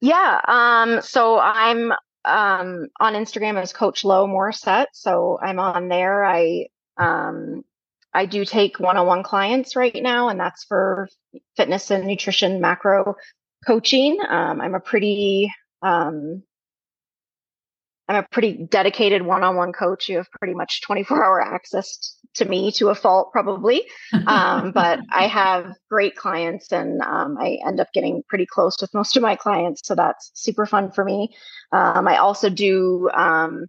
Yeah. 0.00 0.40
Um, 0.46 1.00
so 1.02 1.38
I'm 1.38 1.92
um 2.26 2.88
on 3.00 3.14
Instagram 3.14 3.60
as 3.60 3.72
Coach 3.72 4.04
Lo 4.04 4.26
Morissette. 4.26 4.86
So 4.92 5.38
I'm 5.42 5.58
on 5.58 5.88
there. 5.88 6.24
I 6.24 6.66
um 6.96 7.64
I 8.14 8.26
do 8.26 8.44
take 8.44 8.78
one-on-one 8.78 9.24
clients 9.24 9.74
right 9.74 9.94
now, 10.00 10.28
and 10.28 10.38
that's 10.38 10.62
for 10.64 11.08
fitness 11.56 11.90
and 11.90 12.06
nutrition 12.06 12.60
macro 12.60 13.16
coaching. 13.66 14.18
Um, 14.28 14.60
I'm 14.60 14.74
a 14.74 14.80
pretty 14.80 15.52
um, 15.82 16.42
I'm 18.08 18.16
a 18.16 18.26
pretty 18.30 18.66
dedicated 18.70 19.22
one-on-one 19.22 19.72
coach. 19.72 20.08
You 20.08 20.18
have 20.18 20.30
pretty 20.32 20.52
much 20.52 20.82
24-hour 20.86 21.40
access 21.40 22.18
to 22.34 22.44
me 22.44 22.70
to 22.72 22.90
a 22.90 22.94
fault, 22.94 23.32
probably. 23.32 23.82
Um, 24.26 24.72
but 24.72 25.00
I 25.10 25.26
have 25.26 25.72
great 25.90 26.14
clients, 26.14 26.70
and 26.70 27.00
um, 27.00 27.38
I 27.38 27.58
end 27.66 27.80
up 27.80 27.88
getting 27.94 28.22
pretty 28.28 28.46
close 28.46 28.80
with 28.80 28.92
most 28.92 29.16
of 29.16 29.22
my 29.22 29.36
clients, 29.36 29.80
so 29.84 29.94
that's 29.94 30.30
super 30.34 30.66
fun 30.66 30.90
for 30.90 31.04
me. 31.04 31.34
Um, 31.72 32.06
I 32.06 32.18
also 32.18 32.50
do 32.50 33.08
um, 33.14 33.66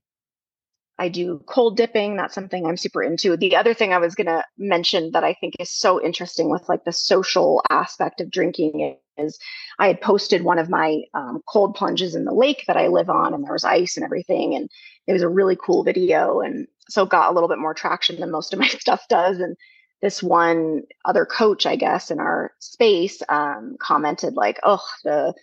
I 0.98 1.10
do 1.10 1.42
cold 1.48 1.78
dipping. 1.78 2.18
That's 2.18 2.36
something 2.36 2.66
I'm 2.66 2.78
super 2.78 3.04
into. 3.04 3.38
The 3.38 3.56
other 3.56 3.74
thing 3.74 3.94
I 3.94 4.00
was 4.00 4.16
going 4.16 4.28
to 4.28 4.44
mention 4.58 5.12
that 5.12 5.24
I 5.24 5.34
think 5.34 5.56
is 5.60 5.72
so 5.72 6.04
interesting 6.04 6.50
with 6.50 6.68
like 6.68 6.84
the 6.84 6.94
social 6.94 7.62
aspect 7.70 8.22
of 8.22 8.32
drinking 8.32 8.98
is 9.18 9.40
I 9.80 9.88
had 9.88 10.02
posted 10.02 10.44
one 10.44 10.60
of 10.60 10.70
my 10.70 11.02
um, 11.14 11.42
cold 11.48 11.76
plunges 11.76 12.16
in 12.16 12.26
the 12.26 12.34
lake 12.34 12.64
that 12.68 12.78
I 12.78 12.88
live 12.88 13.10
on, 13.10 13.34
and 13.34 13.44
there 13.44 13.54
was 13.54 13.64
ice 13.64 13.98
and 13.98 14.04
everything. 14.04 14.56
And 14.56 14.70
it 15.08 15.14
was 15.14 15.22
a 15.22 15.30
really 15.30 15.56
cool 15.56 15.84
video. 15.84 16.42
And 16.42 16.68
so 16.90 17.06
got 17.06 17.32
a 17.32 17.34
little 17.34 17.50
bit 17.50 17.60
more 17.60 17.74
traction 17.74 18.20
than 18.20 18.32
most 18.32 18.54
of 18.54 18.60
my 18.60 18.68
stuff 18.80 19.08
does. 19.10 19.40
And 19.40 19.56
this 20.02 20.22
one 20.22 20.84
other 21.06 21.26
coach, 21.26 21.66
I 21.66 21.76
guess, 21.76 22.12
in 22.12 22.20
our 22.20 22.52
space 22.60 23.22
um, 23.30 23.76
commented, 23.80 24.36
like, 24.36 24.60
oh, 24.64 24.84
the 25.04 25.34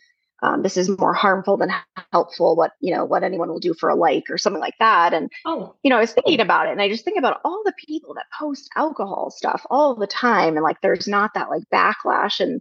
um, 0.42 0.62
this 0.62 0.76
is 0.76 0.88
more 0.98 1.14
harmful 1.14 1.56
than 1.56 1.70
helpful 2.12 2.56
what 2.56 2.72
you 2.80 2.94
know 2.94 3.04
what 3.04 3.22
anyone 3.22 3.48
will 3.48 3.60
do 3.60 3.74
for 3.74 3.88
a 3.88 3.94
like 3.94 4.24
or 4.28 4.36
something 4.36 4.60
like 4.60 4.76
that 4.78 5.14
and 5.14 5.30
oh 5.46 5.74
you 5.82 5.88
know 5.88 5.96
i 5.96 6.00
was 6.00 6.12
thinking 6.12 6.40
about 6.40 6.66
it 6.66 6.72
and 6.72 6.82
i 6.82 6.88
just 6.88 7.04
think 7.04 7.18
about 7.18 7.40
all 7.44 7.62
the 7.64 7.72
people 7.86 8.14
that 8.14 8.26
post 8.38 8.68
alcohol 8.76 9.30
stuff 9.30 9.64
all 9.70 9.94
the 9.94 10.06
time 10.06 10.56
and 10.56 10.64
like 10.64 10.80
there's 10.80 11.06
not 11.06 11.32
that 11.34 11.48
like 11.48 11.62
backlash 11.72 12.40
and 12.40 12.60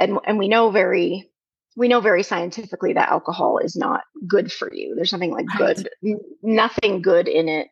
and 0.00 0.18
and 0.26 0.38
we 0.38 0.48
know 0.48 0.70
very 0.70 1.30
we 1.76 1.86
know 1.86 2.00
very 2.00 2.24
scientifically 2.24 2.94
that 2.94 3.10
alcohol 3.10 3.58
is 3.58 3.76
not 3.76 4.02
good 4.26 4.50
for 4.50 4.72
you 4.74 4.94
there's 4.96 5.12
nothing 5.12 5.30
like 5.30 5.46
right. 5.60 5.76
good 5.76 5.88
nothing 6.42 7.00
good 7.00 7.28
in 7.28 7.48
it 7.48 7.68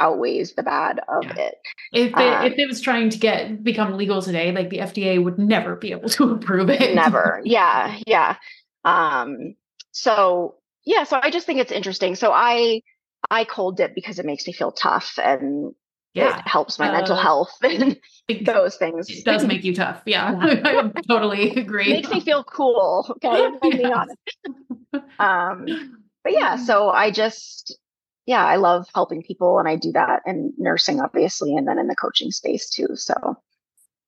outweighs 0.00 0.54
the 0.54 0.62
bad 0.62 0.98
of 1.08 1.24
yeah. 1.24 1.34
it. 1.36 1.54
If 1.92 2.08
it, 2.08 2.14
um, 2.14 2.46
if 2.46 2.54
it 2.58 2.66
was 2.66 2.80
trying 2.80 3.10
to 3.10 3.18
get 3.18 3.62
become 3.62 3.92
legal 3.92 4.22
today, 4.22 4.50
like 4.50 4.70
the 4.70 4.78
FDA 4.78 5.22
would 5.22 5.38
never 5.38 5.76
be 5.76 5.92
able 5.92 6.08
to 6.08 6.30
approve 6.30 6.70
it. 6.70 6.94
Never. 6.94 7.40
Yeah. 7.44 7.98
Yeah. 8.06 8.36
Um, 8.84 9.56
so 9.92 10.56
yeah, 10.84 11.04
so 11.04 11.20
I 11.22 11.30
just 11.30 11.46
think 11.46 11.60
it's 11.60 11.72
interesting. 11.72 12.14
So 12.14 12.32
I 12.32 12.80
I 13.30 13.44
cold 13.44 13.76
dip 13.76 13.94
because 13.94 14.18
it 14.18 14.26
makes 14.26 14.46
me 14.46 14.52
feel 14.52 14.72
tough 14.72 15.18
and 15.22 15.74
yeah. 16.14 16.38
it 16.38 16.48
helps 16.48 16.78
my 16.78 16.88
uh, 16.88 16.92
mental 16.92 17.16
health 17.16 17.56
and 17.62 17.98
those 18.44 18.76
things. 18.76 19.08
It 19.08 19.24
does 19.24 19.44
make 19.44 19.64
you 19.64 19.74
tough. 19.74 20.02
Yeah. 20.06 20.34
I 20.40 20.90
totally 21.08 21.50
agree. 21.50 21.92
It 21.92 22.02
makes 22.02 22.10
me 22.10 22.20
feel 22.20 22.44
cool. 22.44 23.16
Okay. 23.24 23.80
yeah. 23.80 24.04
Um 25.18 25.66
but 26.22 26.32
yeah, 26.32 26.56
so 26.56 26.90
I 26.90 27.10
just 27.10 27.78
yeah, 28.26 28.44
I 28.44 28.56
love 28.56 28.86
helping 28.94 29.22
people 29.22 29.58
and 29.58 29.68
I 29.68 29.76
do 29.76 29.92
that 29.92 30.22
in 30.26 30.52
nursing, 30.58 31.00
obviously, 31.00 31.56
and 31.56 31.66
then 31.66 31.78
in 31.78 31.86
the 31.86 31.96
coaching 31.96 32.30
space 32.30 32.68
too. 32.68 32.88
So 32.94 33.14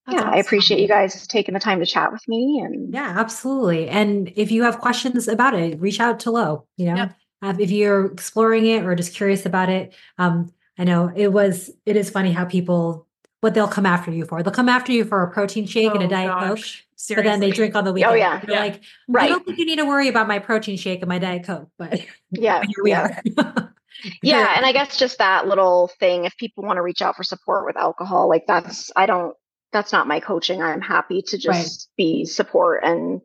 That's 0.07 0.15
yeah, 0.17 0.21
awesome. 0.21 0.35
I 0.35 0.37
appreciate 0.37 0.81
you 0.81 0.89
guys 0.89 1.27
taking 1.27 1.55
the 1.55 1.61
time 1.61 1.81
to 1.81 1.87
chat 1.87 2.13
with 2.13 2.27
me. 2.29 2.61
And 2.63 2.93
yeah, 2.93 3.15
absolutely. 3.17 3.89
And 3.89 4.33
if 4.37 4.51
you 4.51 4.63
have 4.65 4.79
questions 4.81 5.29
about 5.29 5.55
it, 5.55 5.81
reach 5.81 5.99
out 5.99 6.21
to 6.21 6.31
Lo. 6.31 6.67
You 6.77 6.87
know, 6.87 6.97
yep. 6.97 7.17
uh, 7.41 7.55
if 7.59 7.71
you're 7.71 8.07
exploring 8.07 8.67
it 8.67 8.85
or 8.85 8.95
just 8.95 9.15
curious 9.15 9.47
about 9.47 9.69
it. 9.71 9.95
Um, 10.19 10.53
I 10.79 10.85
know 10.85 11.13
it 11.15 11.33
was. 11.33 11.71
It 11.87 11.97
is 11.97 12.11
funny 12.11 12.33
how 12.33 12.45
people 12.45 13.07
what 13.41 13.55
they'll 13.55 13.69
come 13.69 13.87
after 13.87 14.11
you 14.11 14.25
for. 14.25 14.43
They'll 14.43 14.53
come 14.53 14.69
after 14.69 14.93
you 14.93 15.05
for 15.05 15.23
a 15.23 15.31
protein 15.31 15.67
shake 15.67 15.91
oh, 15.91 15.95
and 15.95 16.03
a 16.03 16.07
oh, 16.07 16.11
diet 16.11 16.29
gosh. 16.29 16.49
coke. 16.49 16.59
Seriously. 16.97 17.15
But 17.17 17.31
then 17.31 17.41
they 17.41 17.51
drink 17.51 17.75
on 17.75 17.85
the 17.85 17.91
oh, 17.91 17.95
weekend. 17.95 18.13
Oh 18.13 18.15
yeah, 18.15 18.41
They're 18.41 18.55
yeah. 18.55 18.61
like, 18.61 18.83
right. 19.09 19.25
I 19.25 19.29
don't 19.29 19.45
think 19.45 19.59
you 19.59 19.67
need 19.67 19.79
to 19.81 19.85
worry 19.85 20.07
about 20.07 20.29
my 20.29 20.39
protein 20.39 20.77
shake 20.77 21.01
and 21.01 21.09
my 21.09 21.19
diet 21.19 21.45
coke, 21.45 21.69
but 21.77 22.01
yeah, 22.31 22.63
here 22.63 22.85
we 22.85 22.91
yeah. 22.91 23.21
are. 23.37 23.75
yeah, 24.23 24.55
and 24.57 24.65
I 24.65 24.73
guess 24.73 24.97
just 24.97 25.19
that 25.19 25.49
little 25.49 25.91
thing. 25.99 26.25
If 26.25 26.37
people 26.37 26.63
want 26.63 26.77
to 26.77 26.83
reach 26.83 27.03
out 27.03 27.17
for 27.17 27.25
support 27.25 27.67
with 27.67 27.77
alcohol, 27.77 28.29
like 28.29 28.47
that's 28.47 28.93
I 28.95 29.07
don't 29.07 29.35
that's 29.73 29.91
not 29.91 30.07
my 30.07 30.21
coaching. 30.21 30.63
I'm 30.63 30.81
happy 30.81 31.23
to 31.23 31.39
just 31.39 31.89
right. 31.89 31.97
be 31.97 32.25
support 32.25 32.85
and 32.85 33.21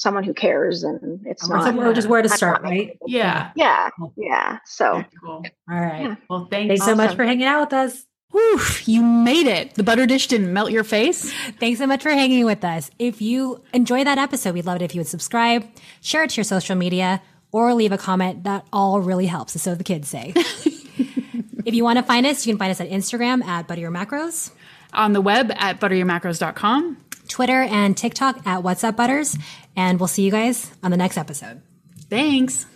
someone 0.00 0.24
who 0.24 0.32
cares 0.32 0.82
and 0.82 1.20
it's 1.26 1.46
or 1.48 1.58
not 1.58 1.76
or 1.76 1.92
just 1.92 2.08
where 2.08 2.22
to 2.22 2.28
start 2.28 2.62
right 2.62 2.96
yeah 3.06 3.50
yeah 3.54 3.90
yeah 4.16 4.58
so 4.64 5.04
cool. 5.22 5.44
all 5.70 5.78
right 5.78 6.02
yeah. 6.02 6.16
well 6.30 6.48
thanks, 6.50 6.68
thanks 6.68 6.82
awesome. 6.82 6.92
so 6.92 6.96
much 6.96 7.14
for 7.14 7.24
hanging 7.24 7.46
out 7.46 7.60
with 7.60 7.72
us 7.74 8.06
Whew, 8.32 8.60
you 8.84 9.02
made 9.02 9.48
it. 9.48 9.74
The 9.74 9.82
butter 9.82 10.06
dish 10.06 10.28
didn't 10.28 10.52
melt 10.52 10.70
your 10.70 10.84
face. 10.84 11.32
Thanks 11.58 11.80
so 11.80 11.86
much 11.88 12.00
for 12.00 12.10
hanging 12.10 12.44
with 12.44 12.62
us. 12.62 12.88
If 12.96 13.20
you 13.20 13.60
enjoyed 13.74 14.06
that 14.06 14.18
episode, 14.18 14.54
we'd 14.54 14.66
love 14.66 14.76
it 14.76 14.82
if 14.82 14.94
you 14.94 15.00
would 15.00 15.08
subscribe, 15.08 15.66
share 16.00 16.22
it 16.22 16.30
to 16.30 16.36
your 16.36 16.44
social 16.44 16.76
media, 16.76 17.20
or 17.50 17.74
leave 17.74 17.90
a 17.90 17.98
comment. 17.98 18.44
That 18.44 18.64
all 18.72 19.00
really 19.00 19.26
helps. 19.26 19.60
So 19.60 19.74
the 19.74 19.82
kids 19.82 20.08
say. 20.08 20.32
if 20.36 21.74
you 21.74 21.82
want 21.82 21.98
to 21.98 22.04
find 22.04 22.24
us, 22.24 22.46
you 22.46 22.52
can 22.52 22.58
find 22.58 22.70
us 22.70 22.80
at 22.80 22.88
Instagram 22.88 23.42
at 23.44 23.66
Butter 23.66 23.80
Your 23.80 23.90
Macros 23.90 24.52
on 24.92 25.12
the 25.12 25.20
web 25.20 25.52
at 25.56 25.80
butteryourmacros.com, 25.80 26.96
Twitter 27.30 27.62
and 27.62 27.96
TikTok 27.96 28.46
at 28.46 28.62
What's 28.62 28.84
Up 28.84 28.96
Butters, 28.96 29.38
and 29.76 29.98
we'll 29.98 30.08
see 30.08 30.22
you 30.22 30.30
guys 30.30 30.70
on 30.82 30.90
the 30.90 30.98
next 30.98 31.16
episode. 31.16 31.62
Thanks. 32.10 32.66